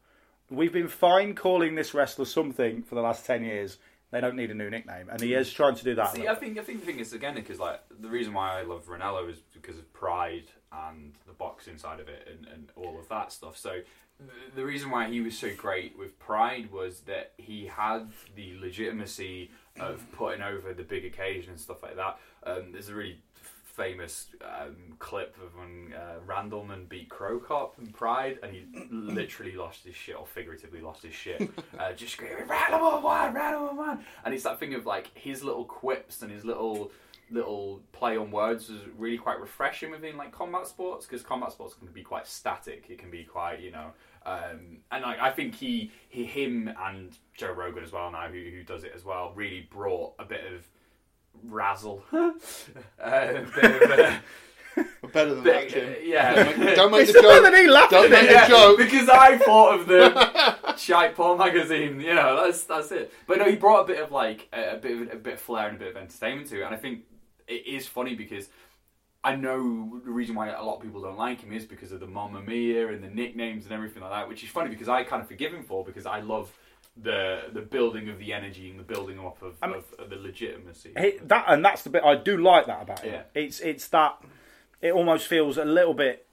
[0.51, 3.77] we've been fine calling this wrestler something for the last ten years.
[4.11, 6.13] They don't need a new nickname, and he is trying to do that.
[6.13, 8.63] See, I think I think the thing is again because like the reason why I
[8.63, 12.99] love Ranallo is because of pride and the boxing side of it and, and all
[12.99, 13.57] of that stuff.
[13.57, 13.81] So
[14.55, 19.51] the, reason why he was so great with pride was that he had the legitimacy
[19.79, 22.19] of putting over the big occasion and stuff like that.
[22.43, 23.19] Um, there's a really
[23.75, 29.53] famous um, clip of when uh, Randleman beat Cro Cop in Pride, and he literally
[29.53, 31.49] lost his shit, or figuratively lost his shit,
[31.79, 35.65] uh, just screaming Randleman one, Randleman one, and it's that thing of like his little
[35.65, 36.91] quips and his little
[37.29, 41.73] little play on words was really quite refreshing within like combat sports because combat sports
[41.73, 42.87] can be quite static.
[42.89, 43.91] It can be quite you know.
[44.25, 48.37] Um, and like, I think he, he, him, and Joe Rogan as well now, who,
[48.37, 50.67] who does it as well, really brought a bit of
[51.43, 52.03] razzle.
[52.13, 52.31] uh,
[52.99, 54.13] a bit of,
[55.01, 55.95] We're better than bit- that, Jim.
[56.03, 56.75] yeah.
[56.75, 57.61] Don't make It's the the way that joke.
[57.61, 58.27] he laughed Don't at make it.
[58.27, 58.77] the Yeah, joke.
[58.77, 61.99] because I thought of the shite porn magazine.
[61.99, 63.13] You know, that's that's it.
[63.27, 65.39] But no, he brought a bit of like a, a bit of a bit of
[65.41, 67.01] flair and a bit of entertainment to it, and I think
[67.47, 68.47] it is funny because
[69.23, 71.99] I know the reason why a lot of people don't like him is because of
[71.99, 75.03] the Mamma Mia and the nicknames and everything like that, which is funny because I
[75.03, 76.49] kind of forgive him for because I love
[77.01, 80.15] the the building of the energy and the building up of, mean- of, of the
[80.17, 80.91] legitimacy.
[80.97, 83.13] He- that and that's the bit I do like that about him.
[83.13, 83.21] Yeah.
[83.33, 84.17] It's it's that
[84.81, 86.25] it almost feels a little bit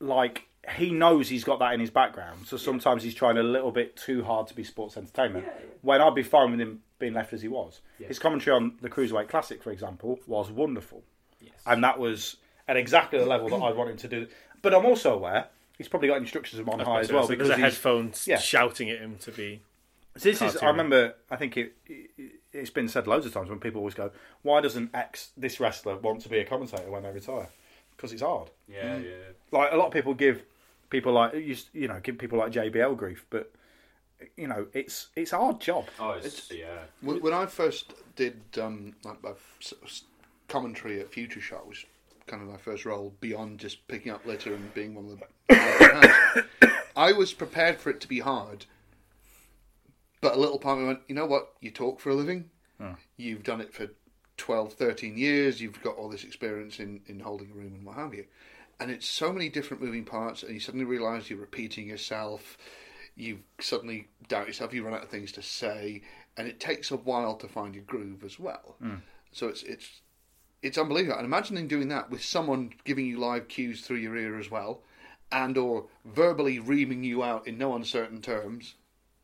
[0.00, 0.44] like
[0.76, 2.46] he knows he's got that in his background.
[2.46, 5.46] So sometimes he's trying a little bit too hard to be sports entertainment.
[5.82, 7.80] When I'd be fine with him being left as he was.
[7.98, 11.02] His commentary on the Cruiserweight Classic, for example, was wonderful.
[11.40, 11.54] Yes.
[11.66, 12.36] And that was
[12.66, 14.26] at exactly the level that I'd want him to do.
[14.60, 15.46] But I'm also aware
[15.78, 18.12] he's probably got instructions from on high as well So because there's a he's- headphone
[18.26, 18.38] yeah.
[18.38, 19.62] shouting at him to be.
[20.18, 20.56] So this is.
[20.56, 21.14] I remember.
[21.30, 22.10] I think it, it.
[22.52, 24.10] It's been said loads of times when people always go,
[24.42, 27.48] "Why doesn't X this wrestler want to be a commentator when they retire?"
[27.96, 28.50] Because it's hard.
[28.68, 29.10] yeah, yeah.
[29.50, 30.42] Like a lot of people give
[30.90, 33.52] people like you, you know give people like JBL grief, but
[34.36, 35.86] you know it's it's a hard job.
[35.98, 36.78] Oh, it's, yeah.
[37.00, 40.04] When, when I first did um, like my s- s-
[40.48, 41.84] commentary at Future Shock, was
[42.26, 46.68] kind of my first role beyond just picking up litter and being one of the.
[46.96, 48.66] I was prepared for it to be hard,
[50.20, 51.52] but a little part of me went, you know what?
[51.60, 52.50] You talk for a living.
[53.16, 53.88] You've done it for
[54.36, 55.60] 12, 13 years.
[55.60, 58.24] You've got all this experience in, in holding a room and what have you.
[58.80, 62.56] And it's so many different moving parts, and you suddenly realise you're repeating yourself.
[63.16, 64.72] You suddenly doubt yourself.
[64.72, 66.02] You run out of things to say,
[66.36, 68.76] and it takes a while to find your groove as well.
[68.80, 68.96] Hmm.
[69.32, 70.00] So it's it's
[70.62, 71.16] it's unbelievable.
[71.16, 74.82] And imagining doing that with someone giving you live cues through your ear as well,
[75.32, 78.74] and or verbally reaming you out in no uncertain terms.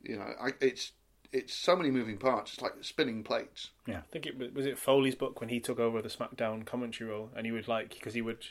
[0.05, 0.93] You know, I, it's
[1.33, 2.55] it's so many moving parts.
[2.55, 3.71] It's like spinning plates.
[3.87, 6.65] Yeah, I think it was, was it Foley's book when he took over the SmackDown
[6.65, 8.47] commentary role, and he would like because he would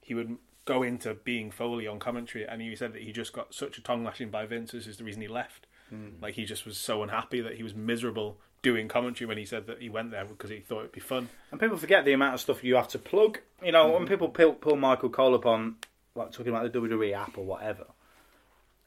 [0.00, 3.54] he would go into being Foley on commentary, and he said that he just got
[3.54, 4.72] such a tongue lashing by Vince.
[4.72, 5.66] This is the reason he left.
[5.90, 6.08] Hmm.
[6.20, 9.66] Like he just was so unhappy that he was miserable doing commentary when he said
[9.68, 11.28] that he went there because he thought it'd be fun.
[11.52, 13.38] And people forget the amount of stuff you have to plug.
[13.62, 14.08] You know, when hmm.
[14.08, 15.76] people pull, pull Michael Cole up on
[16.14, 17.86] like talking about the WWE app or whatever,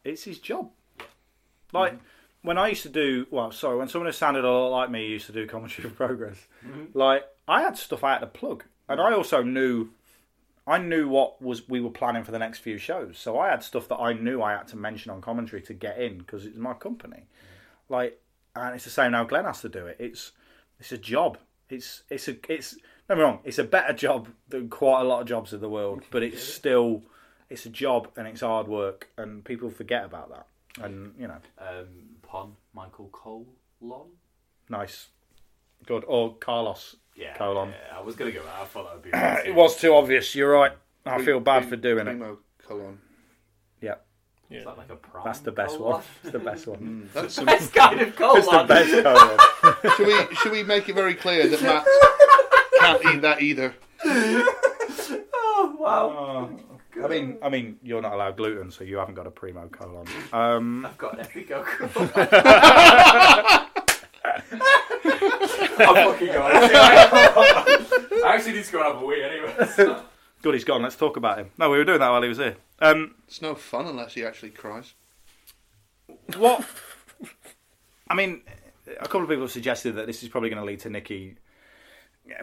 [0.04, 0.72] it's his job.
[1.72, 2.47] Like mm-hmm.
[2.47, 5.07] when I used to do, well, sorry, when someone who sounded a lot like me
[5.07, 6.97] used to do commentary for progress, mm-hmm.
[6.97, 9.89] like I had stuff I had to plug, and I also knew,
[10.65, 13.63] I knew what was we were planning for the next few shows, so I had
[13.63, 16.57] stuff that I knew I had to mention on commentary to get in because it's
[16.57, 17.17] my company.
[17.17, 17.93] Mm-hmm.
[17.93, 18.22] Like,
[18.55, 19.24] and it's the same now.
[19.24, 19.97] Glenn has to do it.
[19.99, 20.32] It's
[20.80, 21.38] it's a job.
[21.70, 22.76] It's it's a it's
[23.09, 23.39] me wrong.
[23.43, 26.43] It's a better job than quite a lot of jobs in the world, but it's
[26.43, 27.03] still
[27.49, 30.47] it's a job and it's hard work, and people forget about that.
[30.82, 31.88] And you know, Um,
[32.21, 34.07] Pon Michael Colon.
[34.69, 35.07] nice,
[35.86, 36.03] good.
[36.07, 37.69] Or Carlos Yeah, colon.
[37.69, 38.41] yeah, I was gonna go.
[38.61, 39.11] I thought that would be.
[39.49, 40.36] It was too obvious.
[40.36, 40.73] You're right.
[41.05, 42.17] I feel bad for doing it.
[42.17, 42.99] Primo colon.
[43.82, 43.95] Yeah,
[44.51, 45.91] Is that like a prime that's the best colon?
[45.93, 46.03] one.
[46.23, 47.09] It's the best one.
[47.13, 48.38] That's some, Best kind of colon.
[48.38, 49.93] It's the best colon.
[49.97, 51.86] should we should we make it very clear that Matt
[52.80, 53.73] can't eat that either?
[55.34, 56.49] Oh wow!
[57.04, 60.06] I mean, I mean, you're not allowed gluten, so you haven't got a primo colon.
[60.34, 62.10] Um, I've got an Epico colon.
[65.82, 66.56] I'm fucking going.
[66.56, 70.02] I actually need to go and have a wee anyway.
[70.41, 70.82] good, he's gone.
[70.82, 71.52] Let's talk about him.
[71.58, 72.58] No, we were doing that while he was here.
[72.80, 74.93] Um, It's no fun unless he actually cries.
[76.38, 76.66] what?
[78.10, 78.41] I mean,
[78.88, 81.36] a couple of people have suggested that this is probably going to lead to Nikki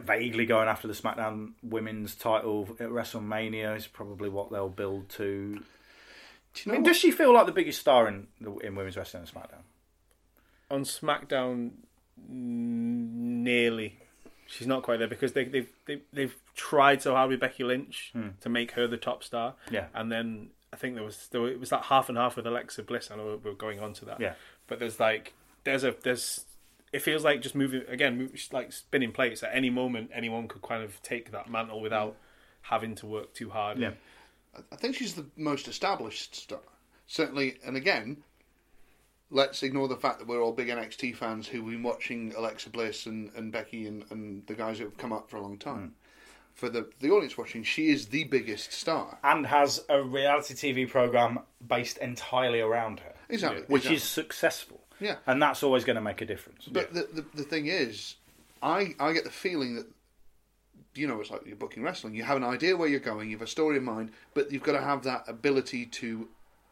[0.02, 3.76] vaguely going after the SmackDown Women's title at WrestleMania.
[3.76, 5.60] Is probably what they'll build to.
[6.54, 6.88] Do you I mean, what?
[6.88, 9.62] does she feel like the biggest star in the, in women's wrestling at SmackDown?
[10.70, 11.70] on SmackDown,
[12.28, 13.98] nearly.
[14.46, 18.10] She's not quite there because they, they've they, they've tried so hard with Becky Lynch
[18.12, 18.28] hmm.
[18.40, 19.54] to make her the top star.
[19.70, 19.86] Yeah.
[19.94, 22.82] and then I think there was there, it was that half and half with Alexa
[22.84, 23.10] Bliss.
[23.10, 24.20] I know we're going on to that.
[24.20, 24.34] Yeah.
[24.68, 25.34] but there's like
[25.64, 26.44] there's a there's
[26.92, 30.82] it feels like just moving again like spinning plates at any moment anyone could kind
[30.82, 32.16] of take that mantle without
[32.62, 33.78] having to work too hard.
[33.78, 33.92] Yeah.
[34.72, 36.60] I think she's the most established star.
[37.06, 38.18] Certainly, and again,
[39.30, 43.06] let's ignore the fact that we're all big NXT fans who've been watching Alexa Bliss
[43.06, 45.78] and, and Becky and, and the guys who have come up for a long time.
[45.78, 45.88] Hmm.
[46.54, 49.18] For the, the audience watching, she is the biggest star.
[49.22, 53.64] And has a reality TV program based entirely around her, Exactly.
[53.68, 53.96] which exactly.
[53.96, 54.80] is successful.
[55.00, 55.16] Yeah.
[55.26, 56.66] and that's always going to make a difference.
[56.70, 58.16] But the, the the thing is,
[58.62, 59.86] I I get the feeling that
[60.94, 62.14] you know it's like you're booking wrestling.
[62.14, 64.62] You have an idea where you're going, you have a story in mind, but you've
[64.62, 66.28] got to have that ability to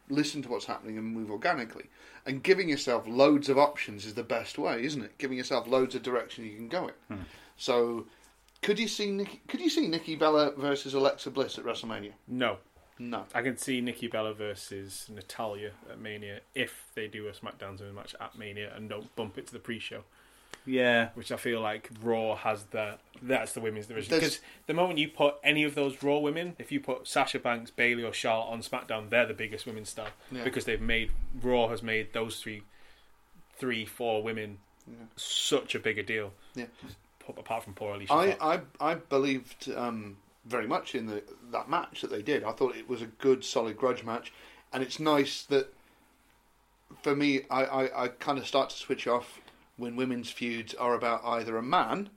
[0.09, 1.85] listen to what's happening and move organically.
[2.25, 5.17] And giving yourself loads of options is the best way, isn't it?
[5.17, 6.93] Giving yourself loads of direction you can go in.
[7.15, 7.23] Hmm.
[7.57, 8.05] So,
[8.61, 12.13] could you see Nikki, could you see Nikki Bella versus Alexa Bliss at WrestleMania?
[12.27, 12.57] No,
[12.97, 13.25] No.
[13.33, 17.95] I can see Nikki Bella versus Natalya at Mania if they do a SmackDown Women's
[17.95, 20.03] match at Mania and don't bump it to the pre-show,
[20.65, 21.09] Yeah.
[21.13, 22.99] which I feel like Raw has that.
[23.21, 26.71] That's the women's division because the moment you put any of those Raw women, if
[26.71, 30.43] you put Sasha Banks, Bayley, or Charlotte on SmackDown, they're the biggest women's star Yeah.
[30.45, 31.11] because they've made
[31.41, 32.63] Raw has made those three,
[33.57, 34.59] three, four women
[35.17, 36.31] such a bigger deal.
[36.53, 36.65] Yeah.
[37.27, 38.13] Apart from poor Alicia.
[38.13, 38.37] I.
[38.39, 42.43] I, I believed um, very much in the that match that they did.
[42.43, 44.31] I thought it was a good, solid grudge match,
[44.71, 45.73] and it's nice that
[47.01, 49.39] for me, I, I, I kind of start to switch off
[49.77, 52.09] when women's feuds are about either a man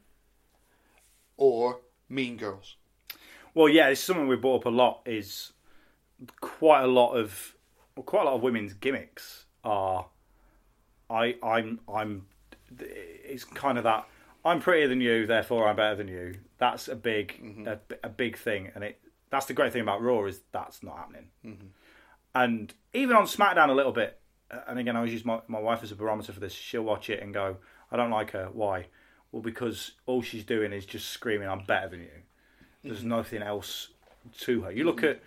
[1.36, 2.76] or Mean Girls.
[3.54, 5.00] Well, yeah, it's something we brought up a lot.
[5.06, 5.52] Is
[6.40, 7.54] quite a lot of
[7.96, 10.06] well, quite a lot of women's gimmicks are.
[11.10, 12.26] I I'm I'm.
[12.78, 14.06] It's kind of that.
[14.44, 16.34] I'm prettier than you, therefore I'm better than you.
[16.58, 17.66] That's a big mm-hmm.
[17.66, 19.00] a, a big thing, and it.
[19.30, 21.28] That's the great thing about Raw is that's not happening.
[21.44, 21.66] Mm-hmm.
[22.34, 24.18] And even on SmackDown a little bit.
[24.50, 26.52] uh, And again, I always use my, my wife as a barometer for this.
[26.52, 27.56] She'll watch it and go,
[27.90, 28.48] "I don't like her.
[28.52, 28.86] Why?"
[29.30, 32.22] Well, because all she's doing is just screaming, "I'm better than you."
[32.82, 33.08] There's mm-hmm.
[33.08, 33.88] nothing else
[34.40, 34.72] to her.
[34.72, 35.20] You look at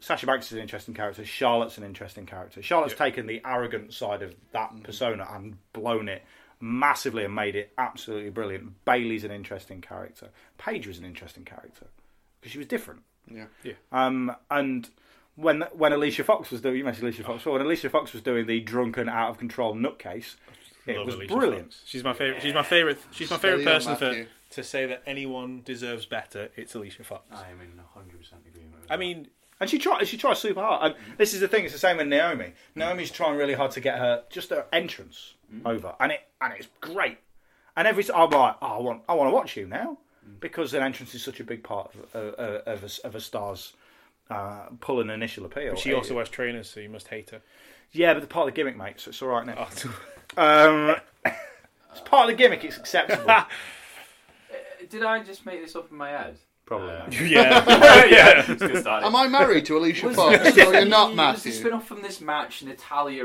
[0.00, 1.24] Sasha Banks is an interesting character.
[1.24, 2.62] Charlotte's an interesting character.
[2.62, 6.22] Charlotte's taken the arrogant side of that persona and blown it
[6.60, 8.84] massively and made it absolutely brilliant.
[8.84, 10.30] Bayley's an interesting character.
[10.58, 11.86] Paige was an interesting character
[12.40, 13.02] because she was different.
[13.30, 13.46] Yeah.
[13.92, 14.88] Um, and
[15.34, 17.44] when when Alicia Fox was doing, you mentioned Alicia Fox.
[17.44, 20.36] Well, when Alicia Fox was doing the drunken, out of control nutcase,
[20.86, 21.72] it Love was Alicia brilliant.
[21.72, 21.82] Fox.
[21.84, 22.42] She's my favorite.
[22.42, 22.98] She's my favorite.
[23.10, 26.48] She's my favorite person for to say that anyone deserves better.
[26.56, 27.24] It's Alicia Fox.
[27.32, 29.26] I am in 100% agreement with I mean,
[29.60, 30.08] And she tries.
[30.08, 30.92] She tries super hard.
[30.92, 31.64] And this is the thing.
[31.64, 32.52] It's the same with Naomi.
[32.74, 36.68] Naomi's trying really hard to get her just her entrance over, and it and it's
[36.80, 37.18] great.
[37.76, 39.98] And every time I'm like, oh, I want I want to watch you now
[40.40, 42.34] because an entrance is such a big part of of,
[42.66, 43.72] of, a, of a star's
[44.30, 45.76] uh, pull and initial appeal.
[45.76, 47.40] she also wears trainers, so you must hate her.
[47.92, 48.98] yeah, but the part of the gimmick, mate.
[48.98, 49.54] So it's all right now.
[49.58, 50.00] Oh,
[50.38, 50.96] Um,
[51.92, 52.64] it's part of the gimmick.
[52.64, 53.30] It's acceptable.
[54.50, 54.54] Uh,
[54.88, 56.36] Did I just make this up in my head?
[56.66, 56.90] Probably.
[56.90, 58.44] Uh, yeah, yeah.
[58.48, 59.06] Let's get started.
[59.06, 60.56] Am I married to Alicia Fox?
[60.56, 61.52] No, you're not, Was the Matthew.
[61.52, 63.24] spin-off from this match Natalya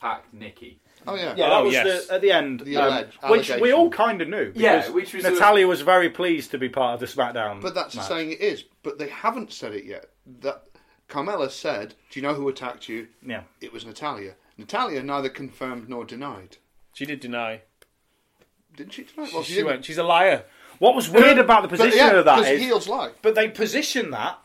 [0.00, 0.80] Packed Nikki.
[1.06, 1.34] Oh yeah.
[1.36, 2.06] Yeah, that Oh, was yes.
[2.08, 3.72] the, at the end, The um, alleg- which we allegation.
[3.78, 4.52] all kind of knew.
[4.54, 7.60] Yeah, because which was Natalya was very pleased to be part of the SmackDown.
[7.62, 8.06] But that's match.
[8.06, 8.64] saying it is.
[8.82, 10.10] But they haven't said it yet.
[10.40, 10.64] That
[11.08, 13.08] Carmella said, "Do you know who attacked you?
[13.24, 13.42] Yeah.
[13.60, 16.56] It was Natalya." Natalya neither confirmed nor denied.
[16.94, 17.60] She did deny.
[18.76, 19.30] Didn't she tonight?
[19.32, 19.66] Well, She, didn't.
[19.66, 19.84] went.
[19.84, 20.44] She's a liar.
[20.78, 23.12] What was weird about the But position yeah, of that because is, heels lie.
[23.22, 24.38] but they positioned that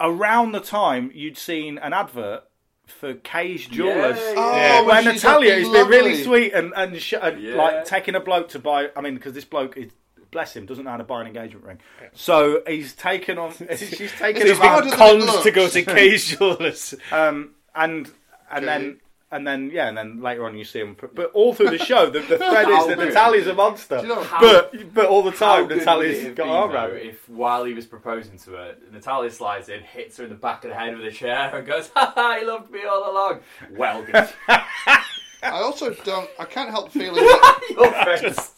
[0.00, 2.44] around the time you'd seen an advert
[2.86, 4.16] for Kay Jewelers.
[4.18, 4.80] Yeah, Oh, Yeah.
[4.82, 7.54] when Where Natalya looking has been really sweet and and, sh- and Yeah.
[7.56, 8.90] like taking a bloke to buy.
[8.96, 9.90] I mean, because this bloke is
[10.30, 11.78] bless him doesn't know how to buy an engagement ring,
[12.12, 13.52] so he's taken on.
[13.76, 15.74] She's taken It's him harder on, than it Cons to go looks.
[15.74, 16.94] to Kay Jewelers.
[17.12, 18.10] um, and
[18.50, 18.66] and Okay.
[18.66, 19.00] then.
[19.34, 20.96] And then, yeah, and then later on you see him.
[21.12, 23.98] But all through the show, the, the thread is that Natalya's a monster.
[24.00, 26.52] You know how- but but all the time, good would it Natalya's have got been,
[26.52, 26.90] arm though, around.
[26.96, 27.06] it.
[27.06, 30.62] if while he was proposing to her, Natalya slides in, hits her in the back
[30.64, 32.36] of the head with a chair, and goes, "Ha ha!
[32.38, 33.40] He loved me all along."
[33.72, 34.28] Well, good.
[34.48, 35.02] I
[35.42, 36.30] also don't.
[36.38, 37.92] I can't help feeling that Your
[38.32, 38.52] face.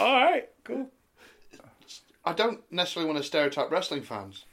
[0.00, 0.90] All right, cool.
[2.24, 4.44] I don't necessarily want to stereotype wrestling fans,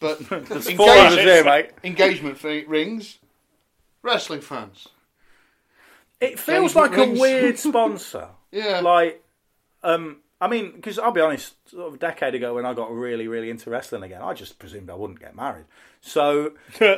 [0.00, 1.70] but Four of us engagement, here, mate.
[1.84, 3.19] engagement fi- rings,
[4.02, 4.88] wrestling fans.
[6.20, 8.28] It feels like a weird sponsor.
[8.52, 8.80] Yeah.
[8.80, 9.22] Like,
[9.82, 12.90] um, I mean, because I'll be honest, sort of a decade ago when I got
[12.92, 15.64] really, really into wrestling again, I just presumed I wouldn't get married.
[16.02, 16.96] So I,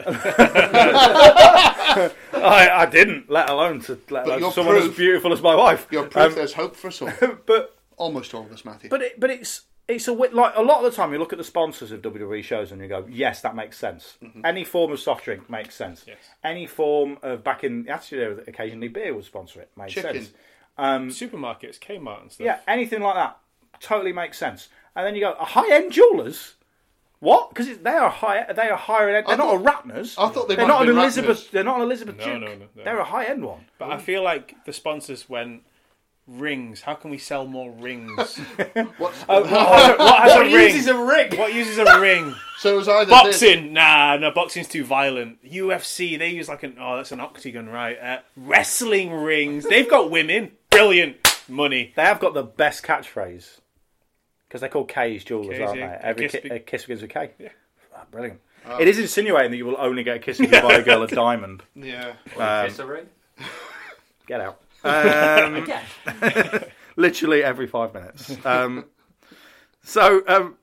[2.72, 5.86] I didn't, let alone to let But alone you're someone as beautiful as my wife.
[5.90, 7.12] You're proof Um, there's hope for us all.
[7.46, 8.90] but Almost all of us, Matthew.
[8.90, 9.62] but it, but it's
[9.96, 12.42] it's a like a lot of the time you look at the sponsors of WWE
[12.42, 14.16] shows and you go, yes, that makes sense.
[14.22, 14.44] Mm-hmm.
[14.44, 16.04] Any form of soft drink makes sense.
[16.06, 16.18] Yes.
[16.44, 20.14] Any form of back in the actually occasionally beer would sponsor it makes Chicken.
[20.14, 20.30] sense.
[20.78, 22.44] Um, Supermarkets, Kmart and stuff.
[22.44, 23.38] Yeah, anything like that
[23.80, 24.68] totally makes sense.
[24.96, 26.54] And then you go, a high end jewelers.
[27.20, 27.50] What?
[27.50, 28.52] Because they are high.
[28.52, 29.26] They are higher end.
[29.28, 30.14] They're not a Ratners.
[30.18, 31.38] I thought they They're not an Elizabeth.
[31.38, 31.50] Ratners.
[31.52, 32.40] They're not an Elizabeth No, Duke.
[32.40, 32.84] no, no.
[32.84, 33.66] They're a high end one.
[33.78, 35.62] But I feel like the sponsors went
[36.26, 36.80] rings.
[36.82, 38.16] How can we sell more rings?
[38.16, 38.38] What's,
[38.98, 40.74] what uh, has, what has a ring?
[40.74, 41.36] uses a ring?
[41.36, 42.34] what uses a ring?
[42.58, 43.72] so it was either this- Boxing?
[43.72, 45.42] Nah, no, boxing's too violent.
[45.44, 47.98] UFC, they use like an oh, that's an octagon, right?
[47.98, 49.64] Uh, wrestling rings.
[49.64, 50.52] They've got women.
[50.70, 51.16] Brilliant
[51.48, 51.92] money.
[51.96, 53.58] They have got the best catchphrase
[54.48, 55.98] because they're called K's jewelers, K's, aren't yeah.
[55.98, 56.04] they?
[56.08, 57.30] Every A kiss ki- be- a kiss begins with K.
[57.38, 57.48] Yeah,
[57.94, 58.40] ah, brilliant.
[58.64, 58.78] Oh.
[58.80, 61.02] It is insinuating that you will only get a kiss if you buy a girl
[61.02, 61.64] a diamond.
[61.74, 62.12] Yeah.
[62.38, 63.06] Um, kiss a ring?
[64.26, 64.60] Get out.
[64.84, 65.66] Um,
[66.96, 68.36] literally every five minutes.
[68.44, 68.86] Um,
[69.82, 70.56] so um,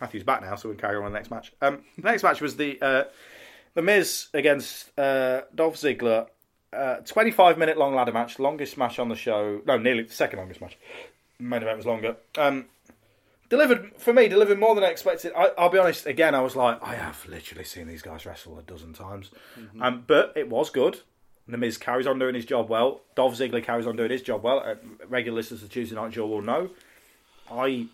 [0.00, 1.52] Matthew's back now, so we can carry on with the next match.
[1.60, 3.04] Um, the next match was the uh,
[3.74, 6.28] the Miz against uh, Dolph Ziggler.
[6.70, 9.62] Uh, 25 minute long ladder match, longest match on the show.
[9.66, 10.76] No, nearly the second longest match.
[11.38, 12.16] Main event was longer.
[12.36, 12.66] Um,
[13.48, 15.32] delivered for me, delivered more than I expected.
[15.34, 16.04] I, I'll be honest.
[16.04, 19.30] Again, I was like, I have literally seen these guys wrestle a dozen times,
[19.80, 21.00] um, but it was good.
[21.48, 23.00] The Miz carries on doing his job well.
[23.14, 24.60] Dolph Ziggler carries on doing his job well.
[24.60, 24.74] Uh,
[25.08, 26.70] regular listeners of Tuesday Night Jaw will know.
[27.50, 27.86] I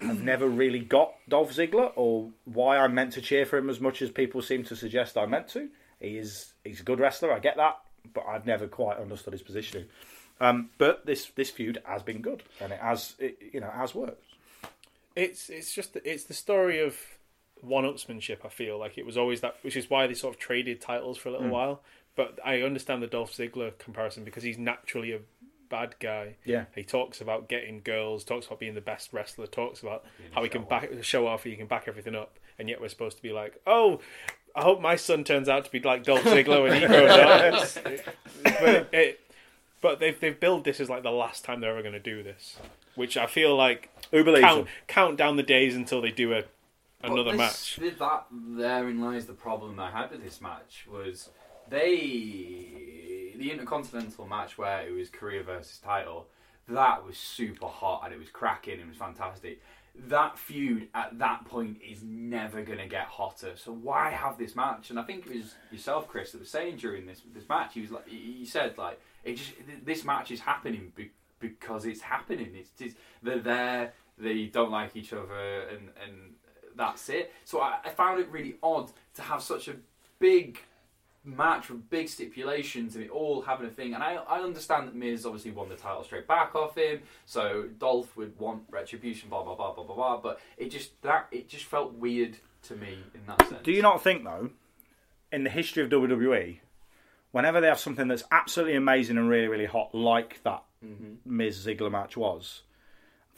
[0.00, 3.80] have never really got Dolph Ziggler or why I'm meant to cheer for him as
[3.80, 5.68] much as people seem to suggest I meant to.
[6.00, 7.78] He is he's a good wrestler, I get that,
[8.14, 9.86] but I've never quite understood his positioning.
[10.40, 13.94] Um, but this this feud has been good and it has it, you know has
[13.94, 14.22] worked.
[15.16, 16.96] It's it's just it's the story of
[17.60, 18.38] one-upsmanship.
[18.44, 21.18] I feel like it was always that, which is why they sort of traded titles
[21.18, 21.82] for a little while.
[22.18, 25.20] But I understand the Dolph Ziggler comparison because he's naturally a
[25.68, 26.34] bad guy.
[26.44, 26.64] Yeah.
[26.74, 30.48] he talks about getting girls, talks about being the best wrestler, talks about how he
[30.48, 33.32] can back show off, he can back everything up, and yet we're supposed to be
[33.32, 34.00] like, oh.
[34.56, 38.04] I hope my son turns out to be like Dolph Ziggler when he grows up.
[38.42, 39.20] But it, it,
[39.80, 42.24] but they've they've billed this as like the last time they're ever going to do
[42.24, 42.56] this,
[42.96, 46.42] which I feel like Who believes count count down the days until they do a
[47.04, 47.76] another But match.
[47.76, 51.28] this- That therein lies the problem I had with this match was
[51.70, 56.26] they the intercontinental match where it was career versus title.
[56.68, 58.80] That was super hot and it was cracking.
[58.80, 59.62] It was fantastic.
[60.08, 63.52] That feud at that point is never going to get hotter.
[63.56, 64.90] So why have this match?
[64.90, 67.74] And I think it was yourself, Chris, that was saying during this this match.
[67.74, 69.52] He was like, he said like, it just
[69.84, 72.50] this match is happening be- because it's happening.
[72.54, 73.92] It's, it's they're there.
[74.18, 76.34] They don't like each other, and and
[76.76, 77.32] that's it.
[77.44, 79.76] So I, I found it really odd to have such a
[80.18, 80.60] big
[81.36, 83.94] match with big stipulations and it all having a thing.
[83.94, 87.68] And I, I understand that Miz obviously won the title straight back off him, so
[87.78, 90.16] Dolph would want retribution, blah blah blah blah blah blah.
[90.18, 93.62] But it just that it just felt weird to me in that sense.
[93.62, 94.50] Do you not think though,
[95.30, 96.58] in the history of WWE,
[97.32, 101.14] whenever they have something that's absolutely amazing and really really hot, like that mm-hmm.
[101.24, 102.62] Miz Ziggler match was,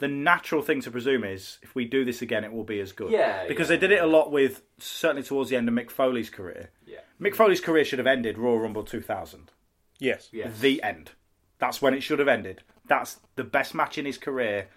[0.01, 2.91] the natural thing to presume is if we do this again, it will be as
[2.91, 3.11] good.
[3.11, 3.75] Yeah, because yeah.
[3.75, 6.71] they did it a lot with certainly towards the end of Mick Foley's career.
[6.87, 7.01] Yeah.
[7.21, 9.51] Mick Foley's career should have ended Royal Rumble 2000.
[9.99, 10.29] Yes.
[10.33, 10.59] Yes.
[10.59, 11.11] The end.
[11.59, 12.63] That's when it should have ended.
[12.87, 14.69] That's the best match in his career.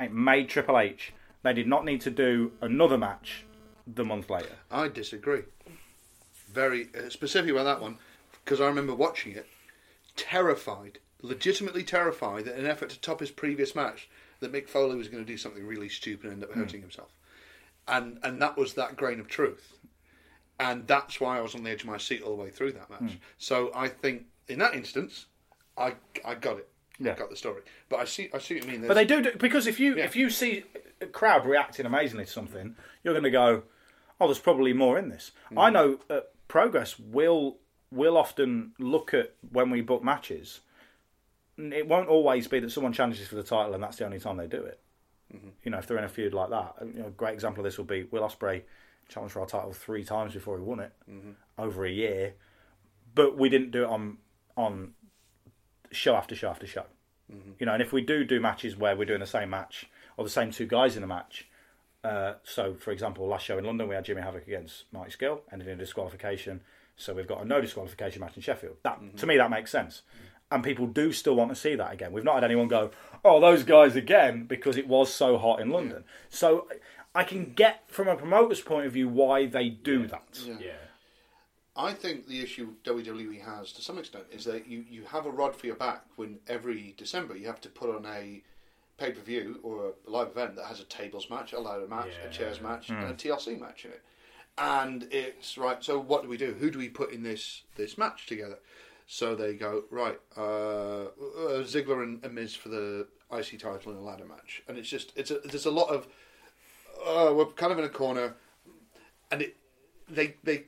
[0.00, 1.12] It made Triple H.
[1.42, 3.44] They did not need to do another match
[3.86, 4.56] the month later.
[4.70, 5.42] I disagree.
[6.50, 7.98] Very uh, specifically about that one,
[8.42, 9.46] because I remember watching it,
[10.16, 14.08] terrified, legitimately terrified that in an effort to top his previous match,
[14.40, 16.60] that Mick Foley was going to do something really stupid and end up hmm.
[16.60, 17.10] hurting himself,
[17.88, 19.78] and and that was that grain of truth,
[20.58, 22.72] and that's why I was on the edge of my seat all the way through
[22.72, 23.12] that match.
[23.12, 23.18] Hmm.
[23.38, 25.26] So I think in that instance,
[25.76, 25.94] I
[26.24, 26.68] I got it.
[26.98, 27.12] Yeah.
[27.12, 28.86] I got the story, but I see I see what you mean.
[28.86, 30.04] But they do, do because if you Yeah.
[30.04, 30.64] if you see
[31.00, 33.62] a crowd reacting amazingly to something, you're going to go,
[34.20, 35.74] "Oh, there's probably more in this." I hmm.
[35.74, 37.58] know uh, Progress will
[37.92, 40.60] will often look at when we book matches.
[41.60, 44.36] It won't always be that someone challenges for the title and that's the only time
[44.36, 44.80] they do it.
[45.34, 45.48] Mm-hmm.
[45.64, 47.64] You know, if they're in a feud like that, you know, a great example of
[47.64, 48.62] this would be Will Ospreay
[49.08, 51.30] challenged for our title three times before he won it mm-hmm.
[51.58, 52.34] over a year,
[53.14, 54.18] but we didn't do it on
[54.56, 54.92] on
[55.90, 56.84] show after show after show.
[57.32, 57.50] Mm-hmm.
[57.58, 60.24] You know, and if we do do matches where we're doing the same match or
[60.24, 61.48] the same two guys in the match,
[62.02, 65.40] uh, so for example, last show in London we had Jimmy Havoc against Marty Scurll,
[65.52, 66.62] ended in a disqualification.
[66.96, 68.76] So we've got a no disqualification match in Sheffield.
[68.82, 70.02] That to me that makes sense.
[70.50, 72.12] And people do still want to see that again.
[72.12, 72.90] We've not had anyone go,
[73.24, 76.04] "Oh, those guys again," because it was so hot in London.
[76.28, 76.66] So
[77.14, 80.40] I can get from a promoter's point of view why they do that.
[80.44, 80.72] Yeah.
[81.76, 85.30] I think the issue WWE has to some extent is that you, you have a
[85.30, 88.42] rod for your back when every December you have to put on a
[88.98, 92.10] pay per view or a live event that has a tables match, a ladder match,
[92.24, 92.94] a chairs match, hmm.
[92.94, 94.02] and a TLC match in it.
[94.58, 95.82] And it's right.
[95.82, 96.54] So what do we do?
[96.58, 98.58] Who do we put in this this match together?
[99.12, 100.20] So they go right.
[100.36, 104.78] Uh, uh, Ziggler and, and Miz for the IC title in a ladder match, and
[104.78, 106.06] it's just it's a, there's a lot of
[107.04, 108.36] uh, we're kind of in a corner,
[109.32, 109.56] and it
[110.08, 110.66] they they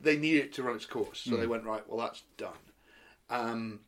[0.00, 1.18] they need it to run its course.
[1.18, 1.82] So they went right.
[1.88, 2.52] Well, that's done.
[3.30, 3.80] Um,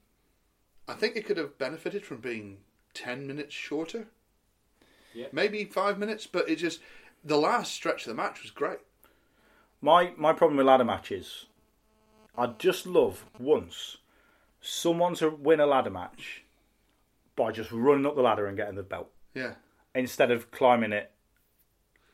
[0.88, 2.56] I think it could have benefited from being
[2.94, 4.08] ten minutes shorter.
[5.14, 5.28] Yeah.
[5.30, 6.80] Maybe five minutes, but it just
[7.22, 8.80] the last stretch of the match was great.
[9.80, 11.46] My my problem with ladder matches,
[12.38, 13.98] I'd just love once
[14.60, 16.44] someone to win a ladder match
[17.36, 19.54] by just running up the ladder and getting the belt Yeah,
[19.94, 21.10] instead of climbing it.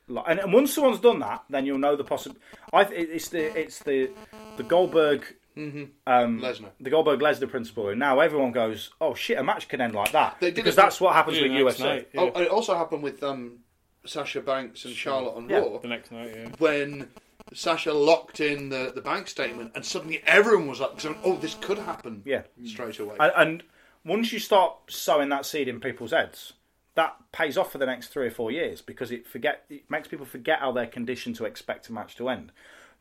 [0.06, 2.36] Like, and, and once someone's done that, then you'll know the possible.
[2.72, 4.10] I th- it's the it's the
[4.58, 5.24] the Goldberg
[5.56, 6.70] um, Lesnar.
[6.80, 7.88] the Goldberg Lesnar principle.
[7.88, 10.74] And now everyone goes, oh shit, a match can end like that They did because
[10.74, 11.84] it- that's what happens Yeah, with next UFC.
[11.84, 12.20] night, yeah.
[12.20, 13.60] Oh, and it also happened with um,
[14.04, 15.58] Sasha Banks and Charlotte on Yeah.
[15.60, 16.32] Raw the next night.
[16.36, 16.48] Yeah.
[16.58, 17.08] when
[17.52, 20.92] Sasha locked in the, the bank statement, and suddenly everyone was like,
[21.22, 22.42] "Oh, this could happen." Yeah.
[22.60, 22.68] Mm.
[22.68, 23.16] straight away.
[23.20, 23.62] And, and
[24.04, 26.54] once you start sowing that seed in people's heads,
[26.94, 30.08] that pays off for the next three or four years because it forget it makes
[30.08, 32.52] people forget how they're conditioned to expect a match to end.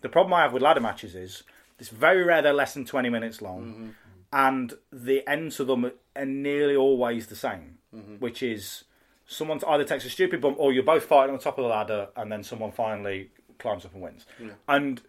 [0.01, 1.43] The problem I have with ladder matches is
[1.79, 3.89] it's very rare they're less than twenty minutes long, mm-hmm.
[4.31, 8.15] and the ends of them are nearly always the same, mm-hmm.
[8.15, 8.83] which is
[9.25, 11.69] someone either takes a stupid bump or you're both fighting on the top of the
[11.69, 13.29] ladder, and then someone finally
[13.63, 14.25] climbs up and wins.
[14.67, 15.01] And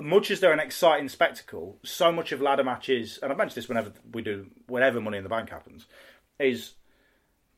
[0.00, 3.68] much as they're an exciting spectacle, so much of ladder matches, and I've mentioned this
[3.68, 5.86] whenever we do, whenever Money in the Bank happens,
[6.38, 6.72] is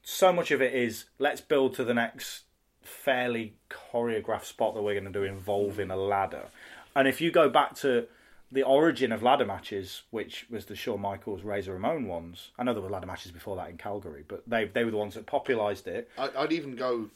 [0.02, 2.44] so much of it is let's build to the next
[2.82, 6.46] fairly choreographed spot that we're going to do involving a ladder.
[6.94, 8.06] And if you go back to
[8.50, 12.74] the origin of ladder matches, which was the Shawn Michaels Razor Ramon ones, I know
[12.74, 15.26] there were ladder matches before that in Calgary, but they they were the ones that
[15.26, 16.10] popularised it.
[16.18, 17.08] I'd even go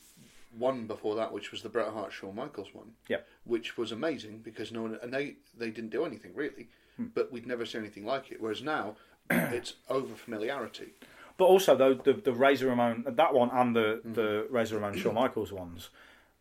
[0.58, 2.92] one before that, which was the Bret Hart Shawn Michaels one.
[3.08, 3.26] Yep.
[3.44, 7.06] Which was amazing because no one and they they didn't do anything really, hmm.
[7.14, 8.40] but we'd never seen anything like it.
[8.40, 8.96] Whereas now,
[9.30, 10.94] it's over familiarity.
[11.36, 14.12] But also though the the Razor Ramon that one and the hmm.
[14.14, 15.90] the Razor Ramon Shawn Michaels ones,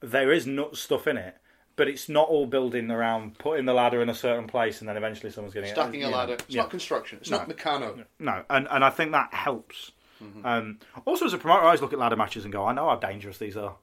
[0.02, 1.38] there is nut stuff in it.
[1.78, 4.96] But it's not all building around putting the ladder in a certain place and then
[4.96, 6.04] eventually someone's getting Stacking it.
[6.04, 6.18] a you know.
[6.18, 6.34] ladder.
[6.36, 6.62] It's Yeah.
[6.62, 7.18] not construction.
[7.20, 8.06] It's not Meccano.
[8.18, 9.92] No, and, and I think that helps.
[10.24, 10.46] Mm-hmm.
[10.46, 12.88] Um, also, as a promoter, I always look at ladder matches and go, I know
[12.88, 13.76] how dangerous these are.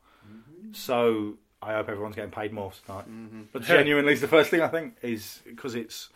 [0.73, 3.05] So I hope everyone's getting paid more tonight.
[3.53, 6.09] But genuinely, the first thing I think is because it's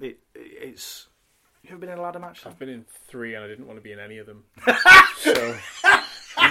[0.00, 1.06] it it's.
[1.62, 2.40] You ever been in a ladder match?
[2.42, 2.52] Sam?
[2.52, 4.44] I've been in three and I didn't want to be in any of them.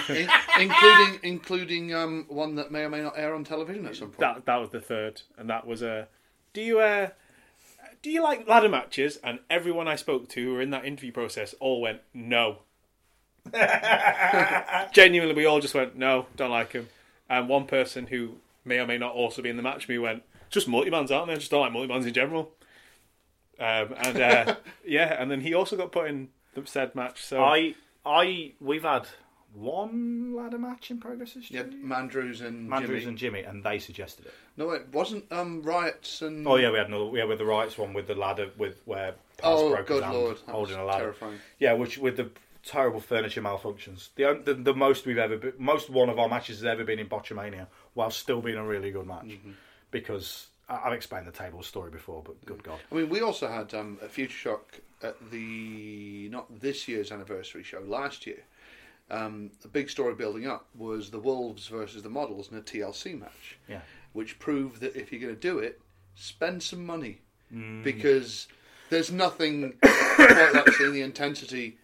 [0.09, 0.29] In-
[0.59, 4.19] including including um, one that may or may not air on television at some point.
[4.19, 6.07] That that was the third, and that was a.
[6.53, 7.09] do you uh,
[8.01, 9.17] do you like ladder matches?
[9.23, 12.59] And everyone I spoke to who were in that interview process all went no.
[14.91, 16.87] Genuinely, we all just went no, don't like them.
[17.29, 19.97] And one person who may or may not also be in the match with me
[19.99, 21.33] went just multi-mans, aren't they?
[21.33, 22.51] I Just don't like multi-mans in general.
[23.59, 27.23] Um, and uh, yeah, and then he also got put in the said match.
[27.23, 27.75] So I
[28.05, 29.07] I we've had
[29.53, 31.63] one ladder match in progress this Yeah.
[31.63, 33.03] Mandrews and Mandrews Jimmy.
[33.05, 34.33] and Jimmy, and they suggested it.
[34.57, 35.31] No, it wasn't.
[35.31, 37.09] Um, riots and Oh yeah, we had another.
[37.17, 40.03] Yeah, with the rights one with the ladder with where Paz Oh, broke his good
[40.03, 41.03] hand lord, holding a ladder.
[41.05, 41.39] terrifying.
[41.59, 42.29] Yeah, which with the
[42.69, 44.09] terrible furniture malfunctions.
[44.15, 46.99] The, the the most we've ever been, most one of our matches has ever been
[46.99, 49.25] in Botchamania, while still being a really good match.
[49.25, 49.51] Mm-hmm.
[49.91, 52.79] Because I- I've explained the table story before, but good god.
[52.91, 57.63] I mean, we also had um, a Future Shock at the not this year's anniversary
[57.63, 58.43] show last year.
[59.11, 63.19] Um, the big story building up was the Wolves versus the Models in a TLC
[63.19, 63.81] match, Yeah.
[64.13, 65.81] which proved that if you're going to do it,
[66.15, 67.21] spend some money
[67.51, 67.83] Mm.
[67.83, 68.47] because
[68.91, 71.79] there's nothing quite like seeing the intensity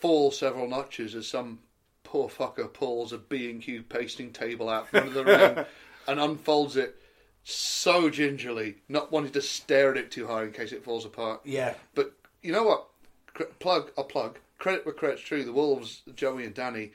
[0.00, 1.60] fall several notches as some
[2.04, 5.64] poor fucker pulls a B and Q pasting table out from under the ring
[6.08, 6.96] and unfolds it
[7.44, 11.40] so gingerly, not wanting to stare at it too hard in case it falls apart.
[11.44, 11.74] Yeah.
[11.94, 12.12] But
[12.42, 12.86] you know what?
[13.34, 14.38] Cr- Plug, a plug.
[14.58, 15.44] Credit where credit's true.
[15.44, 16.92] The Wolves, Joey and Danny,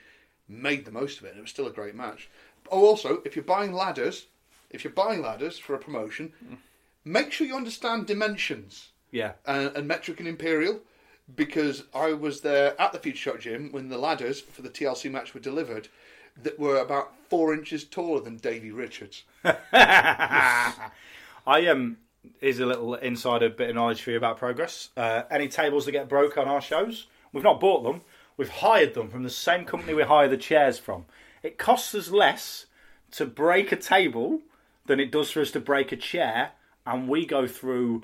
[0.48, 2.30] made the most of it, and it was still a great match.
[2.72, 4.28] Oh, also, if you're buying ladders,
[4.70, 6.58] if you're buying ladders for a promotion, mm.
[7.06, 9.34] make sure you understand dimensions Yeah.
[9.46, 10.82] and, and metric and imperial,
[11.36, 15.12] because I was there at the Future Shock gym when the ladders for the TLC
[15.12, 15.88] match were delivered,
[16.42, 19.24] that were about four inches taller than Davey Richards.
[19.74, 20.82] I
[21.46, 21.98] um
[22.42, 24.90] is a little insider bit of knowledge for you about progress.
[24.96, 28.02] Uh, any tables that get broke on our shows, we've not bought them.
[28.38, 31.06] We've hired them from the same company we hire the chairs from.
[31.44, 32.66] It costs us less
[33.12, 34.40] to break a table
[34.86, 36.52] than it does for us to break a chair,
[36.86, 38.04] and we go through.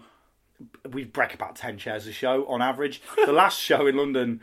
[0.91, 3.01] We break about ten chairs a show on average.
[3.25, 4.41] The last show in London,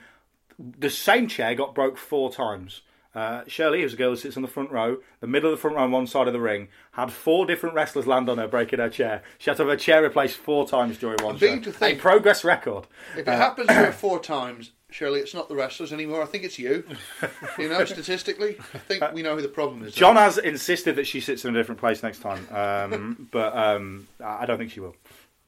[0.58, 2.82] the same chair got broke four times.
[3.14, 5.60] Uh, Shirley, who's a girl who sits on the front row, the middle of the
[5.60, 8.46] front row on one side of the ring, had four different wrestlers land on her,
[8.46, 9.22] breaking her chair.
[9.38, 11.58] She had to have her chair replaced four times during one I'm show.
[11.60, 12.86] to think- a progress record.
[13.16, 16.20] If it happens to her four times, Shirley, it's not the wrestlers anymore.
[16.22, 16.84] I think it's you.
[17.58, 19.94] You know, statistically, I think we know who the problem is.
[19.94, 24.08] John has insisted that she sits in a different place next time, um, but um,
[24.22, 24.94] I I don't think she will.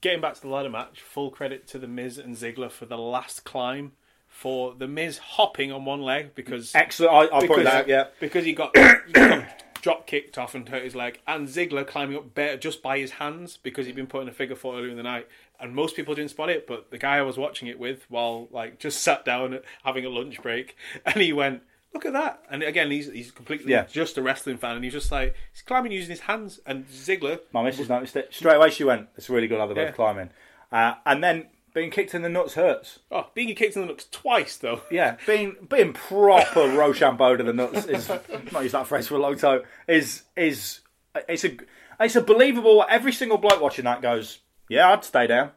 [0.01, 2.99] Getting back to the ladder match, full credit to the Miz and Ziggler for the
[2.99, 3.93] last climb.
[4.29, 7.13] For the Miz hopping on one leg because Excellent.
[7.13, 7.89] I, I'll point that out.
[7.89, 8.05] Yeah.
[8.21, 8.77] because he got,
[9.07, 9.49] he got
[9.83, 13.13] drop kicked off and hurt his leg, and Ziggler climbing up better just by his
[13.13, 15.27] hands because he'd been put in a figure four earlier in the night,
[15.59, 18.49] and most people didn't spot it, but the guy I was watching it with, while
[18.51, 20.77] like just sat down having a lunch break,
[21.07, 21.63] and he went.
[21.95, 22.43] Look at that!
[22.51, 23.85] And again, he's he's completely Yeah.
[23.85, 26.61] just a wrestling fan, and he's just like he's climbing using his hands.
[26.67, 28.71] And Ziggler, My missus noticed it straight away.
[28.71, 29.93] She went, "It's really good how they're both Yeah.
[29.93, 30.31] climbing,"
[30.71, 32.99] uh, and then being kicked in the nuts hurts.
[33.11, 34.83] oh, being kicked in the nuts twice though.
[34.91, 38.09] Yeah, being being proper Rochambeau to the nuts is
[38.53, 39.63] not used that phrase for a long time.
[39.87, 40.81] Is is
[41.29, 41.57] it's a
[42.01, 42.85] it's a believable.
[42.89, 45.53] Every single bloke watching that goes, "Yeah, I'd stay down."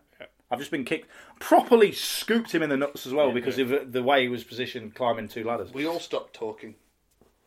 [0.51, 1.07] I've just been kicked,
[1.39, 4.93] properly scooped him in the nuts as well because of the way he was positioned
[4.95, 5.73] climbing two ladders.
[5.73, 6.75] We all stopped talking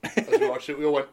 [0.03, 0.79] as we watched it.
[0.79, 1.09] We all went,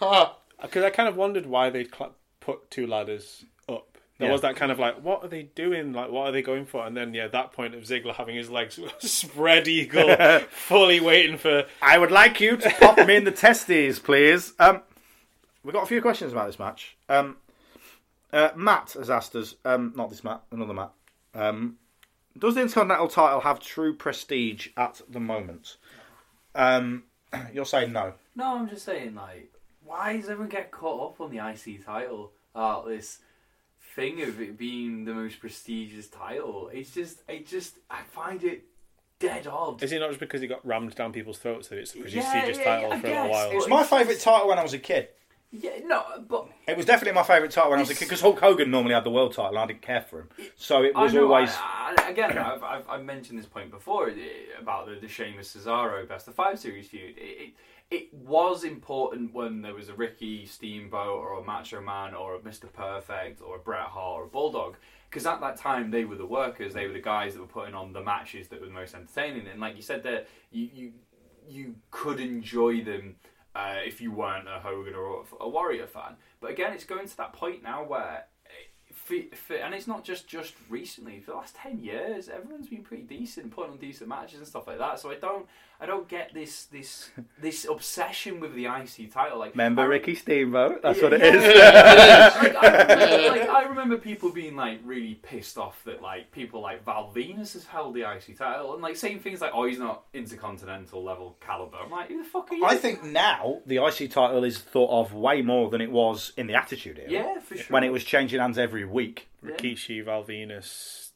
[0.00, 0.36] ah.
[0.60, 3.98] Because I kind of wondered why they cl- put two ladders up.
[4.18, 4.32] There Yeah.
[4.32, 5.92] was that kind of like, what are they doing?
[5.92, 6.86] Like, what are they going for?
[6.86, 10.14] And then, yeah, that point of Ziggler having his legs spread eagle,
[10.50, 11.66] fully waiting for.
[11.80, 14.52] I would like you to pop me in the testes, please.
[14.60, 14.82] Um,
[15.64, 16.96] we've got a few questions about this match.
[17.08, 17.36] Um,
[18.32, 20.92] uh, Matt has asked us, um, not this Matt, another Matt.
[21.34, 21.76] Um,
[22.38, 25.76] does the Intercontinental title have true prestige at the moment?
[26.54, 27.04] Um,
[27.52, 28.14] you're saying no.
[28.34, 29.52] No, I'm just saying, like,
[29.84, 32.32] why does everyone get caught up on the IC title?
[32.54, 33.18] Uh, this
[33.94, 36.70] thing of it being the most prestigious title.
[36.72, 38.64] It's just, it just, I find it
[39.18, 39.82] dead odd.
[39.82, 42.58] Is it not just because it got rammed down people's throats that it's a prestigious
[42.58, 43.50] yeah, title I for a while?
[43.50, 45.08] It was my favourite title when I was a kid.
[45.54, 48.22] Yeah, no, but It was definitely my favourite title when I was a kid because
[48.22, 50.28] Hulk Hogan normally had the world title and I didn't care for him.
[50.56, 51.50] So it was I know, always.
[51.52, 54.14] I, I, again, I've, I've, I've mentioned this point before eh,
[54.58, 57.18] about the, the Sheamus Cesaro Best of Five series feud.
[57.18, 57.54] It, it,
[57.90, 62.38] it was important when there was a Ricky Steamboat or a Macho Man or a
[62.38, 62.72] Mr.
[62.72, 64.76] Perfect or a Bret Hart or a Bulldog.
[65.10, 67.74] Because at that time they were the workers, they were the guys that were putting
[67.74, 69.46] on the matches that were the most entertaining.
[69.46, 70.92] And like you said, there you you
[71.46, 73.16] you could enjoy them
[73.54, 76.16] uh, if you weren't a Hogan or a Warrior fan.
[76.40, 78.26] But again, it's going to that point now where,
[78.92, 81.20] for, for, and it's not just just recently.
[81.20, 84.66] For the last ten years, everyone's been pretty decent, putting on decent matches and stuff
[84.66, 85.00] like that.
[85.00, 85.46] So I don't,
[85.82, 87.10] I don't get this this
[87.40, 89.40] this obsession with the IC title.
[89.40, 90.80] Like Remember I- Ricky Steamboat?
[90.80, 91.56] That's yeah, what it yeah, is.
[91.56, 92.52] yeah.
[92.54, 96.60] like, I remember, like, I remember people being like really pissed off that like people
[96.60, 99.80] like Val Venis has held the IC title and like saying things like, "Oh, he's
[99.80, 103.84] not intercontinental level caliber." I'm like, "Who the fuck are you?" I think now the
[103.84, 107.10] IC title is thought of way more than it was in the Attitude Era.
[107.10, 107.66] Yeah, for sure.
[107.70, 109.28] When it was changing hands every week.
[109.44, 111.10] Rikishi, Val Venis,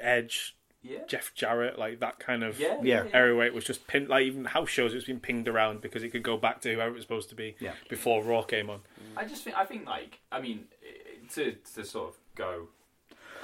[0.00, 1.04] Edge, Yeah.
[1.06, 3.04] Jeff Jarrett, like that kind of Yeah, Yeah.
[3.14, 4.08] area where it was just pinned.
[4.08, 6.90] Like even house shows, it's been pinged around because it could go back to whoever
[6.90, 7.74] it was supposed to be Yeah.
[7.88, 8.80] before Raw came on.
[9.16, 10.64] I just think I think like I mean
[11.34, 12.68] to to sort of go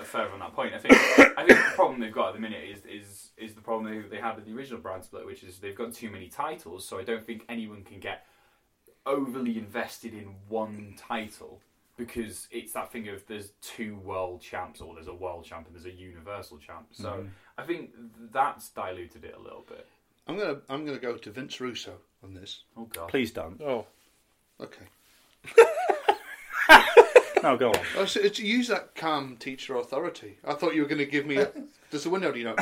[0.02, 0.74] further on that point.
[0.74, 0.94] I think
[1.38, 4.08] I think the problem they've got at the minute is is is the problem they,
[4.08, 6.84] they had with the original brand split, which is they've got too many titles.
[6.86, 8.24] So I don't think anyone can get
[9.06, 11.60] overly invested in one title
[11.98, 15.74] because it's that thing of there's two world champs or there's a world champ and
[15.74, 16.86] there's a universal champ.
[16.92, 17.26] So
[17.58, 17.90] I think
[18.32, 19.86] that's diluted it a little bit.
[20.26, 21.94] I'm gonna I'm gonna go to Vince Russo
[22.24, 22.62] on this.
[22.76, 23.08] Oh god.
[23.08, 23.60] Please don't.
[23.60, 23.84] Oh,
[24.60, 24.84] Okay.
[27.42, 27.78] No, go on.
[27.96, 30.38] Oh, so it's, use that calm teacher authority.
[30.44, 31.36] I thought you were going to give me.
[31.36, 31.48] A,
[31.90, 32.56] there's a window, do you know?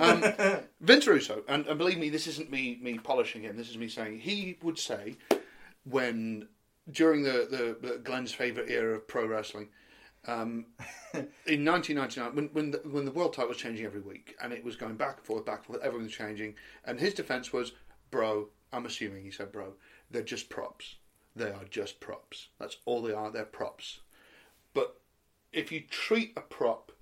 [0.00, 3.56] Um, Vince Russo, and, and believe me, this isn't me me polishing him.
[3.56, 5.16] This is me saying he would say
[5.84, 6.48] when
[6.90, 9.68] during the the, the Glenn's favorite era of pro wrestling.
[10.26, 10.66] Um,
[11.46, 14.64] in 1999, when when the, when the world title was changing every week and it
[14.64, 16.54] was going back and forth, back and forth, everything was changing,
[16.84, 17.72] and his defense was,
[18.10, 19.74] "Bro, I'm assuming he said, bro,
[20.10, 20.96] they're just props.
[21.36, 22.48] They are just props.
[22.58, 23.30] That's all they are.
[23.30, 24.00] They're props."
[24.72, 25.00] But
[25.52, 26.92] if you treat a prop,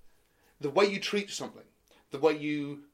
[0.61, 1.65] the way you treat something,
[2.11, 2.85] the way you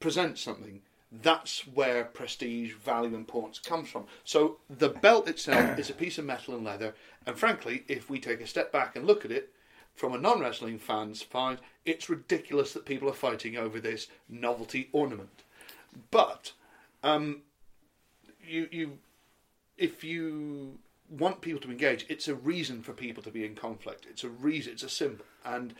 [0.00, 4.04] present something, that's where prestige, value, importance comes from.
[4.24, 6.94] So the belt itself is a piece of metal and leather,
[7.26, 9.52] and frankly, if we take a step back and look at it,
[9.94, 14.88] from a non wrestling fan's point, it's ridiculous that people are fighting over this novelty
[14.92, 15.42] ornament.
[16.10, 16.52] But
[17.02, 17.42] um,
[18.42, 18.98] you you
[19.76, 20.78] if you
[21.08, 24.06] want people to engage, it's a reason for people to be in conflict.
[24.08, 24.72] It's a reason.
[24.72, 25.74] It's a symbol, and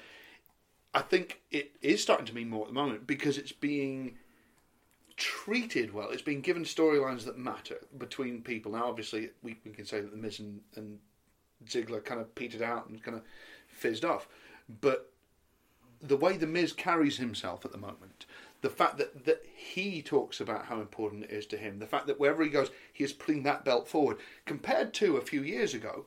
[0.93, 4.19] I think it is starting to mean more at the moment because it's being
[5.21, 6.09] treated well.
[6.11, 8.73] It's been given storylines that matter between people.
[8.73, 10.99] Now, obviously, we, we can say that the Miz and, and
[11.67, 13.23] Ziggler kind of petered out and kind of
[13.69, 14.27] fizzed off,
[14.81, 15.13] but
[16.01, 18.25] the way the Miz carries himself at the moment,
[18.63, 22.07] the fact that, that he talks about how important it is to him, the fact
[22.07, 24.17] that wherever he goes, he is putting that belt forward,
[24.47, 26.07] compared to a few years ago,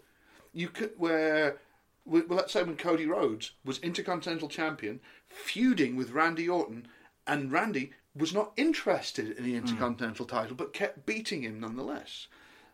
[0.53, 1.59] you could where
[2.05, 4.99] well, let's say when Cody Rhodes was Intercontinental Champion,
[5.29, 6.87] feuding with Randy Orton,
[7.25, 12.27] and Randy was not interested in the Intercontinental title, but kept beating him nonetheless.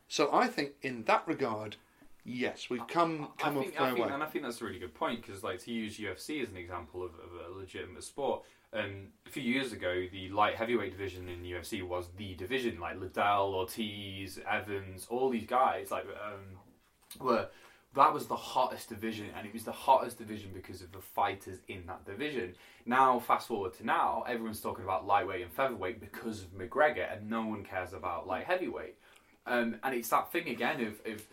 [0.07, 1.77] So I think in that regard,
[2.25, 4.13] yes, we've come come I a think, fair think, way.
[4.13, 6.57] and I think that's a really good point because, like, to use UFC as an
[6.57, 8.43] example of, of a legitimate sport,
[8.73, 12.79] um, a few years ago, the light heavyweight division in UFC was the division.
[12.79, 17.47] Like Liddell, Ortiz, Evans, all these guys, like, um, were
[17.95, 21.59] that was the hottest division, and it was the hottest division because of the fighters
[21.67, 22.53] in that division.
[22.85, 27.29] Now, fast forward to now, everyone's talking about lightweight and featherweight because of McGregor, and
[27.29, 28.95] no one cares about light heavyweight.
[29.47, 31.25] Um, and it's that thing again of, of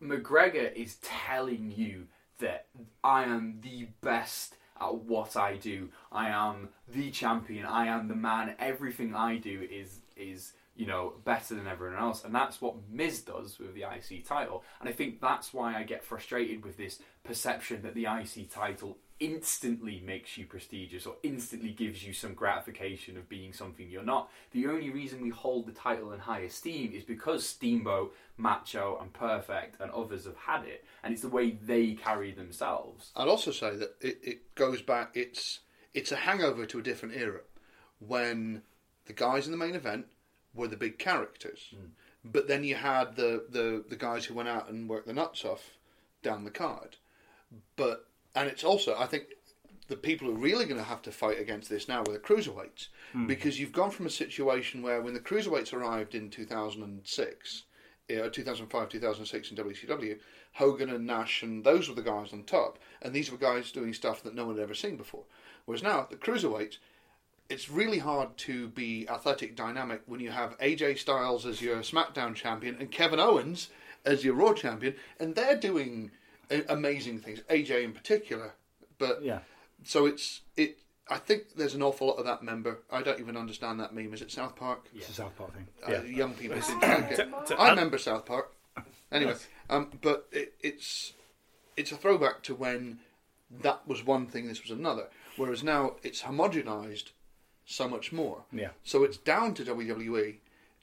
[0.00, 2.06] McGregor is telling you
[2.38, 2.66] that
[3.02, 5.88] I am the best at what I do.
[6.10, 7.66] I am the champion.
[7.66, 8.54] I am the man.
[8.58, 13.20] Everything I do is is you know better than everyone else, and that's what Miz
[13.20, 14.64] does with the IC title.
[14.80, 18.98] And I think that's why I get frustrated with this perception that the IC title
[19.20, 24.30] instantly makes you prestigious or instantly gives you some gratification of being something you're not.
[24.52, 29.12] The only reason we hold the title in high esteem is because Steamboat, Macho, and
[29.12, 33.12] Perfect and others have had it, and it's the way they carry themselves.
[33.14, 35.10] I'd also say that it, it goes back.
[35.14, 35.60] It's
[35.92, 37.40] it's a hangover to a different era
[37.98, 38.62] when
[39.06, 40.06] the guys in the main event
[40.54, 41.86] were the big characters, hmm.
[42.24, 45.44] but then you had the, the the guys who went out and worked the nuts
[45.44, 45.78] off
[46.22, 46.96] down the card.
[47.76, 49.24] But and it's also I think
[49.90, 52.18] the people who are really going to have to fight against this now are the
[52.18, 52.88] cruiserweights.
[53.12, 53.26] Hmm.
[53.26, 57.62] Because you've gone from a situation where when the cruiserweights arrived in 2006
[58.08, 60.18] eh, uh, 2005, 2006 in WCW,
[60.52, 63.92] Hogan and Nash and those were the guys on top, and these were guys doing
[63.92, 65.24] stuff that no one had ever seen before.
[65.64, 66.78] Whereas now the cruiserweights,
[67.50, 72.34] it's really hard to be athletic, dynamic when you have AJ Styles as your SmackDown
[72.34, 73.68] champion and Kevin Owens
[74.04, 76.10] as your Raw champion, and they're doing
[76.50, 77.40] a- amazing things.
[77.50, 78.54] AJ in particular,
[78.98, 79.40] but Yeah.
[79.84, 80.78] so it's it.
[81.12, 82.78] I think there's an awful lot of that member.
[82.90, 84.14] I don't even understand that meme.
[84.14, 84.86] Is it South Park?
[84.94, 85.66] It's a South Park thing.
[85.86, 87.28] Uh, young people seem to like it.
[87.58, 88.52] I remember South Park.
[89.10, 89.34] Anyway,
[89.68, 91.14] um, but it, it's
[91.76, 93.00] it's a throwback to when
[93.50, 95.08] that was one thing, this was another.
[95.36, 97.10] Whereas now it's homogenized
[97.70, 98.42] so much more.
[98.52, 98.70] Yeah.
[98.82, 100.36] So it's down to WWE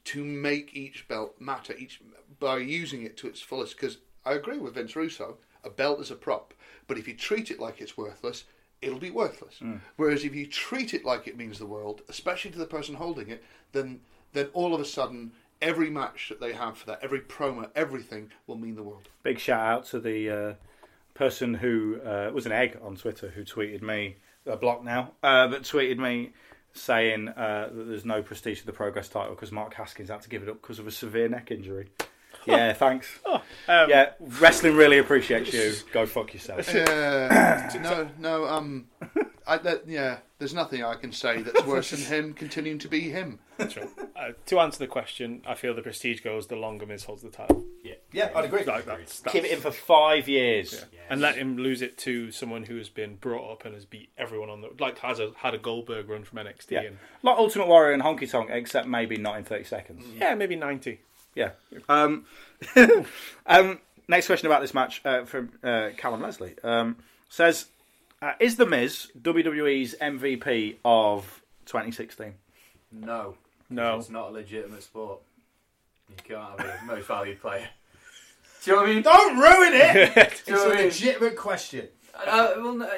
[0.06, 2.02] to make each belt matter each
[2.40, 3.76] by using it to its fullest.
[3.76, 6.54] Because I agree with Vince Russo, a belt is a prop,
[6.88, 8.46] but if you treat it like it's worthless,
[8.82, 9.60] it'll be worthless.
[9.98, 13.30] Whereas if you treat it like it means the world, especially to the person holding
[13.30, 13.44] it,
[13.74, 14.00] then
[14.34, 15.32] then all of a sudden
[15.62, 19.10] every match that they have for that, every promo, everything will mean the world.
[19.24, 20.54] Big shout out to the uh,
[21.16, 24.18] person who uh, was an egg on Twitter who tweeted me,
[24.50, 26.32] uh, block now, uh, but tweeted me
[26.74, 30.30] saying uh, that there's no prestige to the Progress title because Mark Haskins had to
[30.30, 31.90] give it up because of a severe neck injury.
[32.46, 33.20] Yeah, thanks.
[33.26, 35.74] Um, yeah, wrestling really appreciates you.
[35.92, 36.74] Go fuck yourself.
[36.74, 37.78] Yeah.
[37.84, 38.48] no, no.
[38.48, 38.88] Um,
[39.46, 40.20] I, that, yeah.
[40.40, 43.40] There's nothing I can say that's worse than him continuing to be him.
[43.58, 43.78] That's.
[43.78, 47.30] Uh, to answer the question, I feel the prestige goes the longer Miz holds the
[47.30, 47.64] title.
[47.84, 48.64] Yeah, yeah, I'd agree.
[48.64, 50.86] Like that's, that's, Keep it in for five years.
[51.10, 54.10] and let him lose it to someone who has been brought up and has beat
[54.18, 56.82] everyone on the like has a had a Goldberg run from NXT Yeah.
[56.82, 60.04] and Like Ultimate Warrior and Honky Tonk, except maybe not in 30 seconds.
[60.20, 61.00] yeah maybe ninety.
[61.36, 61.52] Yeah.
[61.88, 62.26] Um,
[63.46, 66.98] um, next question about this match uh, from uh, Callum Leslie um,
[67.30, 67.68] says,
[68.22, 72.34] uh, "Is the Miz WWE's MVP of 2016?"
[72.92, 73.36] No.
[73.70, 73.98] No.
[73.98, 75.20] It's not a legitimate sport.
[76.10, 77.68] You can't have a most valued player.
[78.64, 79.04] Do you know what I mean?
[79.04, 80.14] Don't ruin it.
[80.16, 80.86] Do it's a know what I mean?
[80.86, 81.88] legitimate question.
[82.16, 82.90] Uh, well, no,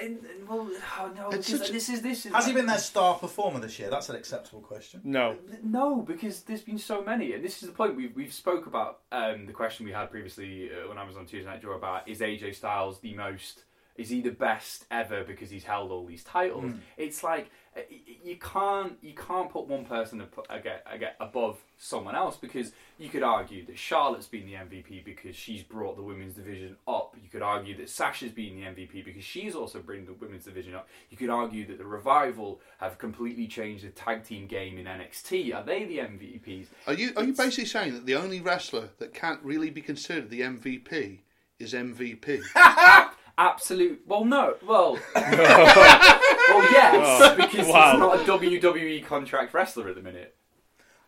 [0.47, 0.69] well,
[0.99, 2.33] oh, no, It's because such a- this is this is.
[2.33, 3.89] Has he been their star performer this year?
[3.89, 5.01] That's an acceptable question.
[5.03, 8.65] No, No, because there's been so many, and this is the point we've we've spoke
[8.65, 11.71] about um, the question we had previously uh, when I was on Tuesday Night Jaw
[11.73, 13.63] about is AJ Styles the most
[13.99, 16.71] is he the best ever because he's held all these titles?
[16.71, 16.77] Hmm.
[16.97, 17.81] It's like uh,
[18.23, 22.71] you can't you can't put one person aga- uh, aga- uh, above someone else because
[22.97, 27.15] you could argue that Charlotte's been the MVP because she's brought the women's division up.
[27.21, 30.75] You could argue that Sasha's been the MVP because she's also bring the women's division
[30.75, 30.87] up.
[31.09, 35.53] You could argue that the Revival have completely changed the tag team game in NXT.
[35.53, 36.67] Are they the MVPs?
[36.87, 40.29] Are you are you basically saying that the only wrestler that can't really be considered
[40.29, 41.19] the MVP
[41.59, 42.41] is MVP?
[43.39, 44.01] Absolute.
[44.05, 44.55] Well, no.
[44.67, 47.91] Well, well, yes, because wow.
[47.91, 50.35] he's not a WWE contract wrestler at the minute.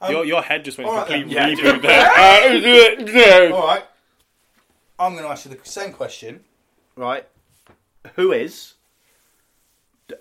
[0.09, 1.57] your, um, your head just went all right complete then.
[1.57, 1.81] reboot
[3.11, 3.51] there.
[3.51, 3.83] Uh, all right.
[4.97, 6.45] I'm going to ask you the same question.
[6.95, 7.27] Right.
[8.15, 8.75] Who is?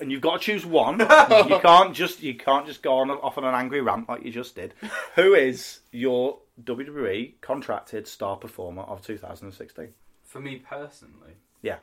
[0.01, 0.99] And you've got to choose one.
[1.01, 4.33] you can't just you can't just go on off on an angry rant like you
[4.33, 4.75] just did.
[5.15, 9.89] Who is your WWE contracted star performer of 2016?
[10.25, 11.77] For me personally, Yeah.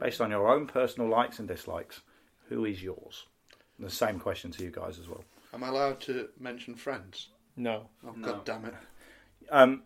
[0.00, 2.00] Based on your own personal likes and dislikes,
[2.48, 3.26] who is yours?
[3.78, 5.24] The same question to you guys as well.
[5.54, 7.28] Am I allowed to mention friends?
[7.56, 7.88] No.
[8.06, 8.74] Oh god damn it!
[9.50, 9.82] Um,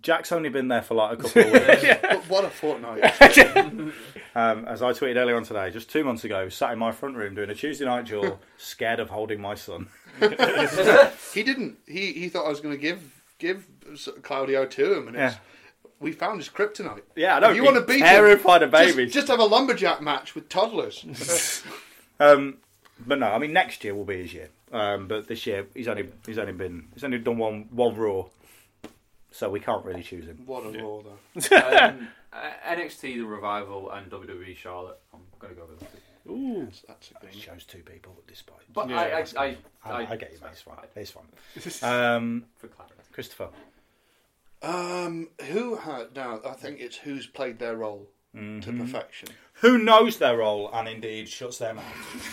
[0.00, 1.84] Jack's only been there for like a couple of weeks.
[2.02, 3.92] But what a fortnight!
[4.34, 7.16] Um, as I tweeted earlier on today, just two months ago, sat in my front
[7.16, 9.88] room doing a Tuesday night jaw, scared of holding my son.
[11.34, 11.76] he didn't.
[11.86, 13.66] He he thought I was going to give give
[14.22, 15.40] Claudio to him, and it's, Yeah.
[16.02, 17.02] We found his kryptonite.
[17.16, 17.50] Yeah, I know.
[17.50, 19.12] If you want to beat him, terrified of just- babies.
[19.14, 21.62] Just, have a lumberjack match with toddlers.
[22.20, 22.58] Um,
[23.04, 24.48] but no, I mean next year will be his year.
[24.70, 28.26] Um, but this year he's only he's only been he's only done one one raw,
[29.32, 30.42] so we can't really choose him.
[30.46, 31.56] what a raw though.
[31.56, 35.00] um, uh, NXT, the Revival, and WWE Charlotte.
[35.12, 35.88] I'm gonna go with them.
[36.28, 36.68] Ooh.
[36.86, 38.62] That's a good He chose two people at this point.
[38.72, 40.50] But Yeah, I, I, that's I, I, I, I get you, mate.
[40.52, 40.76] It's fine.
[41.56, 41.92] It's fine.
[41.92, 42.94] Um, For clarity.
[43.12, 43.48] Christopher.
[44.62, 46.40] Um, who had now?
[46.46, 48.60] I think it's who's played their role Mm-hmm.
[48.60, 49.28] to perfection.
[49.60, 51.84] Who knows their role and indeed shuts their mouth?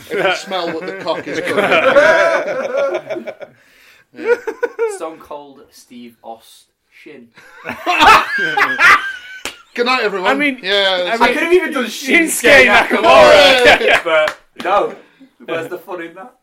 [0.10, 1.41] If you smell what the cock is
[4.14, 4.38] cooking.
[4.95, 7.31] Stone Cold Steve Austin.
[9.76, 10.31] Good night, everyone.
[10.31, 11.18] I mean- yeah.
[11.19, 14.95] I could have even done Shinsuke Shinsuke Nakamura, but no.
[15.45, 16.35] Where's the fun in that?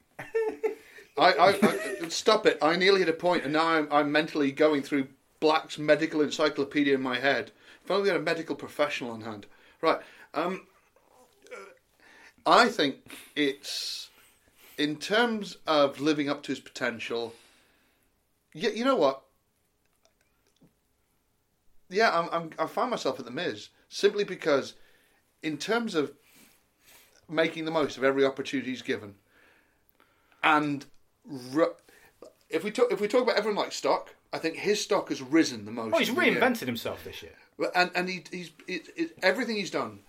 [1.19, 1.49] I, I,
[2.05, 2.59] I stop it.
[2.61, 5.09] I nearly hit a point, and now I'm, I'm mentally going through
[5.41, 7.53] Black's medical encyclopedia in my head.
[7.85, 9.47] If only we had a medical professional on hand.
[9.81, 10.01] Right.
[10.35, 10.67] Um,
[12.45, 12.97] I think
[13.35, 14.11] it's
[14.79, 17.35] in terms of living up to his potential.
[18.55, 19.23] Yeah, you know what?
[21.89, 24.75] Yeah, I'm, I'm, I find myself at the Miz simply because,
[25.43, 26.13] in terms of
[27.29, 29.15] making the most of every opportunity he's given,
[30.43, 30.87] and
[31.25, 31.75] ru-
[32.51, 35.23] if we talk if we talk about everyone like stock, I think his stock has
[35.23, 35.93] risen the most.
[35.93, 37.33] Well, he's reinvented himself this year.
[37.75, 40.01] And and he, he's it, it, everything he's done.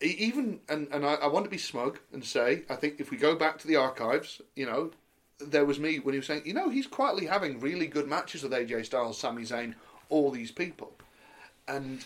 [0.00, 3.10] He even and and I, I want to be smug and say I think if
[3.10, 4.92] we go back to the archives, you know,
[5.40, 8.44] there was me when he was saying, you know, he's quietly having really good matches
[8.44, 9.74] with AJ Styles, Sami Zayn,
[10.08, 10.92] all these people,
[11.66, 12.04] and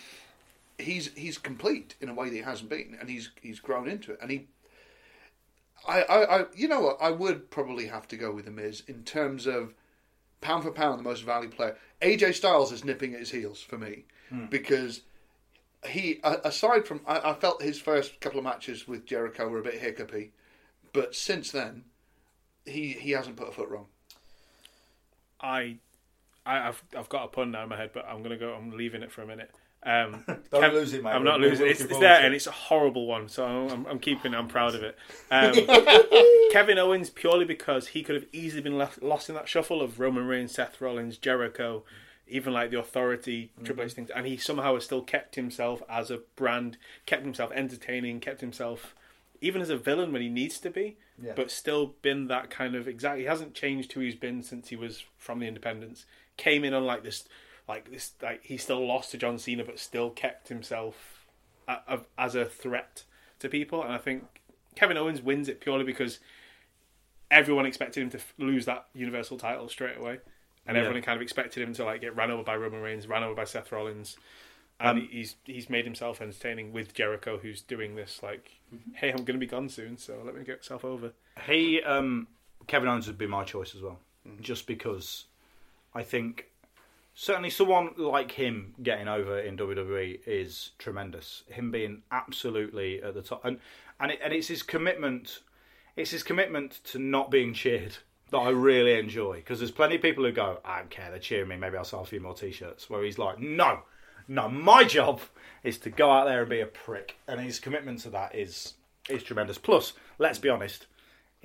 [0.78, 4.12] he's he's complete in a way that he hasn't been, and he's he's grown into
[4.12, 4.46] it, and he.
[5.86, 6.96] I, I, I, you know what?
[7.02, 9.74] I would probably have to go with the Miz in terms of
[10.40, 11.76] pound for pound, the most valued player.
[12.02, 14.46] AJ Styles is nipping at his heels for me hmm.
[14.46, 15.02] because
[15.86, 19.62] he, aside from, I, I felt his first couple of matches with Jericho were a
[19.62, 20.32] bit hiccupy,
[20.92, 21.84] but since then,
[22.64, 23.86] he he hasn't put a foot wrong.
[25.40, 25.76] I,
[26.44, 28.52] I, I've, I've got a pun now in my head, but I'm gonna go.
[28.54, 29.50] I'm leaving it for a minute.
[29.86, 31.10] Um, Don't lose it, mate.
[31.10, 31.66] I'm not we're losing.
[31.66, 31.70] it.
[31.70, 33.28] It's, it's there, and it's a horrible one.
[33.28, 34.34] So I'm, I'm keeping.
[34.34, 34.36] it.
[34.36, 34.98] I'm proud of it.
[35.30, 35.52] Um,
[36.52, 40.00] Kevin Owens purely because he could have easily been left, lost in that shuffle of
[40.00, 41.84] Roman Reigns, Seth Rollins, Jericho,
[42.26, 46.10] even like the Authority, Triple H things, and he somehow has still kept himself as
[46.10, 46.76] a brand,
[47.06, 48.94] kept himself entertaining, kept himself
[49.40, 51.34] even as a villain when he needs to be, Yeah.
[51.36, 53.20] but still been that kind of exactly.
[53.22, 56.06] He hasn't changed who he's been since he was from the Independents.
[56.38, 57.24] Came in on like this,
[57.68, 61.26] like this, like he still lost to John Cena, but still kept himself
[61.66, 63.04] a, a, as a threat
[63.40, 63.82] to people.
[63.82, 64.40] And I think
[64.74, 66.18] Kevin Owens wins it purely because
[67.30, 70.18] everyone expected him to f- lose that Universal title straight away,
[70.66, 70.82] and Yeah.
[70.84, 73.34] everyone kind of expected him to like get ran over by Roman Reigns, ran over
[73.34, 74.16] by Seth Rollins,
[74.78, 78.52] and Um, he's he's made himself entertaining with Jericho, who's doing this like,
[78.94, 81.12] hey, I'm going to be gone soon, so let me get myself over.
[81.46, 82.28] He, um,
[82.66, 83.98] Kevin Owens would be my choice as well,
[84.40, 85.24] just because
[85.94, 86.46] I think
[87.16, 91.42] certainly someone like him getting over in WWE is tremendous.
[91.48, 93.58] Him being absolutely at the top, and
[93.98, 95.40] and it, and it's his commitment.
[95.96, 97.96] It's his commitment to not being cheered
[98.30, 101.18] that I really enjoy because there's plenty of people who go, I don't care, they're
[101.18, 101.56] cheering me.
[101.56, 102.90] Maybe I'll sell a few more T-shirts.
[102.90, 103.80] Where he's like, no,
[104.28, 105.20] No, my job
[105.62, 108.74] is to go out there and be a prick, and his commitment to that is
[109.08, 109.56] is tremendous.
[109.56, 110.86] Plus, let's be honest,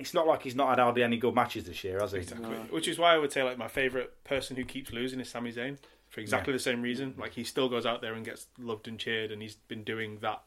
[0.02, 2.18] it's not like he's not had hardly any good matches this year, has he?
[2.18, 2.56] Exactly.
[2.70, 5.52] Which is why I would say like my favorite person who keeps losing is Sami
[5.52, 7.14] Zayn for exactly the same reason.
[7.16, 10.18] Like he still goes out there and gets loved and cheered, and he's been doing
[10.20, 10.42] that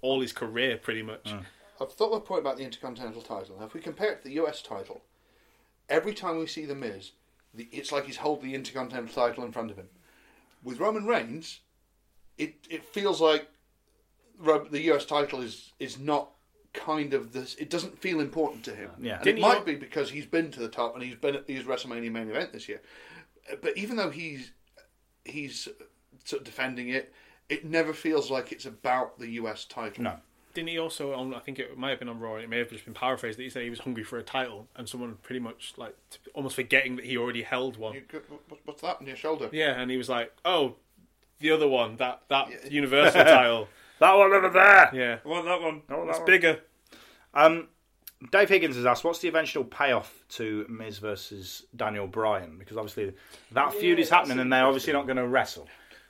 [0.00, 1.24] all his career pretty much.
[1.24, 1.44] Mm.
[1.80, 3.56] I've thought of a point about the Intercontinental title.
[3.58, 5.02] Now, if we compare it to the US title,
[5.90, 7.12] every time we see The Miz,
[7.52, 9.88] the, it's like he's holding the Intercontinental title in front of him.
[10.62, 11.60] With Roman Reigns,
[12.38, 13.48] it, it feels like
[14.70, 16.30] the US title is, is not
[16.74, 17.54] kind of this.
[17.54, 18.90] It doesn't feel important to him.
[19.00, 19.14] Yeah.
[19.14, 21.36] And Didn't it you- might be because he's been to the top and he's been
[21.36, 22.82] at his WrestleMania main event this year.
[23.62, 24.52] But even though he's
[25.24, 25.68] he's
[26.24, 27.12] sort of defending it,
[27.48, 30.04] it never feels like it's about the US title.
[30.04, 30.16] No.
[30.54, 31.34] Didn't he also on?
[31.34, 32.36] I think it might have been on Raw.
[32.36, 34.68] It may have just been paraphrased that he said he was hungry for a title,
[34.76, 35.96] and someone pretty much like
[36.32, 37.94] almost forgetting that he already held one.
[37.94, 38.02] You,
[38.64, 39.48] what's that on your shoulder?
[39.52, 40.76] Yeah, and he was like, "Oh,
[41.40, 43.68] the other one, that that Universal title.
[44.00, 44.90] That one over there.
[44.92, 45.82] Yeah, I want that one.
[45.88, 46.60] I want that it's one." bigger."
[47.32, 47.68] Um,
[48.30, 52.56] Dave Higgins has asked, "What's the eventual payoff to Miz versus Daniel Bryan?
[52.58, 53.14] Because obviously
[53.52, 55.68] that feud is happening, and they're obviously not going to wrestle."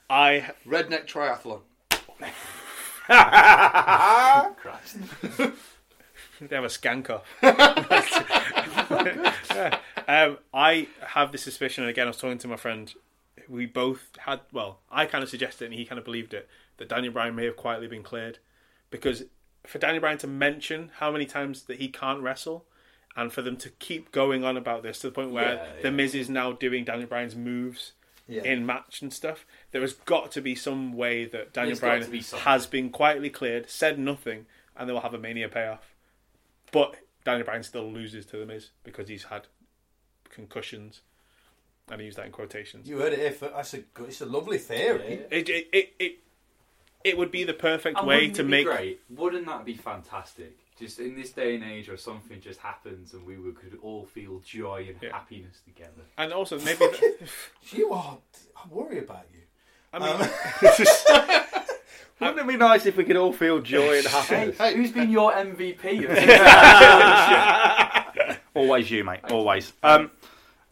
[0.08, 1.60] I Redneck triathlon.
[4.56, 4.96] Christ.
[6.40, 7.24] They have a skank off.
[10.08, 12.92] um, I have the suspicion, and again, I was talking to my friend.
[13.48, 16.48] We both had, well, I kind of suggested it, and he kind of believed it,
[16.78, 18.38] that Daniel Bryan may have quietly been cleared.
[18.90, 19.24] Because
[19.66, 22.64] for Daniel Bryan to mention how many times that he can't wrestle,
[23.16, 25.90] and for them to keep going on about this to the point where Yeah, The.
[25.92, 27.92] Miz is now doing Daniel Bryan's moves
[28.26, 28.42] Yeah.
[28.42, 32.10] in match and stuff, there has got to be some way that Daniel There's Bryan
[32.10, 34.46] be has been quietly cleared, said nothing,
[34.76, 35.94] and they will have a Mania payoff.
[36.72, 39.46] But Daniel Bryan still loses to The Miz because he's had
[40.28, 41.02] concussions,
[41.88, 42.88] and I use that in quotations.
[42.88, 43.50] You heard it here.
[43.50, 45.24] That's a good, it's a lovely theory.
[45.30, 46.18] It, it, it, it,
[47.04, 48.66] it would be the perfect And way wouldn't to it be make.
[48.66, 49.00] great?
[49.10, 50.56] Wouldn't that be fantastic?
[50.78, 54.04] Just in this day and age, where something just happens and we would, could all
[54.06, 55.12] feel joy and Yeah.
[55.12, 56.02] happiness together.
[56.18, 56.84] And also, maybe.
[57.70, 58.18] You are.
[58.56, 59.40] I worry about you.
[59.92, 60.18] I mean,
[62.20, 64.56] Wouldn't it be nice if we could all feel joy and happiness?
[64.58, 66.04] Hey, who's been your MVP?
[66.08, 66.16] of
[68.54, 69.20] Always you, mate.
[69.30, 69.72] Always.
[69.82, 70.10] Um,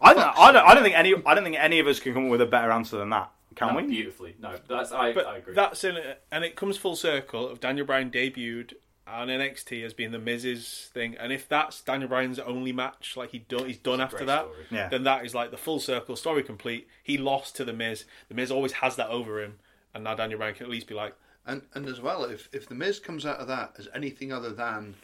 [0.00, 0.66] I don't, I don't.
[0.68, 1.14] I don't think any.
[1.26, 3.30] I don't think any of us can come up with a better answer than that.
[3.54, 3.88] Can no, we?
[3.88, 4.34] beautifully.
[4.40, 5.54] No, that's I, but I agree.
[5.54, 8.74] that's in, it, and it comes full circle of Daniel Bryan debuted
[9.06, 13.30] on NXT as being the Miz's thing, and if that's Daniel Bryan's only match, like
[13.30, 14.66] he done, he's done after that, story.
[14.70, 14.88] Yeah.
[14.88, 16.88] then that is like the full circle story complete.
[17.02, 18.04] He lost to the Miz.
[18.28, 19.58] The Miz always has that over him,
[19.94, 21.14] and now Daniel Bryan can at least be like,
[21.46, 24.52] And and as well, if if the Miz comes out of that as anything other
[24.52, 24.94] than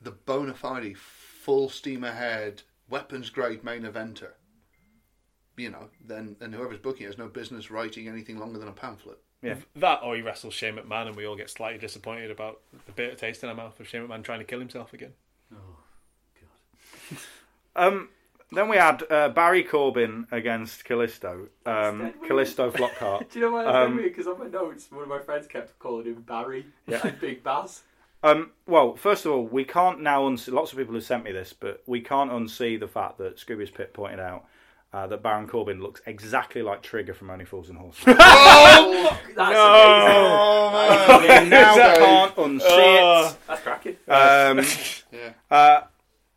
[0.00, 4.32] the bona fide full steam ahead weapons grade main eventer,
[5.56, 8.72] you know, then then whoever's booking it has no business writing anything longer than a
[8.72, 9.18] pamphlet.
[9.42, 9.56] Yeah.
[9.76, 13.14] that, or he wrestles Shane McMahon, and we all get slightly disappointed about the bitter
[13.14, 15.12] taste in our mouth of Shane McMahon trying to kill himself again.
[15.52, 15.56] Oh
[16.40, 17.18] God.
[17.76, 18.08] um,
[18.52, 21.48] then we had uh, Barry Corbin against Callisto.
[21.66, 23.30] Um, Callisto Flockhart.
[23.30, 25.46] Do you know why that's Um, um, Because on my notes, one of my friends
[25.46, 27.00] kept calling him Barry Yeah.
[27.06, 27.82] and Big Baz.
[28.22, 30.52] Um, well, first of all, we can't now unsee.
[30.52, 33.70] Lots of people have sent me this, but we can't unsee the fact that Scooby's
[33.70, 34.46] Pit pointed out
[34.94, 38.04] uh, that Baron Corbin looks exactly like Trigger from Only Fools and Horses.
[38.06, 43.38] oh, That's Oh, we now can't unsee amazing.
[43.48, 43.96] That's cracking.
[44.08, 44.64] Um,
[45.12, 45.32] Yeah.
[45.50, 45.80] uh,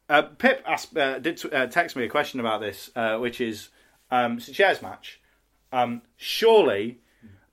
[0.09, 3.41] uh, Pip asked, uh, did t- uh, text me a question about this, uh, which
[3.41, 3.69] is
[4.09, 5.19] um, it's a chairs match.
[5.71, 6.99] Um, surely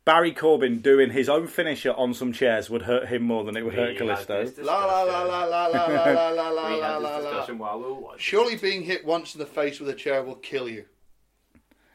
[0.04, 3.62] Barry Corbin doing his own finisher on some chairs would hurt him more than it
[3.64, 4.62] would hurt We had Callisto.
[4.62, 7.24] La la la la la la la la la la We la had la this
[7.26, 8.20] discussion while we were watching.
[8.20, 10.84] Surely being hit once in the face with a chair will kill you.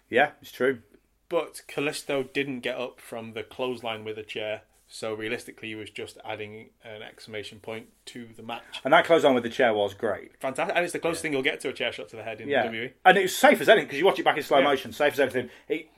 [0.09, 0.79] Yeah, it's true.
[1.29, 5.91] But Callisto didn't get up from the clothesline with a chair, so realistically, he was
[5.91, 8.81] just adding an exclamation point to the match.
[8.83, 10.35] And that clothesline with the chair was great.
[10.39, 12.41] Fantastic, and it's the closest thing you'll get to a chair shot to the head
[12.41, 12.93] in Yeah, WWE.
[13.05, 14.63] and it was safe as anything because you watch it back in slow Yeah.
[14.63, 14.91] motion.
[14.91, 15.49] Safe as anything.
[15.67, 15.89] He,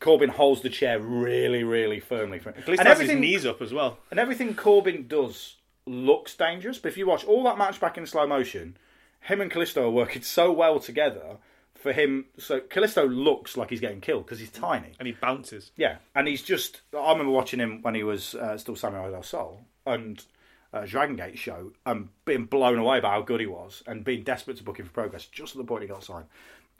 [0.00, 2.38] Corbin holds the chair really, really firmly.
[2.38, 2.56] For him.
[2.58, 3.98] At least and has his knees up as well.
[4.10, 5.56] and everything Corbin does
[5.86, 6.76] looks dangerous.
[6.78, 8.76] But if you watch all that match back in slow motion,
[9.22, 11.38] him and Callisto are working so well together.
[11.78, 14.92] For him, so Callisto looks like he's getting killed because he's tiny.
[14.98, 15.70] And he bounces.
[15.76, 16.80] Yeah, and he's just.
[16.92, 20.24] I remember watching him when he was uh, still Samurai del Sol and
[20.72, 24.22] uh, Dragon Gate show, and being blown away by how good he was, and being
[24.22, 26.26] desperate to book him for progress just at the point he got signed.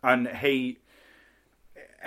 [0.03, 0.79] And he,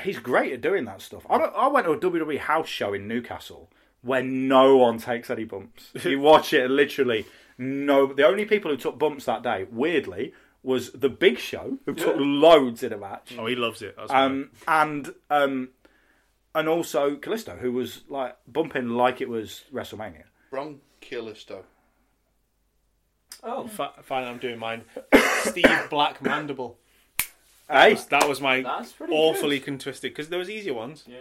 [0.03, 1.25] he's great at doing that stuff.
[1.29, 3.69] I, don't, I went to a WWE house show in Newcastle
[4.01, 5.91] where no one takes any bumps.
[6.03, 7.25] you watch it, and literally
[7.57, 8.13] no.
[8.13, 10.33] The only people who took bumps that day, weirdly,
[10.63, 13.33] was the Big Show, who took loads in a match.
[13.37, 13.95] Oh, he loves it.
[13.97, 15.69] That's Um, and um,
[16.53, 20.23] and also Callisto, who was like bumping like it was WrestleMania.
[20.51, 21.63] Bronchilisto.
[23.43, 24.83] Oh, Fi- Fine, I'm doing mine.
[25.43, 26.77] Steve Black Mandible.
[27.69, 31.05] Hey, That was my That's pretty awfully contwisted because there was easier ones.
[31.07, 31.17] yeah.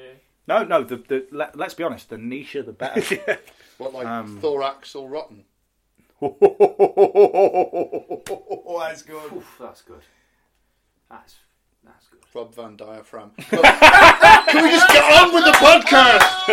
[0.49, 0.83] no, no.
[0.83, 2.11] The, the let, let's be honest.
[2.11, 3.39] The niche, the better.
[3.79, 5.45] What, like Um, thorax or rotten?
[6.23, 6.31] Oh,
[8.81, 9.33] that's good.
[9.33, 10.01] Oof, that's good.
[11.11, 11.35] That's
[11.85, 12.21] that's good.
[12.35, 13.33] Rob Van Diaphragm.
[13.51, 13.65] But-
[14.49, 16.49] Can we just get on with the podcast?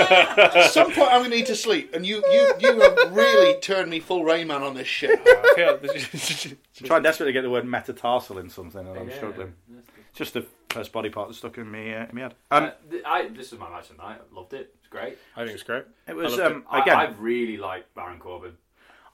[0.56, 3.60] At some point, I'm going to need to sleep, and you, you, you have really
[3.60, 5.20] turned me full Rain Man on this shit.
[5.26, 5.78] I feel
[6.88, 9.54] trying desperately to get the word metatarsal in something, and I'm Yeah, struggling.
[9.70, 10.04] that's good.
[10.10, 12.36] It's just the first body part that stuck in me, uh, in my head.
[12.52, 14.20] Um, Uh, th- I, this is my match tonight.
[14.22, 14.74] I loved it.
[14.80, 15.18] It's great.
[15.36, 15.86] I think it's great.
[16.08, 16.98] it was I loved um, I, again.
[16.98, 18.54] I really like Baron Corbin.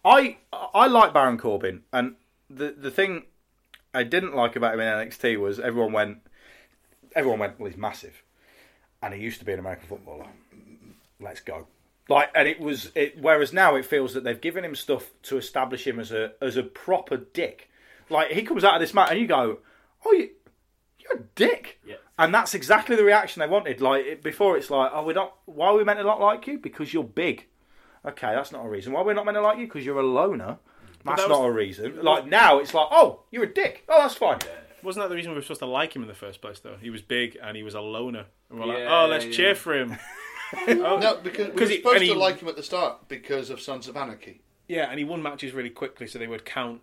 [0.06, 2.16] I I like Baron Corbin, and
[2.50, 3.24] the the thing
[3.94, 6.18] I didn't like about him in NXT was everyone went,
[7.16, 8.24] everyone went, well, he's massive,
[9.02, 10.28] and he used to be an American footballer.
[11.20, 11.68] Let's go.
[12.10, 13.22] Like, and it was it.
[13.22, 16.58] Whereas now it feels that they've given him stuff to establish him as a as
[16.58, 17.70] a proper dick.
[18.10, 19.60] Like he comes out of this match, and you go,
[20.06, 20.30] oh, you,
[21.00, 21.80] you're a dick.
[21.86, 21.96] Yeah.
[22.20, 23.80] And that's exactly the reaction they wanted.
[23.80, 25.36] Like it, before, it's like, oh, we're not.
[25.46, 26.58] Why are we meant to not like you?
[26.58, 27.46] Because you're big.
[28.06, 28.92] Okay, that's not a reason.
[28.94, 29.66] Why we're not meant to like you?
[29.66, 30.58] Because you're a loner.
[31.06, 32.02] That's that was- not a reason.
[32.04, 33.84] Like now, it's like, oh, you're a dick.
[33.90, 34.40] Oh, that's fine.
[34.82, 36.76] Wasn't that the reason we were supposed to like him in the first place, though?
[36.82, 38.26] He was big and he was a loner.
[38.50, 39.32] And we're like, Yeah, oh, let's yeah.
[39.32, 39.96] cheer for him.
[40.68, 43.08] oh, No, because we were 'Cause he- supposed and to like him at the start
[43.08, 44.42] because of Sons of Anarchy.
[44.68, 46.82] Yeah, and he won matches really quickly, so they would count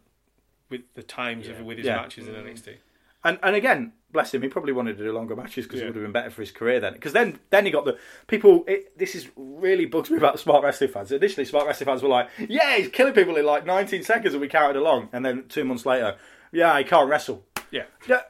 [0.71, 1.97] with the times of with his Yeah.
[1.97, 2.77] matches in NXT.
[3.23, 5.87] And and again, bless him, he probably wanted to do longer matches because Yeah.
[5.87, 6.95] it would have been better for his career then.
[6.95, 7.99] Because then then he got the
[8.29, 8.65] people.
[8.67, 11.13] It, this is really bugs me about the smart wrestling fans.
[11.13, 14.41] Initially, smart wrestling fans were like, "Yeah, he's killing people in like 19 seconds," and
[14.41, 15.11] we counted along.
[15.13, 16.17] And then two months later,
[16.51, 17.45] yeah, he can't wrestle.
[17.71, 17.85] Yeah.
[18.09, 18.23] Yeah,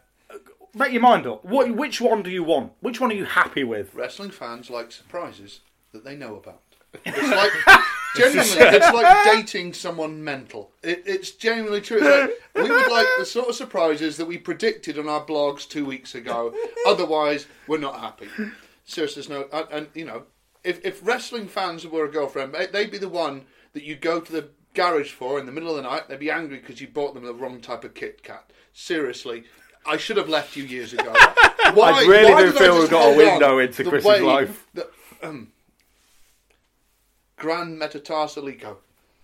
[0.74, 1.44] make your mind up.
[1.44, 2.72] What, which one do you want?
[2.80, 3.94] Which one are you happy with?
[3.94, 5.60] Wrestling fans like surprises
[5.92, 6.62] that they know about.
[7.06, 7.84] It's like
[8.16, 10.72] genuinely, it's like dating someone mental.
[10.82, 11.98] It, it's genuinely true.
[12.00, 15.68] It's like, we would like the sort of surprises that we predicted on our blogs
[15.68, 16.54] two weeks ago.
[16.86, 18.28] Otherwise, we're not happy.
[18.84, 20.24] Seriously, there's no, and, and you know,
[20.64, 24.20] if if wrestling fans were a girlfriend, they- they'd be the one that you go
[24.20, 26.08] to the garage for in the middle of the night.
[26.08, 28.50] They'd be angry because you bought them the wrong type of Kit Kat.
[28.72, 29.44] Seriously.
[29.86, 31.10] I should have left you years ago.
[31.72, 34.66] Why, I really why do feel we've got a window into Chris's life.
[34.74, 34.90] that,
[35.22, 35.52] um,
[37.40, 38.76] Grand metatarsalico.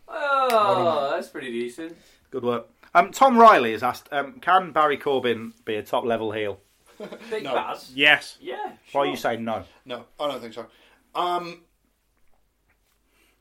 [0.09, 1.97] Oh, that's pretty decent.
[2.31, 2.69] Good work.
[2.95, 6.59] Um, Tom Riley has asked, um, can Barry Corbin be a top level heel?
[7.31, 7.53] Big No.
[7.55, 7.93] Baz.
[7.95, 8.39] Yes.
[8.41, 8.73] Yeah.
[8.93, 9.65] Why are you saying no?
[9.85, 10.67] No, I don't think so.
[11.15, 11.61] Um,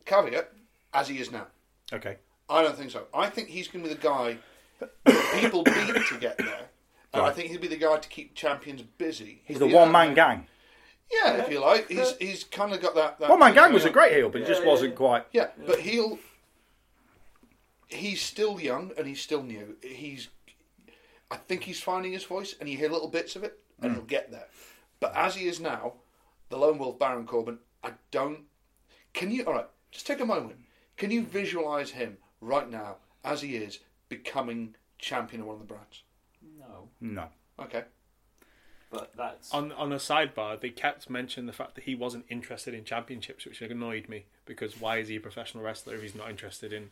[0.06, 0.52] caveat,
[0.94, 1.48] as he is now.
[1.94, 2.18] Okay.
[2.50, 3.06] I don't think so.
[3.14, 4.38] I think he's going to be the guy
[4.80, 6.68] that people beat to get there.
[7.14, 7.36] And I Right.
[7.36, 9.42] think he'll be the guy to keep champions busy.
[9.46, 10.48] He's He'll the be one that man man- gang.
[11.12, 11.90] Yeah, if you like.
[11.90, 13.20] He's he's kind of got that.
[13.20, 14.98] that One man thing gang was a great heel, but he just Yeah, wasn't yeah.
[14.98, 15.26] quite.
[15.32, 16.20] Yeah, but he'll.
[17.88, 19.78] He's still young and he's still new.
[19.82, 20.30] He's.
[21.30, 24.04] I think he's finding his voice, and you hear little bits of it, and he'll
[24.04, 24.08] mm.
[24.08, 24.48] get there.
[25.00, 25.94] But as he is now,
[26.50, 28.42] the lone wolf Baron Corbin, I don't.
[29.14, 29.44] Can you?
[29.44, 30.58] All right, just take a moment.
[30.98, 33.80] Can you visualize him right now, as he is,
[34.10, 36.04] becoming champion of one of the brands?
[36.58, 37.28] No, No.
[37.60, 37.84] Okay.
[38.96, 42.74] But that's On on a sidebar, they kept mentioning the fact that he wasn't interested
[42.74, 46.30] in championships, which annoyed me because why is he a professional wrestler if he's not
[46.30, 46.90] interested in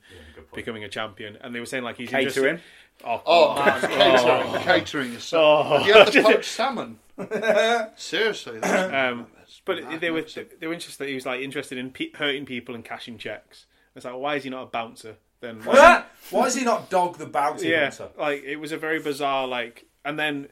[0.53, 1.37] becoming a champion?
[1.41, 2.27] And they were saying like he's Catering.
[2.55, 2.61] interested-
[3.03, 3.81] Oh, Oh, man.
[3.81, 5.41] catering, catering is so.
[5.43, 5.77] Oh.
[5.79, 6.99] Have you had the poached salmon?
[7.95, 8.59] Seriously.
[8.59, 9.27] that's- Um,
[9.65, 10.59] but that's they were magnificent.
[10.59, 11.07] they were interested.
[11.07, 13.65] He was like interested in pe- hurting people and cashing checks.
[13.95, 15.15] It's like why is he not a bouncer?
[15.39, 16.05] Then Why
[16.47, 17.67] is he not dog the bouncer?
[17.67, 18.09] yeah, hunter?
[18.17, 19.85] like it was a very bizarre like.
[20.05, 20.47] And then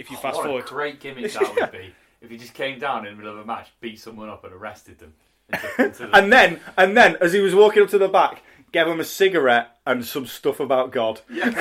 [0.00, 2.54] if you oh, fast what forward, a great gimmick that would be if he just
[2.54, 5.14] came down in the middle of a match, beat someone up, and arrested them.
[5.50, 9.00] The- And then, and then, as he was walking up to the back, gave him
[9.00, 11.20] a cigarette and some stuff about God.
[11.28, 11.52] little,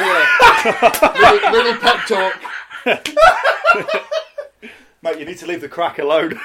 [1.51, 2.39] little pep talk.
[5.01, 6.37] Mate, you need to leave the crack alone.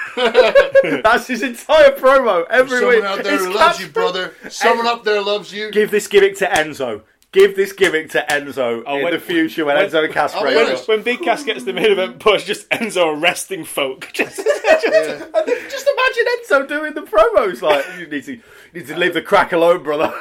[1.03, 3.05] That's his entire promo every Someone week.
[3.05, 4.33] out there loves you, brother.
[4.49, 5.73] Someone up there loves you.
[5.73, 7.03] Give this gimmick to Enzo.
[7.35, 10.35] Give this gimmick to Enzo Oh, in when- the future when, when- Enzo and Cass
[10.35, 10.83] I'll be break honest.
[10.85, 10.89] up.
[10.89, 14.09] when Big Cass gets the main event push, just Enzo arresting folk.
[14.15, 15.25] Just, Yeah.
[15.35, 18.41] And then just imagine Enzo doing the promos like, you need to, you
[18.73, 20.15] need to leave the crack alone, brother.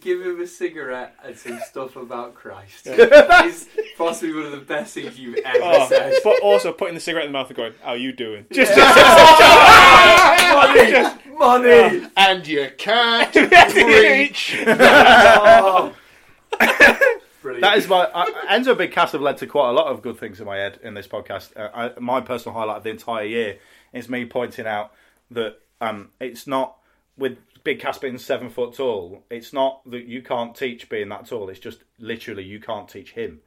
[0.00, 2.86] Give him, a cigarette and some stuff about Christ.
[2.86, 3.66] It's
[3.96, 6.14] possibly one of the best things you've ever oh, said.
[6.24, 8.76] but also putting the cigarette in the mouth and going, "How are you doing?" Just,
[11.38, 12.06] money, money.
[12.16, 13.34] And you can't
[13.74, 14.56] reach.
[14.66, 15.94] Oh.
[17.42, 17.62] Brilliant.
[17.62, 20.18] That is my uh, Enzo Big Cass have led to quite a lot of good
[20.18, 21.56] things in my head in this podcast.
[21.56, 23.58] Uh, I, my personal highlight of the entire year
[23.94, 24.92] is me pointing out
[25.30, 26.76] that um, it's not
[27.16, 29.24] with Big Cass being seven foot tall.
[29.30, 31.48] It's not that you can't teach being that tall.
[31.48, 33.40] It's just literally you can't teach him.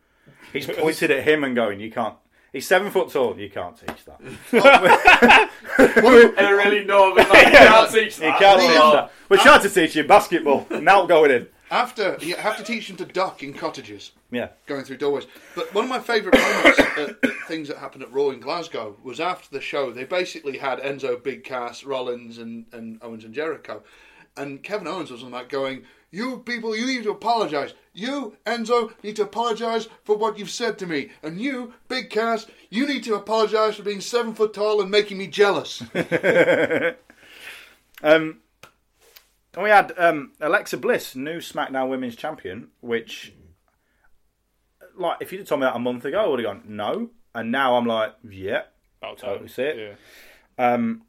[0.51, 2.15] He's pointed at him and going, "You can't."
[2.51, 3.39] He's seven foot tall.
[3.39, 4.21] You can't teach that.
[6.37, 9.11] and a really northern like, you can't teach You can't teach that.
[9.27, 10.67] We're trying to teach you basketball.
[10.69, 11.47] Now going in.
[11.73, 14.11] After you have to teach them to duck in cottages.
[14.29, 14.49] Yeah.
[14.67, 15.25] going through doorways.
[15.55, 19.49] But one of my favourite moments, things that happened at Raw in Glasgow, was after
[19.49, 19.91] the show.
[19.91, 23.81] They basically had Enzo, Big Cass, Rollins, and, and Owens and Jericho,
[24.37, 25.83] and Kevin Owens was on that going.
[26.11, 27.73] You people, you need to apologise.
[27.91, 31.09] You, Enzo, need to apologise for what you've said to me.
[31.23, 35.17] And you, Big Cass, you need to apologise for being seven foot tall and making
[35.17, 35.81] me jealous.
[38.03, 38.41] Um,
[39.53, 43.33] and we had um, Alexa Bliss, new SmackDown Women's Champion, which,
[44.97, 47.09] like, if you'd have told me that a month ago, I would have gone, no.
[47.35, 48.63] And now I'm like, yeah,
[49.01, 49.97] I'll totally see it.
[50.57, 50.73] Yeah.
[50.73, 51.03] Um,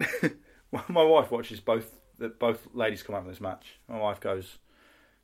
[0.88, 3.78] my wife watches both the, both ladies come out in this match.
[3.88, 4.58] My wife goes,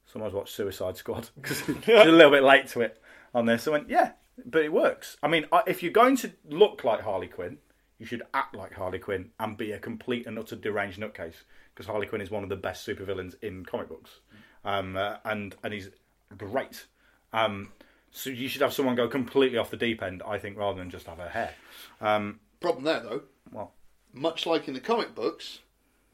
[0.06, 3.00] "Someone's watched Suicide Squad because she's a little bit late to it
[3.34, 4.12] on this." I went, "Yeah,
[4.44, 5.16] but it works.
[5.22, 7.58] I mean, if you're going to look like Harley Quinn,
[7.98, 11.44] you should act like Harley Quinn and be a complete and utter deranged nutcase
[11.76, 14.20] because Harley Quinn is one of the best supervillains in comic books,
[14.64, 15.90] um, uh, and and he's
[16.38, 16.86] great.
[17.34, 17.68] Um,
[18.10, 20.88] so you should have someone go completely off the deep end, I think, rather than
[20.88, 21.52] just have her hair.
[22.00, 23.22] Um, Problem there, though,
[23.52, 23.72] well,
[24.14, 25.58] much like in the comic books,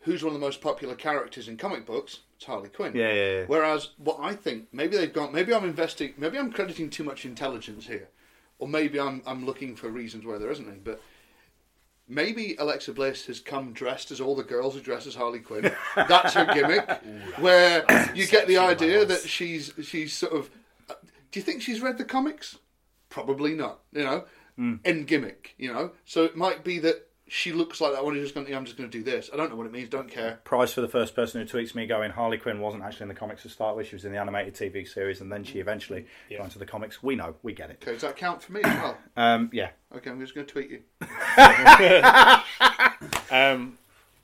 [0.01, 2.21] who's one of the most popular characters in comic books?
[2.37, 2.97] It's Harley Quinn.
[2.97, 3.45] Yeah, yeah, yeah.
[3.47, 7.25] Whereas what I think, maybe they've gone, maybe I'm investing, maybe I'm crediting too much
[7.25, 8.09] intelligence here,
[8.59, 10.79] or maybe I'm I'm looking for reasons where there isn't any.
[10.79, 11.01] But
[12.13, 15.73] maybe Alexa Bliss has come dressed as all the girls who dress as Harley Quinn.
[15.97, 16.89] That's her gimmick,
[17.39, 17.85] where
[18.15, 20.51] you get the idea that she's she's sort of.
[20.89, 22.59] Do you think she's read the comics?
[23.09, 23.81] Probably not.
[23.93, 24.25] You know,
[24.85, 25.55] in gimmick.
[25.59, 27.09] You know, so it might be that.
[27.35, 28.55] She looks like that one who's just going.
[28.55, 29.31] I'm just going to do this.
[29.33, 29.89] I don't know what it means.
[29.89, 30.41] Don't care.
[30.45, 33.15] prize for the first person who tweets me going Harley Quinn wasn't actually in the
[33.15, 33.87] comics to start with.
[33.87, 37.03] She was in the animated TV series, and then she eventually got into the comics.
[37.03, 37.79] We know, we get it.
[37.83, 38.99] Okay, does that count for me as well?
[39.17, 39.71] Um, yeah.
[39.97, 40.83] Okay, I'm just going to tweet you.
[43.31, 43.79] Um,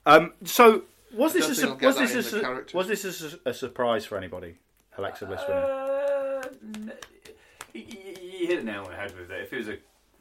[0.05, 3.53] Um, so was this a, su- was this a, su- was this a, su- a
[3.55, 4.55] surprise for anybody?
[4.97, 5.63] Alexa Bliss winning.
[5.63, 6.43] Uh,
[6.75, 6.91] n-
[7.73, 7.83] you,
[8.21, 9.41] you hit it nail on the head with it.
[9.43, 9.77] If it was a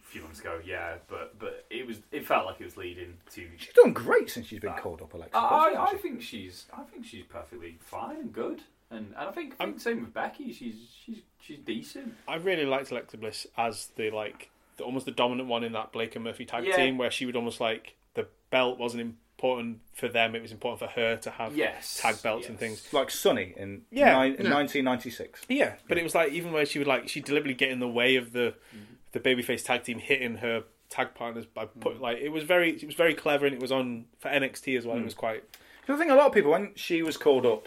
[0.09, 3.47] few months ago, yeah, but but it was it felt like it was leading to.
[3.57, 5.33] She's done great since she's been called up, Alexa.
[5.39, 9.31] Bliss, I, I think she's I think she's perfectly fine and good, and, and I
[9.33, 10.53] think, I think same with Becky.
[10.53, 12.15] She's she's she's decent.
[12.27, 15.93] I really liked Alexa Bliss as the like the, almost the dominant one in that
[15.93, 16.77] Blake and Murphy tag Yeah.
[16.77, 20.79] team, where she would almost like the belt wasn't important for them; it was important
[20.81, 22.93] for her to have Yes, tag belts and things.
[22.93, 24.55] like Sunny in Yeah, nine, in yeah.
[24.55, 25.43] 1996.
[25.49, 27.89] Yeah, but it was like even where she would like she deliberately get in the
[27.89, 28.95] way of the Mm-hmm.
[29.19, 31.81] The babyface tag team hitting her tag partners by Mm.
[31.81, 34.77] put like it was very it was very clever and it was on for NXT
[34.79, 34.97] as well.
[34.97, 35.01] Mm.
[35.01, 35.45] It was quite
[35.91, 37.67] I think a lot of people, when she was called up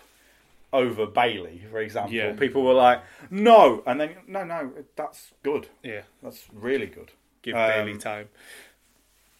[0.71, 2.33] over Bayley, for example, Yeah.
[2.33, 3.01] people were like,
[3.31, 5.67] "No," and then no, no, that's good.
[5.83, 6.01] yeah.
[6.21, 7.11] That's really good.
[7.41, 8.29] Give Um, Bayley time.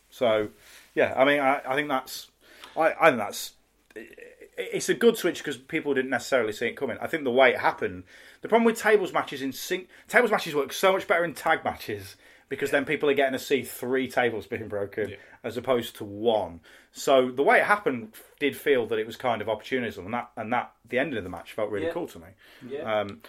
[0.09, 0.49] So,
[0.95, 2.29] yeah, I mean, I, I think that's,
[2.75, 3.53] I, I think that's,
[3.95, 4.17] it-
[4.57, 6.97] it's a good switch because people didn't necessarily see it coming.
[6.99, 8.03] I think the way it happened,
[8.41, 11.63] the problem with tables matches in sync, tables matches work so much better in tag
[11.63, 12.15] matches
[12.49, 15.13] because then people are getting to see three tables being broken
[15.43, 16.59] as opposed to one.
[16.91, 20.31] So the way it happened did feel that it was kind of opportunism, and that
[20.35, 21.93] and that the ending of the match felt really Yeah.
[21.93, 22.27] cool to me.
[22.67, 22.99] Yeah.
[23.01, 23.21] Um,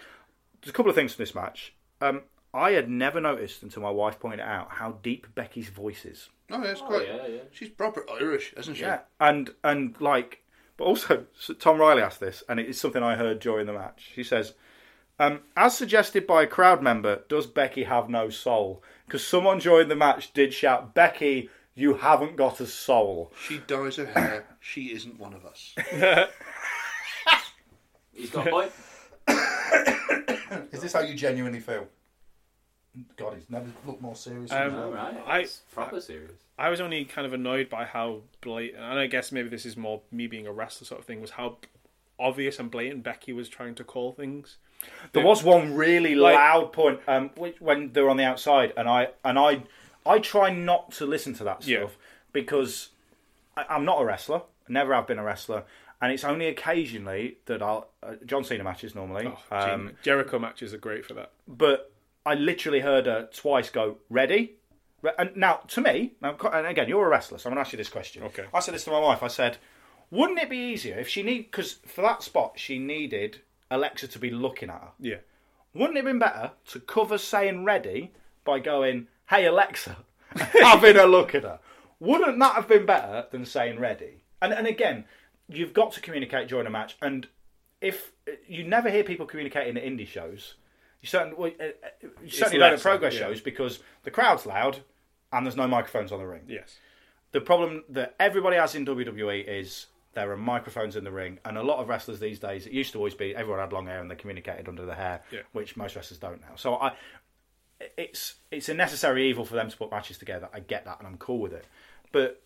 [0.60, 1.72] there's a couple of things from this match.
[2.00, 2.22] Um,
[2.54, 6.28] I had never noticed until my wife pointed out how deep Becky's voice is.
[6.50, 7.40] Oh, yeah, it's Oh, yeah, yeah.
[7.50, 8.82] She's proper Irish, isn't she?
[8.82, 10.42] Yeah, and and like,
[10.76, 13.72] but also so Tom Riley asked this, and it is something I heard during the
[13.72, 14.10] match.
[14.14, 14.52] She says,
[15.18, 19.88] um, "As suggested by a crowd member, does Becky have no soul?" Because someone during
[19.88, 24.46] the match did shout, "Becky, you haven't got a soul." She dyes her hair.
[24.60, 25.74] She isn't one of us.
[28.12, 28.72] He's got a point.
[30.72, 31.88] Is this how you genuinely feel?
[33.16, 34.52] God, he's never looked more serious.
[34.52, 36.32] Um, All right, I- it's proper serious.
[36.58, 39.76] I was only kind of annoyed by how blatant, and I guess maybe this is
[39.78, 41.56] more me being a wrestler sort of thing, was how
[42.18, 44.58] obvious and blatant Becky was trying to call things.
[45.12, 48.88] There was one really Like- loud point um, when they were on the outside, and
[48.88, 49.62] I and I
[50.06, 51.86] I try not to listen to that stuff Yeah.
[52.32, 52.88] because
[53.56, 54.38] I, I'm not a wrestler.
[54.68, 55.64] I never have been a wrestler,
[56.00, 59.30] and it's only occasionally that I'll uh, John Cena matches normally.
[59.50, 61.30] Oh, um, Jericho matches are great for that.
[61.46, 61.92] but
[62.24, 64.52] I literally heard her twice go ready.
[65.02, 67.66] Re- And now, to me, now, and again, you're a wrestler, so I'm going to
[67.66, 68.22] ask you this question.
[68.22, 68.44] Okay.
[68.54, 69.24] I said this to my wife.
[69.24, 69.58] I said,
[70.12, 73.40] wouldn't it be easier if she need because for that spot she needed
[73.72, 74.90] Alexa to be looking at her.
[75.00, 75.16] Yeah.
[75.74, 78.12] Wouldn't it have been better to cover saying ready
[78.44, 79.96] by going, "Hey Alexa,"
[80.36, 81.58] having a look at her?
[81.98, 84.22] Wouldn't that have been better than saying ready?
[84.40, 85.04] And and again,
[85.48, 86.96] you've got to communicate during a match.
[87.00, 87.26] And
[87.80, 88.12] if
[88.46, 90.54] you never hear people communicating at indie shows,
[91.00, 93.20] you certainly well, uh, uh, you certainly don't at progress yeah.
[93.20, 94.80] shows because the crowd's loud
[95.32, 96.42] and there's no microphones on the ring.
[96.46, 96.78] Yes.
[97.32, 101.56] The problem that everybody has in WWE is there are microphones in the ring, and
[101.56, 102.66] a lot of wrestlers these days.
[102.66, 105.22] It used to always be everyone had long hair and they communicated under the hair,
[105.30, 105.40] Yeah.
[105.52, 106.54] which most wrestlers don't now.
[106.56, 106.92] So I,
[107.96, 110.48] it's it's a necessary evil for them to put matches together.
[110.52, 111.64] I get that, and I'm cool with it.
[112.12, 112.42] But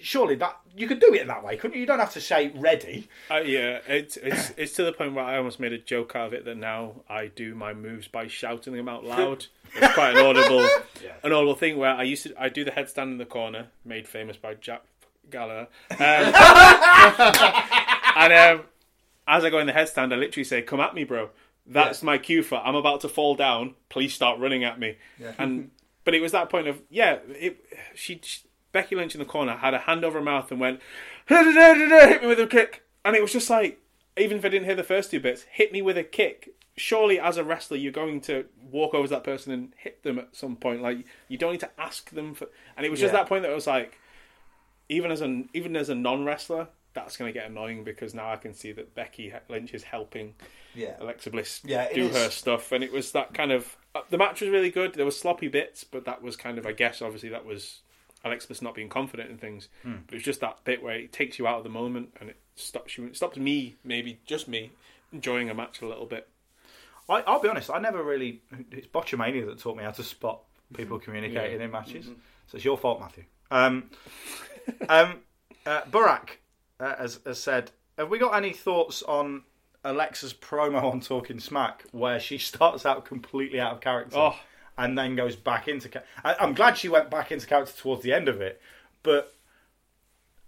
[0.00, 1.80] surely that you could do it in that way, couldn't you?
[1.80, 3.08] You don't have to say ready.
[3.30, 6.28] Uh, yeah, it's it's it's to the point where I almost made a joke out
[6.28, 9.46] of it that now I do my moves by shouting them out loud.
[9.76, 10.66] It's quite an audible,
[11.22, 14.08] an audible thing where I used to I do the headstand in the corner, made
[14.08, 14.82] famous by Jack
[15.30, 15.68] Gallagher.
[15.90, 15.96] Um,
[18.16, 18.62] and um,
[19.26, 21.30] as I go in the headstand, I literally say, "Come at me, bro."
[21.66, 23.74] That's my cue for I'm about to fall down.
[23.88, 24.96] Please start running at me.
[25.38, 25.70] And
[26.04, 27.64] but it was that point of yeah, it,
[27.94, 28.40] she, she
[28.72, 30.80] Becky Lynch in the corner had a hand over her mouth and went
[31.26, 33.80] hit me with a kick, and it was just like
[34.18, 36.50] even if I didn't hear the first two bits, hit me with a kick.
[36.76, 40.18] Surely, as a wrestler, you're going to walk over to that person and hit them
[40.18, 40.82] at some point.
[40.82, 40.98] Like
[41.28, 42.48] you don't need to ask them for.
[42.76, 43.20] And it was just Yeah.
[43.20, 43.98] that point that I was like,
[44.88, 48.30] even as a even as a non wrestler, that's going to get annoying because now
[48.32, 50.34] I can see that Becky Lynch is helping
[50.74, 50.96] Yeah.
[51.00, 52.16] Alexa Bliss Yeah, do is.
[52.16, 54.94] her stuff, and it was that kind of uh, the match was really good.
[54.94, 57.80] There were sloppy bits, but that was kind of I guess obviously that was
[58.24, 59.68] Alexa Bliss not being confident in things.
[59.82, 59.96] Hmm.
[60.06, 62.30] But it was just that bit where it takes you out of the moment and
[62.30, 63.06] it stops you.
[63.06, 64.70] It stops me, maybe just me,
[65.12, 66.28] enjoying a match a little bit.
[67.08, 68.40] I, I'll be honest, I never really.
[68.70, 70.40] It's Botchamania that taught me how to spot
[70.74, 72.06] people communicating in matches.
[72.46, 73.24] So it's your fault, Matthew.
[73.50, 73.90] Um,
[74.88, 75.20] um,
[75.66, 76.30] uh, Burak
[76.80, 79.42] uh, has, has said, Have we got any thoughts on
[79.84, 84.36] Alexa's promo on Talking Smack where she starts out completely out of character Oh.
[84.78, 86.08] and then goes back into character?
[86.24, 88.60] I'm glad she went back into character towards the end of it,
[89.02, 89.30] but.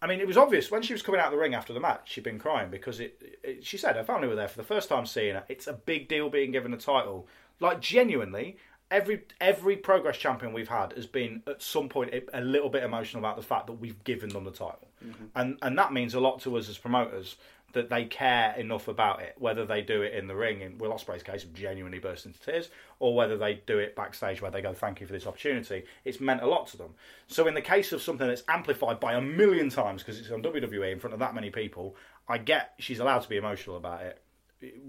[0.03, 1.81] I mean, it was obvious when she was coming out of the ring after the
[1.81, 2.13] match.
[2.13, 3.65] She'd been crying because it, it.
[3.65, 5.45] She said her family were there for the first time seeing her.
[5.49, 7.27] It's a big deal being given a title.
[7.61, 8.59] Like genuinely,
[8.91, 12.83] every every progress champion we've had has been at some point a, a little bit
[12.83, 15.25] emotional about the fact that we've given them the title, mm-hmm.
[15.35, 17.37] and and that means a lot to us as promoters
[17.77, 20.93] that they care enough about it, whether they do it in the ring, in Will
[20.93, 24.73] Ospreay's case, genuinely burst into tears, or whether they do it backstage where they go,
[24.73, 25.85] thank you for this opportunity.
[26.03, 26.95] It's meant a lot to them.
[27.27, 30.43] So in the case of something that's amplified by a million times because it's on
[30.43, 31.97] WWE in front of that many people,
[32.27, 34.23] I get she's allowed to be emotional about it.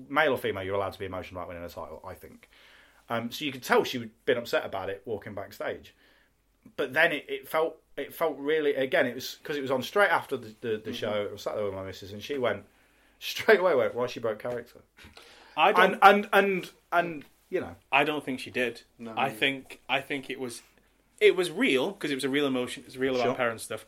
[0.07, 2.47] Male or female, you're allowed to be emotional about winning a title, I think.
[3.09, 5.93] Um, so you could tell she'd been upset about it walking backstage
[6.75, 9.81] but then it, it felt it felt really again it was because it was on
[9.81, 12.37] straight after the, the, the show I was sat there with my missus and she
[12.37, 12.63] went
[13.19, 14.81] straight away went why she broke character
[15.55, 15.93] I don't.
[15.93, 18.81] and and and and you know I don't think she did.
[19.15, 20.61] I think I think it was
[21.19, 22.83] it was real because it was a real emotion.
[22.85, 23.33] It's real about Sure.
[23.35, 23.85] parent stuff,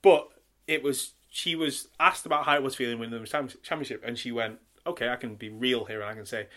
[0.00, 0.28] but
[0.66, 4.18] it was she was asked about how it was feeling winning the cham- championship, and
[4.18, 6.48] she went, "Okay, I can be real here, and I can say."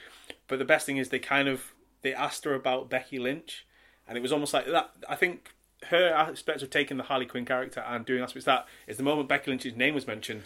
[0.47, 1.74] But the best thing is they kind of
[2.05, 3.65] they asked her about Becky Lynch,
[4.07, 4.91] and it was almost like that.
[5.09, 5.55] I think
[5.89, 9.03] her aspect of taking the Harley Quinn character and doing aspects of that is the
[9.03, 10.43] moment Becky Lynch's name was mentioned,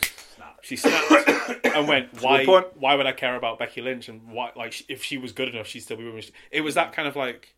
[0.61, 2.45] she snapped and went, "Why?
[2.45, 4.07] Why would I care about Becky Lynch?
[4.07, 4.51] And why?
[4.55, 6.93] Like, if she was good enough, she'd still be with me." It was that mm.
[6.93, 7.53] kind of like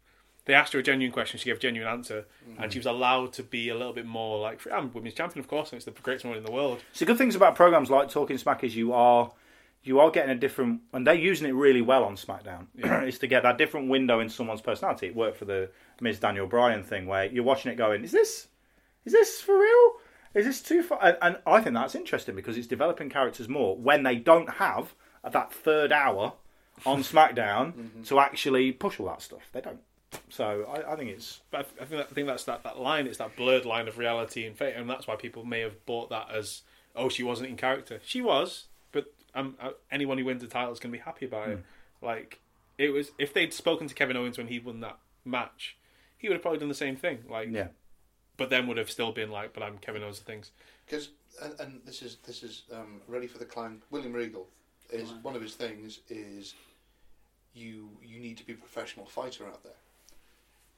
[0.46, 2.26] they asked her a genuine question, she gave a genuine answer,
[2.58, 2.72] and mm.
[2.72, 5.72] she was allowed to be a little bit more like, "I'm women's champion, of course,
[5.72, 8.40] and it's the greatest one in the world." so good things about programs like Talking
[8.40, 9.32] Smack is you are
[9.84, 12.68] you are getting a different and they're using it really well on SmackDown
[13.08, 15.08] is to get that different window in someone's personality.
[15.08, 18.48] It worked for the Miz Daniel Bryan thing where you're watching it going is this
[19.06, 19.94] is this for real?
[20.34, 21.00] Is this too far?
[21.04, 24.94] And, and I think that's interesting because it's developing characters more when they don't have
[25.30, 26.34] that third hour
[26.86, 28.04] on SmackDown mm-hmm.
[28.04, 29.50] to actually push all that stuff.
[29.52, 29.80] They don't.
[30.30, 33.08] So I, I think it's But I, think that, I think that's that, that line.
[33.08, 36.10] It's that blurred line of reality and fate, and that's why people may have bought
[36.10, 36.62] that as,
[36.96, 38.66] "Oh, she wasn't in character." She was,
[39.36, 41.64] um, uh, anyone who wins the title is going to be happy about it.
[42.02, 42.40] Like
[42.78, 45.78] it was, if they'd spoken to Kevin Owens when he won that match,
[46.18, 47.24] he would have probably done the same thing.
[47.30, 47.68] Like, yeah
[48.42, 50.52] but then would have still been like, "But I'm Kevin Owens." and Things.
[50.88, 51.10] because
[51.44, 53.84] and, and this is this is um, ready for the climb.
[53.92, 54.48] William Regal
[54.90, 56.56] is one of his things is
[57.54, 59.80] you you need to be a professional fighter out there,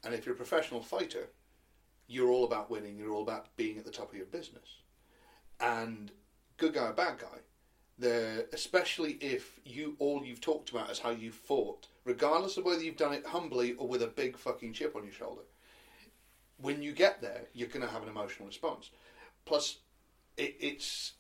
[0.03, 1.29] and if you're a professional fighter,
[2.07, 2.97] you're all about winning.
[2.97, 4.81] You're all about being at the top of your business,
[5.61, 6.11] and
[6.57, 7.39] good guy or bad guy.
[7.99, 12.81] There, especially if you all you've talked about is how you fought, regardless of whether
[12.81, 15.43] you've done it humbly or with a big fucking chip on your shoulder.
[16.57, 18.89] When you get there, you're going to have an emotional response.
[19.45, 19.77] Plus,
[20.37, 21.13] it, it's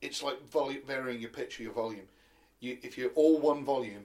[0.00, 2.06] it's like volume, varying your pitch or your volume.
[2.60, 4.04] You, if you're all one volume,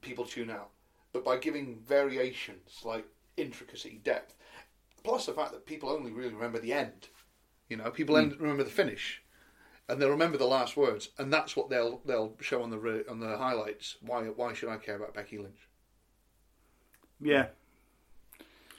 [0.00, 0.70] people tune out.
[1.12, 3.06] But by giving variations like
[3.36, 4.34] intricacy, depth,
[5.02, 7.08] plus the fact that people only really remember the end.
[7.68, 8.22] You know, people hmm.
[8.22, 9.22] end, remember the finish,
[9.88, 13.04] and they'll remember the last words, and that's what they'll they'll show on the re-
[13.08, 13.96] on the highlights.
[14.00, 15.68] Why why should I care about Becky Lynch?
[17.20, 17.46] Yeah.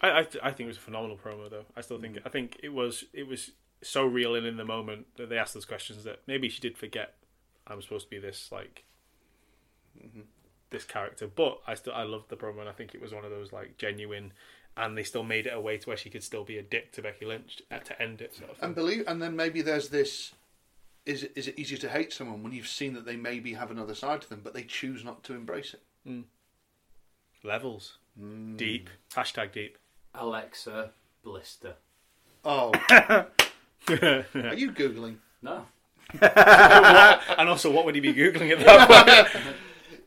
[0.01, 1.65] I I, th- I think it was a phenomenal promo though.
[1.75, 2.21] I still think mm.
[2.25, 3.51] I think it was it was
[3.81, 6.77] so real and in the moment that they asked those questions that maybe she did
[6.77, 7.15] forget
[7.67, 8.83] I'm supposed to be this like
[9.97, 10.21] mm-hmm.
[10.69, 11.27] this character.
[11.27, 13.51] But I still I loved the promo and I think it was one of those
[13.51, 14.33] like genuine
[14.77, 16.91] and they still made it a way to where she could still be a dick
[16.93, 18.57] to Becky Lynch to end it sort of.
[18.61, 20.33] And believe, and then maybe there's this:
[21.05, 23.71] is it, is it easier to hate someone when you've seen that they maybe have
[23.71, 26.23] another side to them, but they choose not to embrace it?
[27.43, 27.97] Levels.
[28.55, 28.89] Deep.
[29.13, 29.77] Hashtag deep.
[30.13, 30.91] Alexa
[31.23, 31.75] Blister.
[32.43, 33.25] Oh, are
[33.87, 35.17] you googling?
[35.41, 35.65] No.
[36.21, 39.27] And also what would he be Googling at that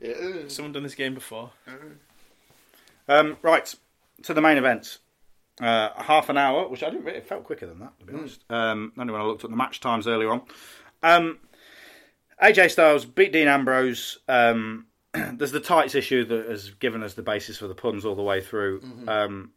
[0.00, 0.50] point?
[0.50, 1.50] Someone done this game before.
[3.08, 3.74] Um, right,
[4.22, 4.98] to the main event.
[5.60, 8.14] Uh, half an hour, which I didn't really, it felt quicker than that, to be
[8.14, 8.44] honest.
[8.48, 10.42] Um, only when I looked at the match times earlier on.
[11.02, 11.38] Um,
[12.42, 14.18] AJ Styles beat Dean Ambrose.
[14.28, 18.14] Um, there's the tights issue that has given us the basis for the puns all
[18.14, 19.52] the way through, um,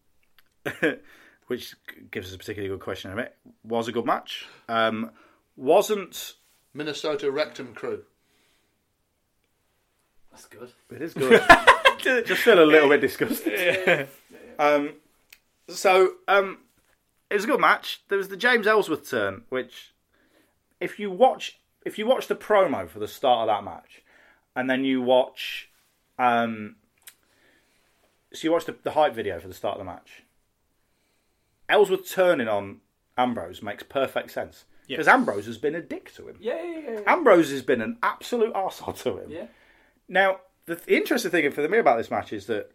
[1.48, 1.76] which
[2.12, 3.36] gives us a particularly good question in a minute.
[3.64, 4.46] Was a good match.
[4.68, 5.12] Um,
[5.56, 6.36] wasn't.
[6.74, 8.04] Minnesota Rectum Crew.
[10.32, 10.72] That's good.
[10.92, 11.42] It is good.
[12.26, 14.08] Just feel a little bit disgusted.
[14.58, 14.94] Um,
[15.68, 16.60] so um,
[17.30, 18.02] it was a good match.
[18.10, 19.91] There was the James Ellsworth turn, which
[20.82, 24.04] if you watch if you watch the promo for the start of that match,
[24.56, 25.70] and then you watch
[26.20, 26.76] um,
[28.34, 30.24] so you watch the, the hype video for the start of the match.
[31.70, 32.82] Ellsworth turning on
[33.18, 36.36] Ambrose makes perfect sense because Ambrose has been a dick to him.
[36.40, 37.00] Yeah, yeah, yeah.
[37.08, 39.32] Ambrose has been an absolute arsehole to him.
[39.32, 39.46] Yeah.
[40.10, 42.72] Now, the th- interesting thing for me about this match is that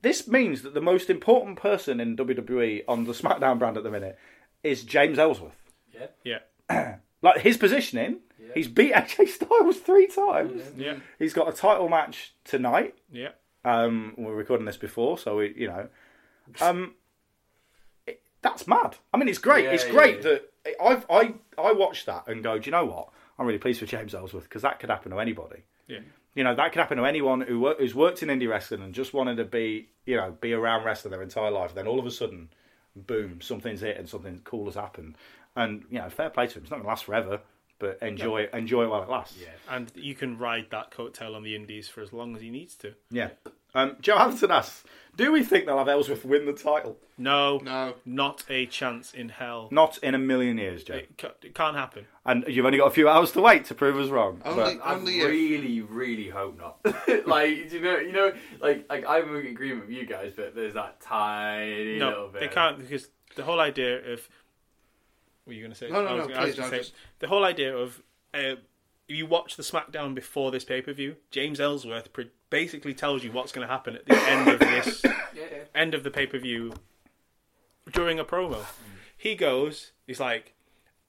[0.00, 3.90] this means that the most important person in WWE on the SmackDown brand at the
[3.90, 4.18] minute
[4.64, 5.61] is James Ellsworth.
[5.92, 6.38] Yeah.
[6.70, 6.96] Yeah.
[7.22, 8.18] Like his positioning,
[8.52, 10.60] he's beat AJ Styles three times.
[10.76, 10.96] Yeah.
[11.20, 12.96] He's got a title match tonight.
[13.12, 13.28] Yeah.
[13.64, 15.88] Um, we're recording this before, so we, you know,
[16.60, 16.94] um,
[18.08, 18.96] it, that's mad.
[19.14, 19.66] I mean, it's great.
[19.66, 20.22] Yeah, it's great yeah.
[20.22, 20.50] that
[20.82, 23.10] I I I watched that and go, do you know what?
[23.38, 25.62] I'm really pleased for James Ellsworth because that could happen to anybody.
[25.86, 26.00] Yeah.
[26.34, 29.14] You know, that could happen to anyone who who's worked in indie wrestling and just
[29.14, 31.72] wanted to be, you know, be around wrestling their entire life.
[31.72, 32.48] Then all of a sudden,
[32.96, 35.14] boom, something's hit and something cool has happened.
[35.56, 36.62] And you know, fair play to him.
[36.62, 37.40] It's not going to last forever,
[37.78, 39.36] but enjoy enjoy it while it lasts.
[39.40, 39.48] Yeah.
[39.70, 42.74] And you can ride that coattail on the indies for as long as he needs
[42.76, 42.94] to.
[43.10, 43.30] Yeah.
[43.74, 44.84] Um, Joe Hampton asks,
[45.16, 46.98] do we think they'll have Ellsworth win the title?
[47.16, 47.56] No.
[47.64, 47.94] No.
[48.04, 49.68] Not a chance in hell.
[49.72, 50.96] Not in a million years, Joe.
[50.96, 52.04] It, ca- it can't happen.
[52.26, 54.42] And you've only got a few hours to wait to prove us wrong.
[54.44, 55.26] Only, But- I only if.
[55.30, 56.80] really, really hope not.
[57.26, 60.54] like, do you know, you know, like, like I'm in agreement with you guys, but
[60.54, 62.40] there's that tiny No, little bit.
[62.42, 64.28] they can't because the whole idea of.
[65.44, 65.88] What were you going to say?
[65.90, 68.02] No, no, I was no, gonna- I was please, say, just- The whole idea of.
[68.34, 68.56] Uh,
[69.08, 71.16] you watch the SmackDown before this pay per view.
[71.30, 75.02] James Ellsworth pre- basically tells you what's going to happen at the end of this
[75.04, 75.58] Yeah, yeah.
[75.74, 76.72] end of the pay per view
[77.92, 78.64] during a promo.
[79.16, 80.54] He goes, he's like,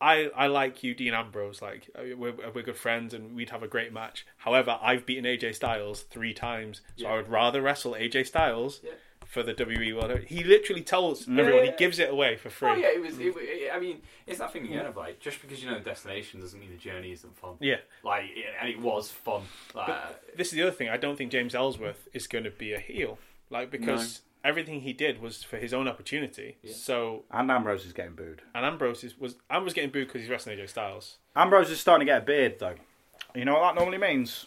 [0.01, 1.61] I, I like you, Dean Ambrose.
[1.61, 4.25] Like uh, we're, we're good friends, and we'd have a great match.
[4.37, 8.91] However, I've beaten AJ Styles three times, so I would rather wrestle AJ Styles Yeah.
[9.33, 10.19] For the WWE World.
[10.27, 11.65] He literally tells everyone.
[11.65, 11.71] yeah.
[11.71, 12.69] He gives it away for free.
[12.69, 13.17] Oh yeah, it was.
[13.19, 15.83] It, it, I mean, it's that thing again of like, just because you know the
[15.83, 17.55] destination doesn't mean the journey isn't fun.
[17.59, 17.77] Yeah.
[18.03, 18.25] Like,
[18.61, 19.41] and it was fun.
[19.73, 20.89] Like, This is the other thing.
[20.89, 23.17] I don't think James Ellsworth is going to be a heel,
[23.49, 26.57] like because everything he did was for his own opportunity.
[26.71, 28.41] So and Ambrose is getting booed.
[28.53, 31.17] and Ambrose is, was Ambrose getting booed because he's wrestling AJ Styles.
[31.35, 32.75] Ambrose is starting to get a beard, though.
[33.33, 34.45] You know what that normally means?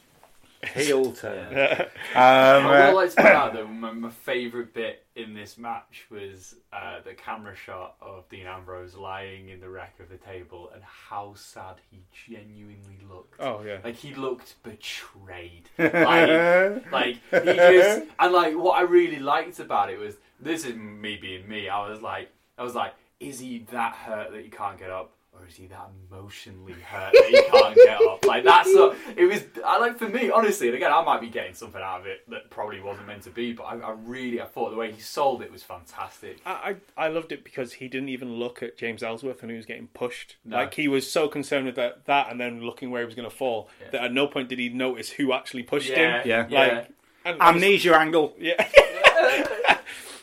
[0.74, 1.86] Heel turn.
[2.14, 5.58] Um, I uh, would like to point out that my, my favourite bit in this
[5.58, 10.16] match was uh, the camera shot of Dean Ambrose lying in the wreck of the
[10.16, 13.38] table and how sad he genuinely looked.
[13.40, 13.78] Oh yeah.
[13.84, 15.68] Like he looked betrayed.
[15.78, 20.74] Like, like he just and like what I really liked about it was this is
[20.74, 21.68] me being me.
[21.68, 25.15] I was like, I was like, is he that hurt that he can't get up?
[25.38, 28.24] Or is he that emotionally hurt that he can't get up?
[28.24, 29.44] Like that's what it was.
[29.64, 30.68] I like for me, honestly.
[30.68, 33.30] And again, I might be getting something out of it that probably wasn't meant to
[33.30, 33.52] be.
[33.52, 36.38] But I, I really, I thought the way he sold it was fantastic.
[36.46, 39.56] I, I I loved it because he didn't even look at James Ellsworth when he
[39.56, 40.36] was getting pushed.
[40.44, 40.56] No.
[40.56, 43.28] Like he was so concerned with that, that and then looking where he was going
[43.28, 46.28] to fall that at no point did he notice who actually pushed Yeah, him.
[46.50, 46.58] yeah.
[46.58, 46.90] Like
[47.24, 48.34] and amnesia angle.
[48.38, 48.66] Yeah.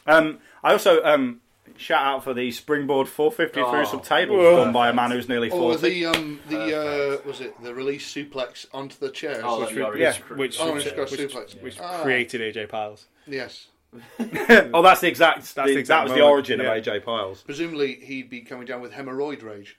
[0.05, 1.39] Um, I also, um,
[1.77, 3.83] shout out for the springboard 450 through Oh.
[3.85, 4.63] some tables Whoa.
[4.63, 5.65] done by a man who's nearly 40.
[5.65, 6.77] Or the um the
[7.21, 9.41] uh was it the release suplex onto the chair?
[9.43, 10.39] Oh, which, that you already Yeah, screwed.
[10.39, 11.61] which, Oh, which, which, suplex.
[11.61, 12.01] which Ah.
[12.03, 13.05] created AJ Piles.
[13.27, 13.67] yes.
[14.19, 15.39] oh, that's the exact.
[15.39, 16.73] That's the- the exact that was the origin yeah.
[16.73, 17.43] of AJ Piles.
[17.43, 19.77] Presumably he'd be coming down with hemorrhoid rage.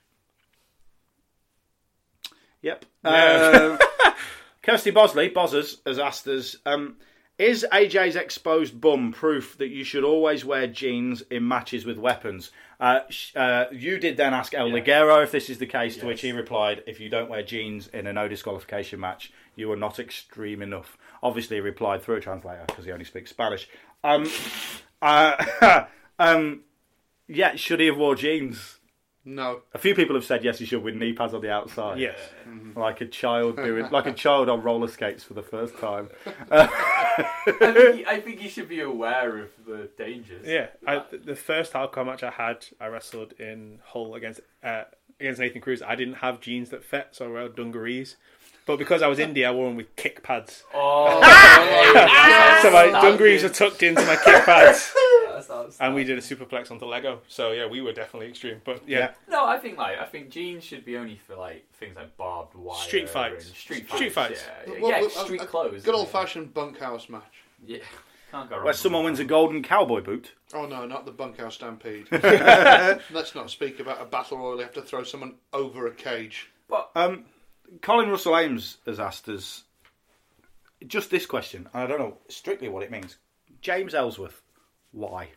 [2.61, 2.85] Yep.
[3.03, 3.77] Yeah.
[3.79, 4.13] Uh,
[4.63, 6.95] Kirsty Bosley, Bozzers, has asked us um,
[7.37, 12.51] Is AJ's exposed bum proof that you should always wear jeans in matches with weapons?
[12.79, 16.05] Uh, sh- uh, you did then ask El Ligero if this is the case, to
[16.05, 19.77] which he replied If you don't wear jeans in a no disqualification match, you are
[19.77, 20.97] not extreme enough.
[21.21, 23.67] Obviously, he replied through a translator because he only speaks Spanish.
[24.01, 24.29] Um,
[25.01, 25.85] uh,
[26.19, 26.61] um,
[27.27, 28.79] yeah, should he have wore jeans?
[29.27, 29.61] No.
[29.73, 31.97] A few people have said yes, he should with knee pads on the outside.
[31.97, 32.19] Yes.
[32.75, 36.09] Like a child doing, like a child on roller skates for the first time.
[37.17, 37.23] I,
[37.53, 40.47] think he, I think he should be aware of the dangers.
[40.47, 44.83] Yeah, I, the first hardcore match I had, I wrestled in Hull against uh,
[45.19, 45.81] against Nathan Cruz.
[45.81, 48.15] I didn't have jeans that fit, so I wore dungarees.
[48.65, 50.63] But because I was indie, I wore them with kick pads.
[50.73, 51.21] Oh,
[52.63, 54.91] so my dungarees are tucked into my kick pads,
[55.47, 57.21] That and we did a superplex onto Lego.
[57.27, 58.61] So yeah, we were definitely extreme.
[58.63, 61.95] But yeah, No, I think like I think jeans should be only for like things
[61.95, 63.47] like barbed wire, Street fights.
[63.47, 64.45] and street Street fights, fights.
[64.67, 65.83] yeah, Well, yeah, well, street a- a clothes.
[65.83, 67.23] Good old fashioned bunkhouse match.
[67.65, 67.79] Yeah,
[68.31, 68.65] can't go wrong.
[68.65, 70.33] Where someone wins a golden cowboy boot.
[70.53, 72.07] Oh no, not the bunkhouse stampede.
[72.11, 74.57] Let's not speak about a battle royal.
[74.57, 76.49] You have to throw someone over a cage.
[76.69, 77.25] But um,
[77.81, 79.63] Colin Russell Ames has asked us
[80.87, 83.17] just this question, and I don't know strictly what it means.
[83.61, 84.41] James Ellsworth,
[84.95, 85.29] why?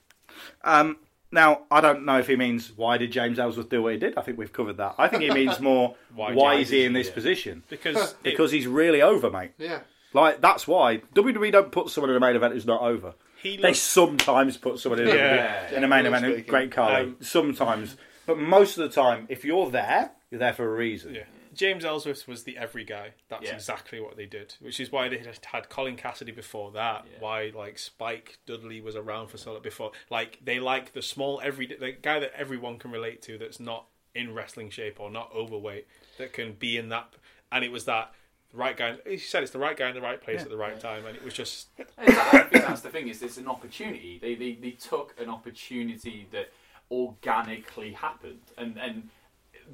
[0.65, 0.97] Um,
[1.31, 4.17] now, I don't know if he means why did James Ellsworth do what he did.
[4.17, 4.95] I think we've covered that.
[4.99, 7.13] I think he means more why, Why is he in this he?
[7.13, 7.63] position?
[7.69, 9.53] because it, Because he's really over, mate.
[9.59, 9.81] Yeah.
[10.15, 13.13] Like that's why WWE don't put someone in a main event who's not over.
[13.43, 15.75] he They looked, sometimes put someone in, a, Yeah.
[15.75, 16.25] in a main event.
[16.25, 16.45] speaking.
[16.51, 16.95] Great Khali.
[17.03, 21.15] Um, sometimes, but most of the time, if you're there, you're there for a reason.
[21.15, 21.25] yeah.
[21.59, 23.15] James Ellsworth was the every guy.
[23.29, 23.55] That's Yeah.
[23.55, 27.05] exactly what they did, which is why they had had Colin Cassidy before that.
[27.19, 29.91] Why like Spike Dudley was around for so long before.
[30.09, 33.87] Like they like the small every the guy that everyone can relate to that's not
[34.15, 35.87] in wrestling shape or not overweight
[36.17, 37.13] that can be in that.
[37.51, 38.15] And it was that
[38.53, 38.97] right guy.
[39.05, 41.17] He said it's the right guy in the right place at the right time, and
[41.17, 41.69] it was just
[41.99, 43.09] I think that's the thing.
[43.09, 44.21] Is it's an opportunity.
[44.23, 46.53] They, they they took an opportunity that
[46.89, 49.09] organically happened, and and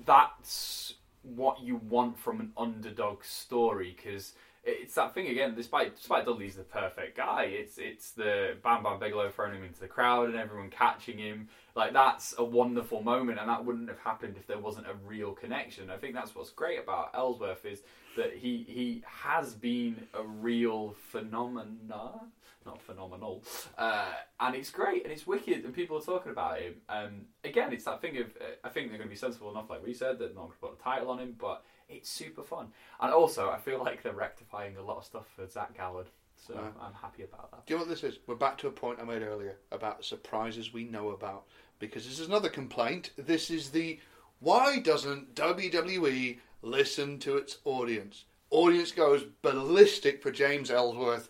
[0.06, 0.94] that's
[1.24, 4.34] what you want from an underdog story because
[4.66, 5.54] it's that thing again.
[5.54, 9.80] Despite Spike Dudley's the perfect guy, it's it's the Bam Bam Bigelow throwing him into
[9.80, 11.48] the crowd and everyone catching him.
[11.74, 15.32] Like that's a wonderful moment, and that wouldn't have happened if there wasn't a real
[15.32, 15.90] connection.
[15.90, 17.82] I think that's what's great about Ellsworth is
[18.16, 22.20] that he he has been a real phenomena,
[22.64, 23.42] not phenomenal,
[23.76, 26.74] uh, and it's great and it's wicked, and people are talking about him.
[26.88, 29.68] Um, again, it's that thing of uh, I think they're going to be sensible enough,
[29.68, 32.42] like we said, that not going to put a title on him, but it's super
[32.42, 32.68] fun,
[33.00, 36.08] and also I feel like they're rectifying a lot of stuff for Zach Gallard,
[36.46, 37.66] so I'm happy about that.
[37.66, 38.18] Do you know what this is?
[38.26, 41.44] We're back to a point I made earlier about surprises we know about.
[41.78, 43.10] Because this is another complaint.
[43.16, 43.98] This is the
[44.40, 48.24] why doesn't WWE listen to its audience?
[48.50, 51.28] Audience goes ballistic for James Ellsworth,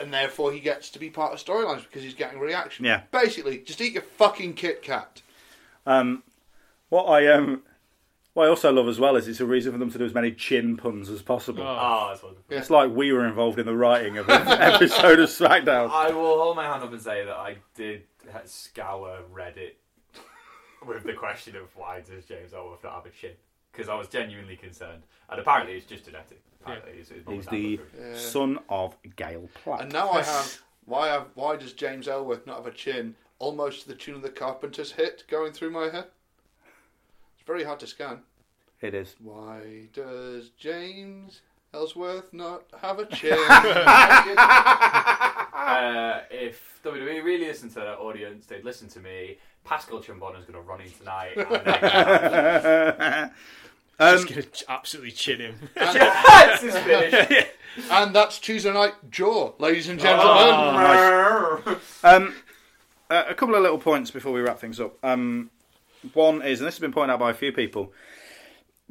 [0.00, 2.84] and therefore he gets to be part of storylines because he's getting reaction.
[2.84, 3.02] Yeah.
[3.10, 5.22] Basically, just eat your fucking Kit Kat.
[5.86, 6.22] Um,
[6.88, 7.62] what I um,
[8.34, 10.12] what I also love as well is it's a reason for them to do as
[10.12, 11.62] many chin puns as possible.
[11.62, 12.44] Oh, ah, that's wonderful.
[12.56, 15.90] It's like we were involved in the writing of an episode of SmackDown.
[15.90, 18.02] I will hold my hand up and say that I did
[18.44, 19.74] scour Reddit
[20.86, 23.32] with the question of why does James Ellsworth not have a chin?
[23.72, 26.40] Because I was genuinely concerned, and apparently it's just genetic.
[26.62, 28.16] Apparently, it's, it's He's the dad look good.
[28.18, 29.82] son of Gail Platt.
[29.82, 33.14] And now I have why have why does James Ellsworth not have a chin?
[33.38, 36.06] Almost to the tune of the Carpenters hit going through my head.
[37.44, 38.20] It's very hard to scan.
[38.80, 39.16] It is.
[39.22, 41.42] Why does James
[41.74, 43.36] Ellsworth not have a chin?
[44.38, 49.36] uh, if WWE really listened to their audience, they'd listen to me.
[49.64, 51.36] Pascal Chimbonda's going to run in tonight.
[51.36, 53.30] And they're
[53.98, 54.44] gonna just gonna
[54.78, 55.54] absolutely chin him.
[55.76, 57.46] have- That's his finish.
[57.90, 60.34] and that's Tuesday night jaw, ladies and gentlemen.
[60.34, 62.34] Oh, Um,
[63.10, 64.96] uh, a couple of little points before we wrap things up.
[65.04, 65.50] Um,
[66.12, 67.92] one is, and this has been pointed out by a few people.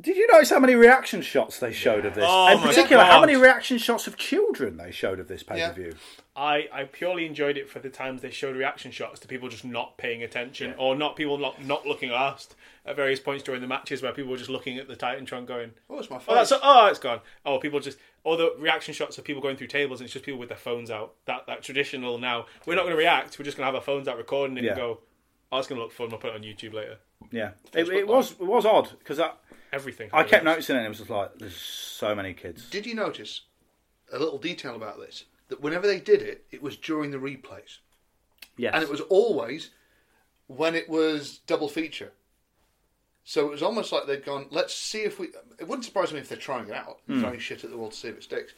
[0.01, 2.25] Did you notice how many reaction shots they showed of this?
[2.27, 3.27] Oh In my particular, how God.
[3.27, 5.93] many reaction shots of children they showed of this pay per view?
[6.35, 9.63] I, I purely enjoyed it for the times they showed reaction shots to people just
[9.63, 12.55] not paying attention or not people not, not looking last
[12.87, 15.73] at various points during the matches where people were just looking at the Titantron going,
[15.91, 17.19] Oh, it's my oh, that's oh, it's gone.
[17.45, 20.25] Oh, people just or the reaction shots of people going through tables and it's just
[20.25, 21.13] people with their phones out.
[21.25, 23.37] That that traditional now we're not going to react.
[23.37, 24.71] We're just going to have our phones out recording it Yeah.
[24.71, 24.99] and go,
[25.53, 26.13] Oh, it's going to look for fun.
[26.13, 26.97] I'll put it on YouTube later.
[27.31, 29.31] Yeah, it, it was it was odd because I,
[29.71, 30.09] Everything.
[30.11, 30.79] I kept had noticing it.
[30.79, 32.69] and It was just like there's so many kids.
[32.69, 33.41] Did you notice
[34.11, 35.25] a little detail about this?
[35.49, 37.77] That whenever they did it, it was during the replays,
[38.57, 39.69] Yes, and it was always
[40.47, 42.13] when it was double feature.
[43.23, 45.27] So it was almost like they'd gone, let's see if we.
[45.59, 47.19] It wouldn't surprise me if they're trying it out, hmm.
[47.19, 48.53] throwing shit at the wall to see if it sticks.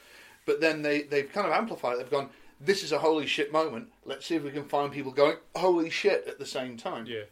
[0.46, 1.98] But then they, they've kind of amplified it.
[2.00, 2.30] They've gone,
[2.60, 3.90] this is a holy shit moment.
[4.06, 7.06] Let's see if we can find people going, holy shit, at the same time.
[7.06, 7.24] Yeah.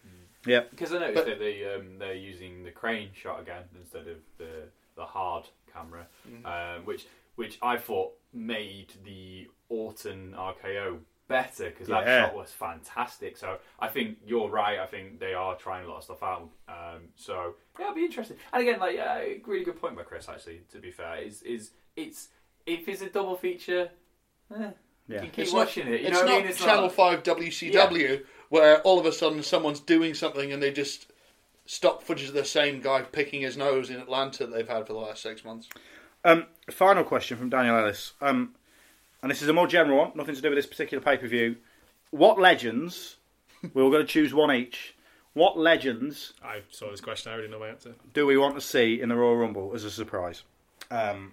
[0.45, 0.62] yeah.
[0.70, 4.18] Because I noticed But- that they um, they're using the crane shot again instead of
[4.38, 6.06] the the hard camera,
[6.45, 12.26] um, which which I thought made the Orton RKO better because that Yeah.
[12.26, 13.38] shot was fantastic.
[13.38, 14.78] So I think you're right.
[14.80, 16.50] I think they are trying a lot of stuff out.
[16.68, 18.38] Um, so yeah, it'll be interesting.
[18.52, 20.28] And again, like uh, really good point by Chris.
[20.30, 22.28] Actually, to be fair, is is it's
[22.66, 23.90] if it's a double feature.
[24.54, 24.72] Eh,
[25.07, 25.15] Yeah.
[25.15, 26.01] You can keep It's watching not, it.
[26.01, 26.47] You it's know what not I mean?
[26.49, 30.71] It's Channel not, 5 WCW where all of a sudden someone's doing something and they
[30.71, 31.11] just
[31.65, 34.93] stop footage of the same guy picking his nose in Atlanta that they've had for
[34.93, 35.67] the last six months.
[36.23, 38.53] Um, final question from Daniel Ellis, um,
[39.21, 41.27] and this is a more general one, nothing to do with this particular pay per
[41.27, 41.55] view.
[42.11, 43.17] What legends?
[43.73, 44.95] we're all going to choose one each.
[45.34, 47.31] What legends I saw this question.
[47.31, 47.95] I already know my answer.
[48.13, 50.43] do we want to see in the Royal Rumble as a surprise?
[50.91, 51.31] Um,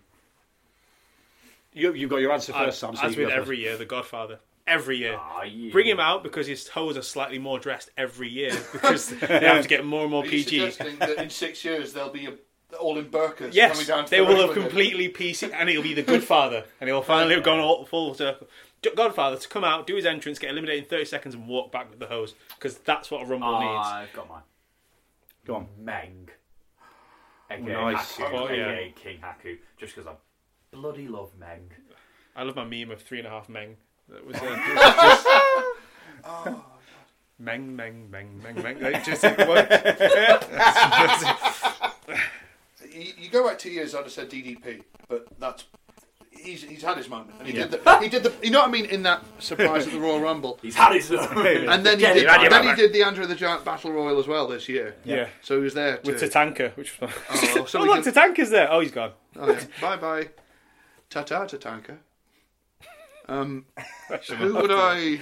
[1.72, 2.96] you, you've got your answer first, Sam.
[2.96, 3.36] so as with go first.
[3.38, 4.38] every year, The Godfather.
[4.66, 5.16] Every year.
[5.18, 5.72] Ah, yeah.
[5.72, 9.62] Bring him out because his toes are slightly more dressed every year because they have
[9.62, 10.70] to get more and more Are you PG.
[10.70, 14.10] suggesting that in six years they'll be a, all in burkas coming Yes, down to
[14.10, 14.60] they the will ring have with it?
[14.60, 18.14] completely PC, and it'll be the Good Father, and he'll finally have gone all full
[18.14, 18.46] circle.
[18.94, 21.90] Godfather to come out, do his entrance, get eliminated in thirty seconds, and walk back
[21.90, 23.88] with the hose because that's what a Rumble Ah, needs.
[24.10, 24.42] I've got mine.
[25.46, 25.66] Go on.
[25.78, 26.28] Meng.
[27.50, 28.12] AKA Nice.
[28.16, 28.70] Haku, Oh, yeah.
[28.70, 29.58] AKA King Haku.
[29.76, 30.14] Just because I
[30.72, 31.70] bloody love Meng.
[32.36, 33.76] I love my meme of three and a half Meng.
[34.08, 35.76] That was, uh, it
[36.26, 36.56] was just,
[37.38, 38.76] Meng, Meng, Meng, Meng, Meng.
[38.80, 39.72] It just it worked.
[42.92, 45.62] You, you go back two years, I'd have said DDP, but that's
[46.32, 48.68] he's he's had his moment, and he did the he did the you know what
[48.68, 51.68] I mean in that surprise at the Royal Rumble, He's had his own.
[51.68, 53.36] and then he Get did it out of then your he did the Andre the
[53.36, 54.96] Giant Battle Royal as well this year.
[55.04, 55.28] Yeah.
[55.40, 56.12] So he was there too.
[56.14, 58.68] with Tatanka, which was Oh, well, so oh we look, can- Tatanka's there.
[58.72, 59.12] Oh, he's gone.
[59.38, 59.60] Oh, yeah.
[59.80, 60.28] Bye bye.
[61.10, 61.98] Ta ta Tatanka.
[63.28, 63.66] Um,
[64.38, 65.20] who would I?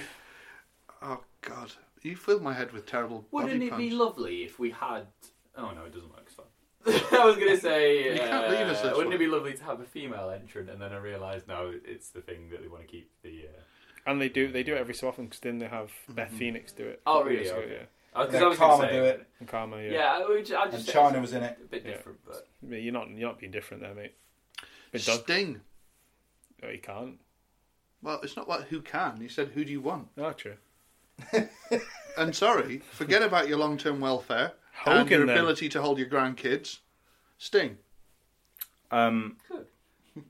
[1.01, 1.71] Oh God,
[2.01, 3.25] you filled my head with terrible.
[3.31, 5.07] Wouldn't body it be lovely if we had?
[5.57, 6.27] Oh no, it doesn't work.
[6.27, 6.35] It's
[7.11, 7.19] fine.
[7.19, 9.15] I was going to say, You can't leave us uh, this wouldn't way.
[9.15, 10.69] it be lovely to have a female entrant?
[10.69, 13.47] And then I realised, no, it's the thing that they want to keep the.
[13.47, 13.61] Uh...
[14.09, 16.71] And they do they do it every so often because then they have Beth Phoenix
[16.71, 17.01] do it.
[17.05, 17.37] Oh, really?
[17.45, 17.71] years ago, Okay.
[17.73, 17.85] Yeah.
[18.15, 19.27] Oh, 'cause Yeah, I was gonna Karma say, do it.
[19.39, 19.91] And Karma, yeah.
[19.91, 21.57] Yeah, which I just And Chyna was in it.
[21.63, 21.91] A bit Yeah.
[21.91, 24.13] different, but Yeah, You're not you're not being different there, mate.
[24.91, 25.61] But Doug, Sting.
[26.61, 27.19] No, you can't.
[28.01, 29.19] Well, it's not like who can.
[29.21, 30.55] He said, "Who do you want?" Oh, true.
[32.17, 34.51] And sorry, forget about your long-term welfare
[34.85, 35.37] and Hogan, your then.
[35.37, 36.79] ability to hold your grandkids.
[37.37, 37.77] Sting.
[38.91, 39.37] Um,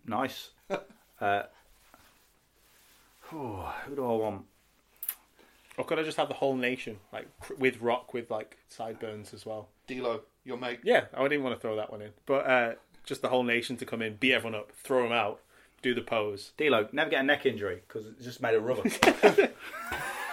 [0.05, 0.49] nice.
[1.21, 1.43] Uh,
[3.33, 4.45] oh, who do I want?
[5.77, 7.27] Or could I just have the whole nation like
[7.57, 9.67] with Rock with like sideburns as well?
[9.87, 10.79] D'Lo, your mate.
[10.81, 12.73] Yeah, I didn't want to throw that one in, but uh,
[13.03, 15.41] just the whole nation to come in, beat everyone up, throw them out,
[15.81, 16.51] do the pose.
[16.57, 18.83] D'Lo, never get a neck injury because it's just made of rubber.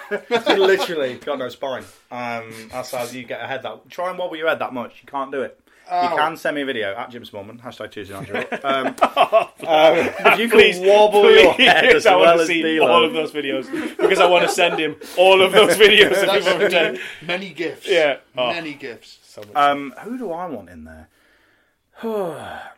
[0.56, 1.84] Literally, got no spine.
[2.10, 3.62] Um, that's how you get ahead.
[3.62, 5.00] That try and wobble your head that much.
[5.02, 5.60] You can't do it.
[5.86, 8.44] You can send me a video at Jim Smallman hashtag Tuesday Night Drill.
[8.64, 12.48] Um, um, if you Please, can wobble your head as I well want to as
[12.48, 12.88] see D'Lo.
[12.90, 16.26] all of those videos because I want to send him all of those videos of
[16.26, 16.98] That's people pretend.
[17.22, 17.88] many gifts.
[17.88, 18.18] Yeah.
[18.36, 18.48] Oh.
[18.48, 19.18] Many gifts.
[19.22, 19.54] So much.
[19.54, 21.08] Um, who do I want in there?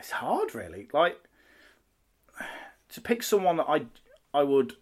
[0.00, 0.88] it's hard, really.
[0.92, 1.16] Like
[2.94, 3.86] to pick someone that I
[4.32, 4.74] I would.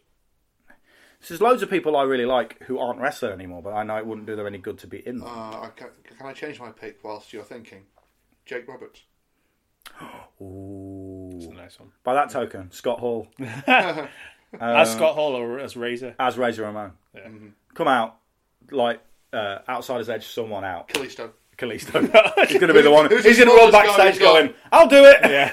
[1.29, 4.07] There's loads of people I really like who aren't wrestling anymore, but I know it
[4.07, 5.29] wouldn't do them any good to be in them.
[5.29, 7.83] Uh, I can, can I change my pick whilst you're thinking?
[8.45, 9.03] Jake Roberts.
[10.41, 11.31] Ooh.
[11.35, 11.91] It's a nice one.
[12.03, 16.15] By that token, Scott Hall as Scott Hall or as Razor.
[16.19, 16.93] as Razor Ramon.
[17.15, 17.29] Yeah.
[17.75, 18.17] Come out
[18.71, 19.01] like
[19.33, 20.89] uh, outsider's edge someone out.
[20.89, 21.31] Kalisto.
[21.57, 22.01] Kalisto.
[22.49, 23.07] he's going to be the one.
[23.11, 25.53] Who's He's the going to run backstage going, "I'll do it." Yeah.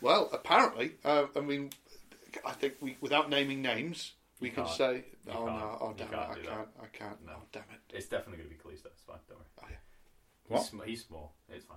[0.00, 1.70] Well, apparently, uh, I mean,
[2.46, 4.76] I think we, without naming names, we can can't.
[4.76, 4.94] say,
[5.26, 5.46] You "Oh can't.
[5.46, 6.44] no, oh You damn it, can't I that.
[6.46, 7.32] can't, I can't, No.
[7.36, 8.86] oh damn it." it's definitely going to be Kalisto.
[8.86, 9.16] It's fine.
[9.28, 9.46] Don't worry.
[9.62, 9.76] Oh, yeah.
[10.48, 10.60] What?
[10.60, 11.32] He's, sm- he's small.
[11.48, 11.76] It's fine.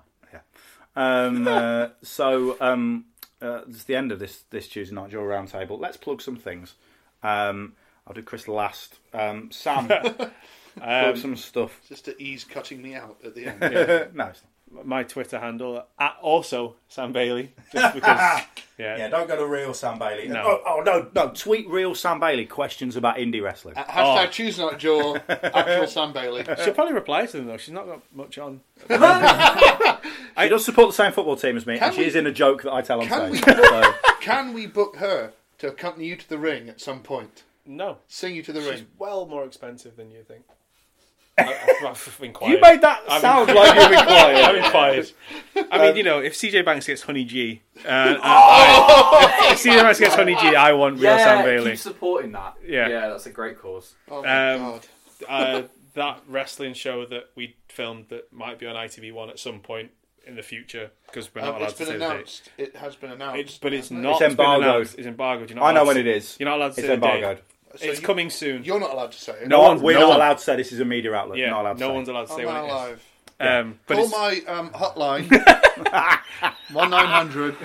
[0.96, 3.06] Um, uh, so um,
[3.42, 5.80] uh, it's the end of this this Tuesday night Jaw roundtable.
[5.80, 6.76] Let's plug some things.
[7.24, 7.74] Um,
[8.08, 9.00] I'll do Chris last.
[9.14, 9.88] Um, Sam,
[10.78, 11.80] plug some stuff.
[11.88, 13.60] Just to ease cutting me out at the end.
[14.16, 14.42] no, it's
[14.84, 18.18] my Twitter handle at also Sam Bailey, just because.
[18.78, 18.98] yeah.
[18.98, 20.28] Yeah, don't go to real Sam Bailey.
[20.28, 20.44] No.
[20.46, 23.78] Oh, oh, no, No, tweet real Sam Bailey questions about indie wrestling.
[23.78, 24.30] Uh, Hashtag Oh.
[24.32, 26.44] choose not Joe, actual Sam Bailey.
[26.64, 27.58] She'll probably reply to them though.
[27.58, 28.62] She's not got much on.
[30.42, 32.32] She does support the same football team as me, Can and she is in a
[32.32, 33.56] joke that I tell on Can we, stage.
[33.56, 37.44] book, So, can we book her to accompany you to the ring at some point?
[37.66, 38.88] No, Sing you to the she's ring.
[38.98, 40.44] well more expensive than you think.
[41.38, 42.52] I, I've inquired.
[42.52, 44.36] you made that I'm sound in- like you've inquired.
[44.38, 45.12] I'm inquired.
[45.72, 49.82] I mean, you know, if CJ Banks gets Honey G, uh, uh, I, if CJ
[49.82, 51.72] Banks gets Honey G, I want real yeah, Sam Bailey.
[51.72, 52.56] keep supporting that.
[52.66, 52.88] Yeah.
[52.88, 53.96] yeah, that's a great cause.
[54.10, 54.86] Oh my Um, god.
[55.28, 55.62] uh,
[55.96, 59.92] that wrestling show that we filmed that might be on ITV1 at some point
[60.26, 62.06] in the future because we're not Um, allowed to been say the date.
[62.12, 62.52] announced.
[62.58, 63.40] It has been announced.
[63.40, 64.04] It's, but it's hasn't it?
[64.04, 64.12] not.
[64.14, 64.82] It's been embargoed.
[64.98, 65.50] It's embargoed.
[65.50, 66.38] You're not I know when to- it is.
[66.40, 67.16] You're not allowed to It's say the date.
[67.16, 67.42] embargoed.
[67.76, 68.64] So it's you- coming soon.
[68.64, 69.48] You're not allowed to say it.
[69.48, 70.18] No, No one, one- we're no not one.
[70.18, 71.38] allowed to say this is a media outlet.
[71.40, 71.94] yeah, not allowed no say.
[71.94, 72.74] one's allowed to I'm say when now it is.
[72.74, 73.04] live.
[73.40, 75.28] Um, but Call my um, hotline.
[76.72, 77.56] One nine hundred.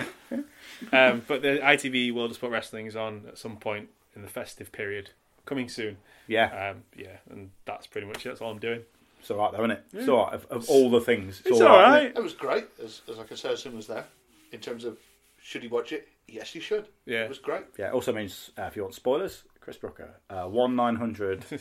[0.91, 4.27] um, but the ITV World of Sport Wrestling is on at some point in the
[4.27, 5.11] festive period,
[5.45, 5.97] coming soon.
[6.27, 8.29] Yeah, Um, yeah, and that's pretty much it.
[8.29, 8.81] That's all I'm doing.
[9.19, 9.83] it's all right though, isn't it?
[9.93, 10.33] It's all right.
[10.33, 11.89] Of, of all the things, it's, It's all all right.
[11.91, 12.03] right.
[12.05, 12.65] isn't It was great.
[12.83, 14.05] As, as like I said, soon as there.
[14.51, 14.97] In terms of
[15.41, 16.07] should he watch it?
[16.27, 16.87] Yes, you should.
[17.05, 17.23] Yeah.
[17.23, 17.63] It was great.
[17.77, 21.45] Yeah, it also means uh, if you want spoilers, Chris Brooker, uh, one nine hundred.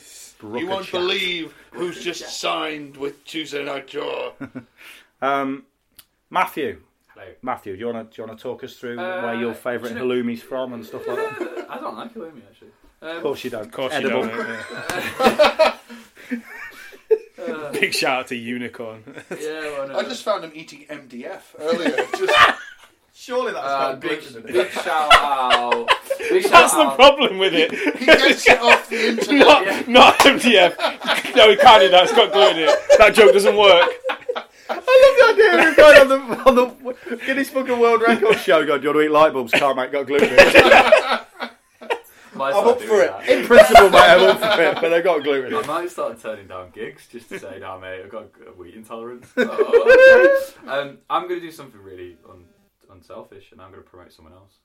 [0.42, 4.32] you won't believe who's just signed with Tuesday Night Jaw.
[5.20, 5.64] Um,
[6.30, 7.26] Matthew, Hello.
[7.42, 9.52] Matthew, do you want to do you want to talk us through Uh, where your
[9.52, 11.66] favourite do you know- halloumi's from and stuff like that?
[11.68, 12.70] I don't like halloumi actually.
[13.02, 13.66] Um, Of course you don't.
[13.66, 14.24] Of course Edible.
[14.24, 14.48] you don't.
[16.30, 17.70] yeah.
[17.72, 19.02] Big shout out to Unicorn.
[19.38, 19.98] Yeah, well, no.
[19.98, 21.94] I just found him eating MDF earlier.
[22.16, 22.32] Just,
[23.28, 24.52] Surely that's Uh, not big, gluten in it.
[24.54, 25.88] big shout out.
[26.18, 26.96] Big shout That's the out.
[26.96, 27.70] problem with it.
[27.98, 29.46] he gets it off the internet.
[29.86, 31.36] Not, not MDF.
[31.36, 32.04] No, he can't do that.
[32.04, 32.78] It's got gluten in it.
[32.96, 33.86] That joke doesn't work.
[34.70, 38.40] I love the idea of going on the on the Guinness Book of World Records
[38.40, 38.64] show.
[38.66, 39.52] God, do you want to eat light bulbs?
[39.52, 40.28] Can't mate, got gluten.
[40.30, 41.24] in it."
[42.34, 43.10] Might I'm up for it.
[43.10, 43.28] that.
[43.28, 45.52] In principle, mate, I'm up for it, but they've got gluten.
[45.54, 48.52] in I might start turning down gigs just to say, "No, mate, I've got a
[48.52, 50.52] wheat intolerance." Oh.
[50.66, 52.44] um, I'm going to do something really un-
[52.90, 54.58] unselfish, and I'm going to promote someone else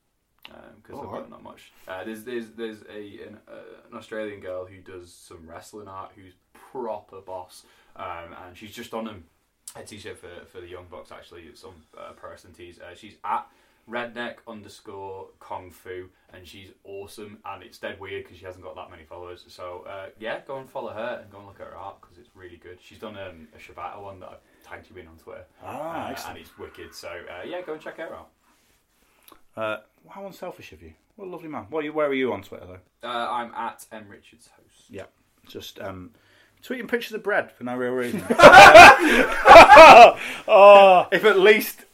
[0.44, 1.72] because I've got not much.
[1.88, 6.12] Uh, there's there's there's a an, uh, an Australian girl who does some wrestling art
[6.16, 6.34] who's
[6.72, 7.64] proper boss,
[7.96, 11.44] um, and she's just on a, a t-shirt for for the Young Bucks actually.
[11.56, 12.80] Some uh, pro wrestling tees.
[12.80, 13.48] Uh, she's at
[13.90, 18.76] redneck underscore kung fu and she's awesome and it's dead weird because she hasn't got
[18.76, 21.68] that many followers so uh, yeah go and follow her and go and look at
[21.68, 24.90] her art because it's really good she's done um, a Shibata one that I've tagged
[24.90, 27.98] you in on Twitter Ah, uh, and it's wicked so uh, yeah go and check
[27.98, 28.30] her out
[29.56, 29.78] Uh,
[30.10, 30.94] how unselfish of you.
[31.16, 31.68] What a lovely man.
[31.70, 33.08] What are you, where are you on Twitter though?
[33.08, 35.04] uh, I'm at M Richards host Yeah,
[35.48, 36.12] just um,
[36.64, 38.24] tweeting pictures of bread for no real reason.
[40.48, 41.86] Oh, if at least.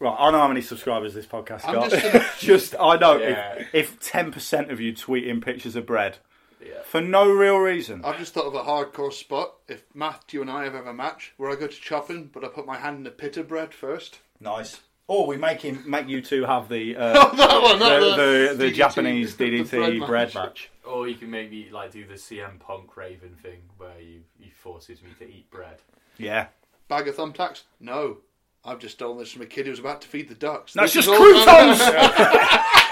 [0.00, 1.90] Right, I know how many subscribers this podcast I'm got.
[1.90, 3.54] just gonna- Just, I know Yeah.
[3.72, 6.18] if if ten percent of you tweeting pictures of bread yeah
[6.94, 8.02] for no real reason.
[8.04, 9.54] I've just thought of a hardcore spot.
[9.66, 12.66] If Matthew and I have ever match where I go to chopping, but I put
[12.66, 14.20] my hand in a pita bread first.
[14.38, 14.80] Nice.
[15.08, 18.54] Or we make him make you two have the uh, that one, not the, the,
[18.56, 20.34] the DDT, Japanese the DDT bread bread, match.
[20.34, 20.70] match.
[20.84, 25.02] or you can maybe like do the CM Punk Raven thing where you he forces
[25.02, 25.78] me to eat bread
[26.16, 26.46] Yeah.
[26.86, 27.62] Bag of thumbtacks?
[27.80, 28.18] No.
[28.64, 30.76] I've just stolen this from a kid who was about to feed the ducks.
[30.76, 31.80] No, it's This just is all croutons.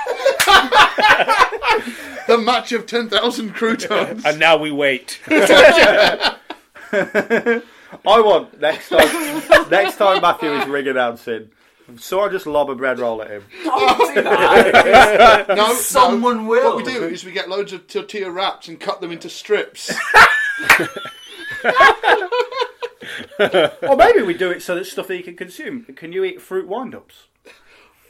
[2.26, 4.24] the match of 10,000 croutons.
[4.24, 5.20] and now we wait.
[5.26, 6.40] I
[8.06, 9.68] want next time.
[9.70, 11.50] next time Matthew is ring announcing,
[11.96, 13.44] so I just lob a bread roll at him.
[13.64, 16.50] don't do that no, Someone no.
[16.50, 16.76] will.
[16.76, 19.92] What we do is we get loads of tortilla wraps and cut them into strips.
[23.38, 25.84] Or maybe we do it so that stuff that you can consume.
[25.96, 27.26] Can you eat fruit wind-ups?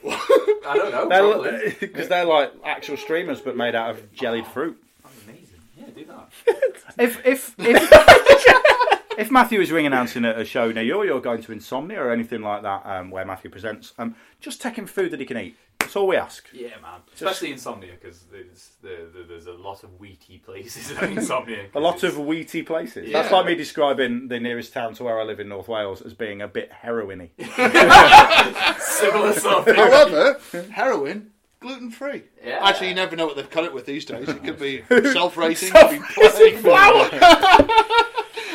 [0.08, 1.76] I don't know probably.
[1.80, 4.82] Because they're, like actual streamers, but made out of jellied fruit.
[5.24, 6.28] amazing yeah do that
[6.98, 11.20] If if if, if Matthew is ring announcing at a show near you, or you're
[11.20, 14.86] going to Insomnia or anything like that, um, where Matthew presents, um, just take him
[14.86, 15.56] food that he can eat.
[15.82, 16.46] That's all we ask.
[16.52, 17.00] Yeah, man.
[17.14, 21.66] Especially insomnia because there's there, there- there's a lot of wheaty places in insomnia.
[21.74, 23.08] A lot of wheaty places.
[23.08, 23.20] Yeah.
[23.22, 26.14] That's like me describing the nearest town to where I live in North Wales as
[26.14, 27.30] being a bit heroiny.
[28.80, 29.76] similar sort of.
[29.76, 31.30] However, heroin,
[31.60, 32.22] gluten free.
[32.44, 32.58] Yeah.
[32.66, 34.28] Actually, you never know what they've cut it with these days.
[34.28, 37.08] It could be self rating, it could be plain flour.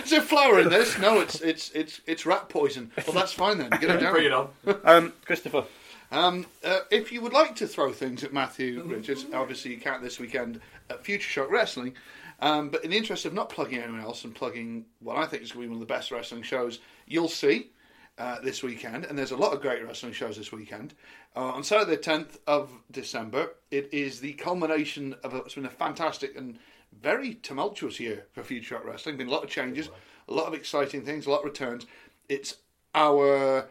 [0.04, 0.98] Is there flour in this?
[1.00, 2.92] No, it's it's it's it's rat poison.
[3.06, 3.70] Well, that's fine then.
[3.72, 4.14] Get it down.
[4.14, 4.50] Bring it on.
[4.86, 5.66] Um, Christopher.
[6.12, 10.02] Um, uh, if you would like to throw things at Matthew Richards, obviously you can't
[10.02, 11.96] this weekend at Future Shock Wrestling.
[12.40, 15.44] Um, but in the interest of not plugging anyone else and plugging what I think
[15.44, 17.72] is going to be one of the best wrestling shows you'll see,
[18.18, 20.94] uh, this weekend, and there's a lot of great wrestling shows this weekend.
[21.36, 25.66] Uh, on Saturday, the 10th of December, it is the culmination of a, it's been
[25.66, 26.58] a fantastic and
[27.00, 29.18] very tumultuous year for Future Shock Wrestling.
[29.18, 29.90] Been a lot of changes,
[30.28, 31.86] a lot of exciting things, a lot of returns.
[32.28, 32.56] It's
[32.96, 33.68] our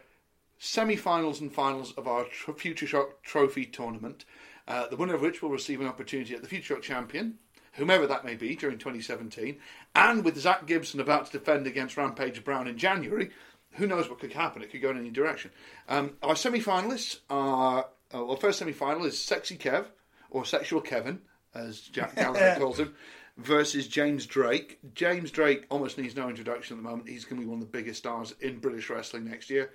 [0.59, 4.25] semi-finals and finals of our tr- Future Shock Trophy tournament.
[4.69, 7.39] Uh, the winner of which will receive an opportunity at the Future Shock Champion,
[7.75, 9.59] whomever that may be, during 2017.
[9.95, 13.31] And with Zack Gibson about to defend against Rampage Brown in January,
[13.73, 14.63] who knows what could happen?
[14.63, 15.51] It could go in any direction.
[15.89, 19.87] Um, our semi-finalists are uh, well, first semi-final is Sexy Kev
[20.31, 21.21] or Sexual Kevin,
[21.55, 22.95] as Jack Gallagher calls him,
[23.37, 24.79] versus James Drake.
[24.95, 27.09] James Drake almost needs no introduction at the moment.
[27.09, 29.73] He's going to be one of the biggest stars in British wrestling next year.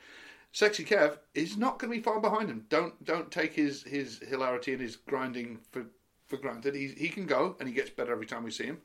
[0.53, 2.65] Sexy Kev is not going to be far behind him.
[2.69, 5.85] Don't don't take his his hilarity and his grinding for
[6.27, 6.75] for granted.
[6.75, 8.81] He he can go and he gets better every time we see him.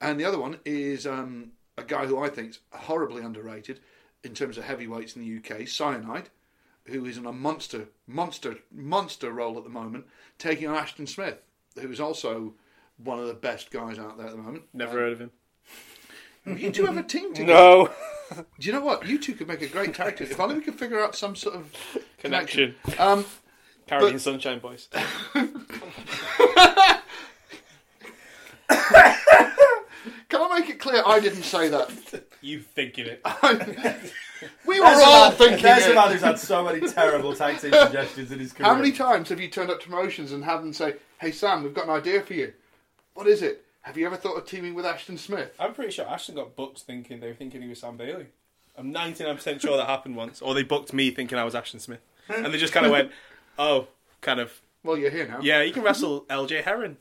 [0.00, 3.80] And the other one is um, a guy who I think is horribly underrated
[4.24, 6.28] in terms of heavyweights in the UK, Cyanide,
[6.86, 10.04] who is in a monster, monster, monster role at the moment,
[10.38, 11.38] taking on Ashton Smith,
[11.80, 12.54] who is also
[12.98, 14.64] one of the best guys out there at the moment.
[14.74, 15.30] Never Um, heard of him.
[16.46, 17.52] You two have a team together.
[17.52, 17.90] No
[18.36, 19.06] Do you know what?
[19.06, 20.28] You two could make a great tag team.
[20.30, 21.74] If only we could figure out some sort of
[22.18, 22.74] connection.
[22.98, 23.24] Um,
[23.86, 24.88] Caribbean but- Sunshine Boys.
[30.28, 32.24] Can I make it clear I didn't say that?
[32.40, 33.22] You thinking it?
[34.66, 35.94] We were There's all man- thinking There's a it.
[35.94, 38.68] man who's had so many terrible tag team suggestions in his career.
[38.68, 41.62] How many times have you turned up to promotions and had them say, "Hey Sam,
[41.62, 42.52] we've got an idea for you.
[43.14, 43.64] What is it?
[43.86, 46.80] Have you ever thought of teaming with Ashton Smith?" I'm pretty sure Ashton got booked
[46.80, 48.26] thinking they were thinking he was Sam Bailey.
[48.76, 50.42] I'm 99% sure that happened once.
[50.42, 52.00] Or they booked me thinking I was Ashton Smith.
[52.28, 53.10] And they just kind of went,
[53.58, 53.86] oh,
[54.20, 55.38] kind of, Well, you're here now.
[55.40, 56.96] yeah, you can wrestle LJ Heron.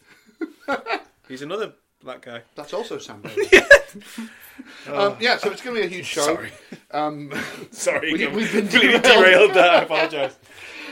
[1.28, 1.74] He's another
[2.04, 2.44] black guy.
[2.56, 3.48] That's also Sam Bailey.
[4.88, 6.22] um, yeah, so it's going to be a huge show.
[6.22, 6.52] Sorry.
[6.92, 7.32] Um,
[7.72, 9.54] Sorry, We- we've been completely derailed.
[9.54, 9.72] there.
[9.72, 10.36] I apologise.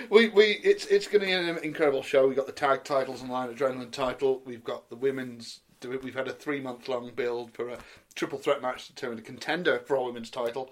[0.09, 2.27] we, we, it's it's going to be an incredible show.
[2.27, 4.41] We've got the tag titles and line adrenaline title.
[4.45, 5.61] We've got the women's.
[5.89, 7.77] We've had a three month long build for a
[8.15, 10.71] triple threat match to turn a contender for our women's title.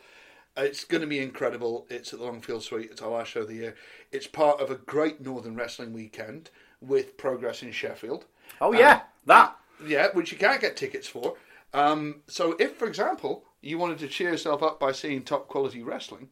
[0.58, 1.86] Uh, It's going to be incredible.
[1.90, 2.90] It's at the Longfield Suite.
[2.92, 3.76] It's our last show of the year.
[4.12, 6.50] It's part of a great Northern Wrestling weekend
[6.82, 8.26] with Progress in Sheffield.
[8.60, 9.56] Oh yeah, that.
[9.86, 11.36] Yeah, which you can't get tickets for.
[11.74, 15.82] Um, so if, for example, you wanted to cheer yourself up by seeing top quality
[15.82, 16.30] wrestling,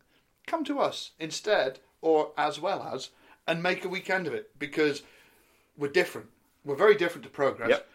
[0.48, 3.10] come to us instead, or as well as,
[3.48, 5.02] and make a weekend of it because
[5.78, 6.28] we're different.
[6.66, 7.88] We're very different to Progress, Yep.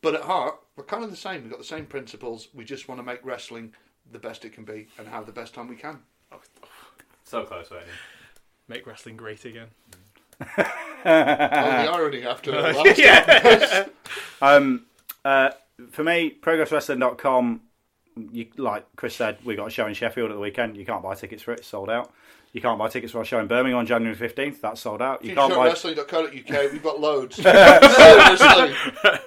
[0.00, 1.42] But at heart, we're kind of the same.
[1.42, 2.48] We've got the same principles.
[2.54, 3.72] We just want to make wrestling
[4.12, 5.98] the best it can be and have the best time we can.
[7.24, 7.84] So close, weren't
[8.68, 9.68] Make wrestling great again.
[10.40, 10.46] oh,
[11.04, 13.86] the irony after the last yeah.
[14.42, 14.86] Um,
[15.24, 15.50] uh,
[15.90, 17.60] for me, progresswrestling.com.
[18.32, 20.76] You like Chris said, we got a show in Sheffield at the weekend.
[20.76, 22.12] You can't buy tickets for it; it's sold out.
[22.52, 24.60] You can't buy tickets for our show in Birmingham on January fifteenth.
[24.60, 25.24] That's sold out.
[25.24, 25.68] You can't buy.
[25.70, 26.72] FutureWrestling.co.uk.
[26.72, 27.36] We've got loads.
[27.98, 28.74] Seriously,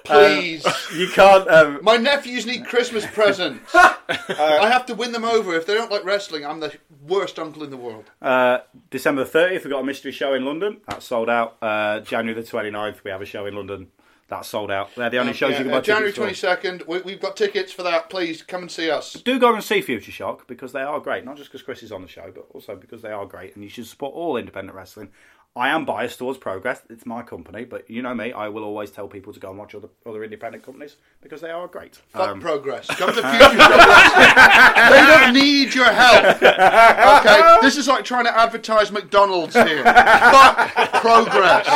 [0.04, 0.66] please.
[0.96, 1.48] You can't.
[1.48, 3.74] Um, My nephews need Christmas presents.
[3.74, 5.54] I have to win them over.
[5.54, 6.74] If they don't like wrestling, I'm the
[7.06, 8.10] worst uncle in the world.
[8.20, 8.58] Uh,
[8.90, 10.80] December 30th, we've got a mystery show in London.
[10.88, 11.56] That's sold out.
[11.62, 13.88] Uh, January the 29th, we have a show in London.
[14.32, 14.88] That's sold out.
[14.96, 17.70] They're the only shows Yeah, you can uh, buy January 22nd, we, we've got tickets
[17.70, 18.08] for that.
[18.08, 19.12] Please come and see us.
[19.12, 21.26] Do go and see Future Shock because they are great.
[21.26, 23.54] Not just because Chris is on the show, but also because they are great.
[23.54, 25.10] And you should support all independent wrestling.
[25.54, 26.80] I am biased towards Progress.
[26.88, 28.32] It's my company, but you know me.
[28.32, 31.50] I will always tell people to go and watch other other independent companies because they
[31.50, 31.96] are great.
[31.96, 32.86] Fuck Um, progress.
[32.96, 36.24] Come to Future Shock They don't need your help.
[36.42, 39.84] Okay, this is like trying to advertise McDonald's here.
[39.84, 41.68] Fuck progress.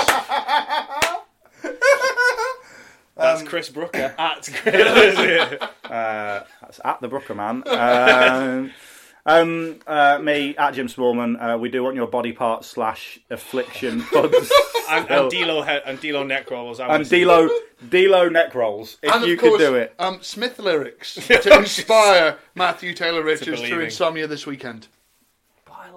[3.16, 5.16] That's Chris Brooker at Chris.
[5.84, 7.62] Uh, that's at the Brooker man.
[7.66, 8.70] Um,
[9.24, 11.54] um, uh, me at Jim Smallman.
[11.54, 14.52] Uh, we do want your body part slash affliction buds
[14.90, 16.78] and, and D'Lo he- and D'Lo neck rolls.
[16.78, 17.48] I and was- D'Lo
[17.88, 18.98] D'Lo neck rolls.
[19.02, 19.94] If and of you course, could do it.
[19.98, 23.80] Um, Smith lyrics to inspire Matthew Taylor Richards through believing.
[23.86, 24.86] Insomnia this weekend.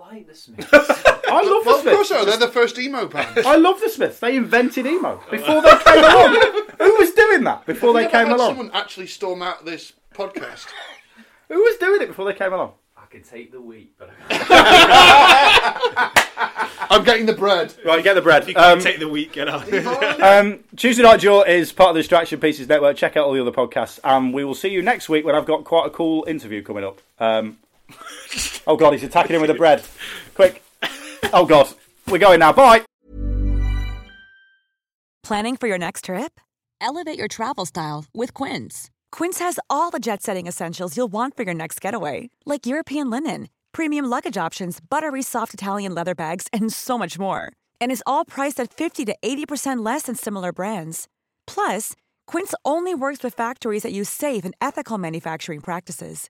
[0.09, 0.67] But I like the Smiths.
[0.73, 2.23] I love Well, the of course, Smiths.
[2.23, 2.25] so.
[2.25, 3.45] They're the first emo band.
[3.45, 4.19] I love the Smiths.
[4.19, 6.33] They invented emo before they came along.
[6.79, 8.49] Who was doing that before they came had along?
[8.51, 10.65] someone actually storm out this podcast.
[11.49, 12.73] Who was doing it before they came along?
[12.97, 14.09] I can take the wheat, but
[16.91, 17.73] I'm getting the bread.
[17.85, 18.47] Right, get the bread.
[18.47, 19.71] You can Um, take the week, get out.
[20.21, 22.97] Um, Tuesday Night Jaw is part of the Distraction Pieces Network.
[22.97, 25.45] Check out all the other podcasts, and we will see you next week when I've
[25.45, 27.01] got quite a cool interview coming up.
[27.19, 27.57] Um,
[28.67, 29.83] oh God, he's attacking him with the bread.
[30.35, 30.63] Quick!
[31.33, 31.67] Oh God,
[32.07, 32.53] we're going now.
[32.53, 32.83] Bye.
[35.23, 36.39] Planning for your next trip?
[36.81, 38.89] Elevate your travel style with Quince.
[39.11, 43.09] Quince has all the jet setting essentials you'll want for your next getaway, like European
[43.09, 47.51] linen, premium luggage options, buttery soft Italian leather bags, and so much more.
[47.81, 51.07] And is all priced at 50 to 80% less than similar brands.
[51.45, 51.93] Plus,
[52.25, 56.29] Quince only works with factories that use safe and ethical manufacturing practices.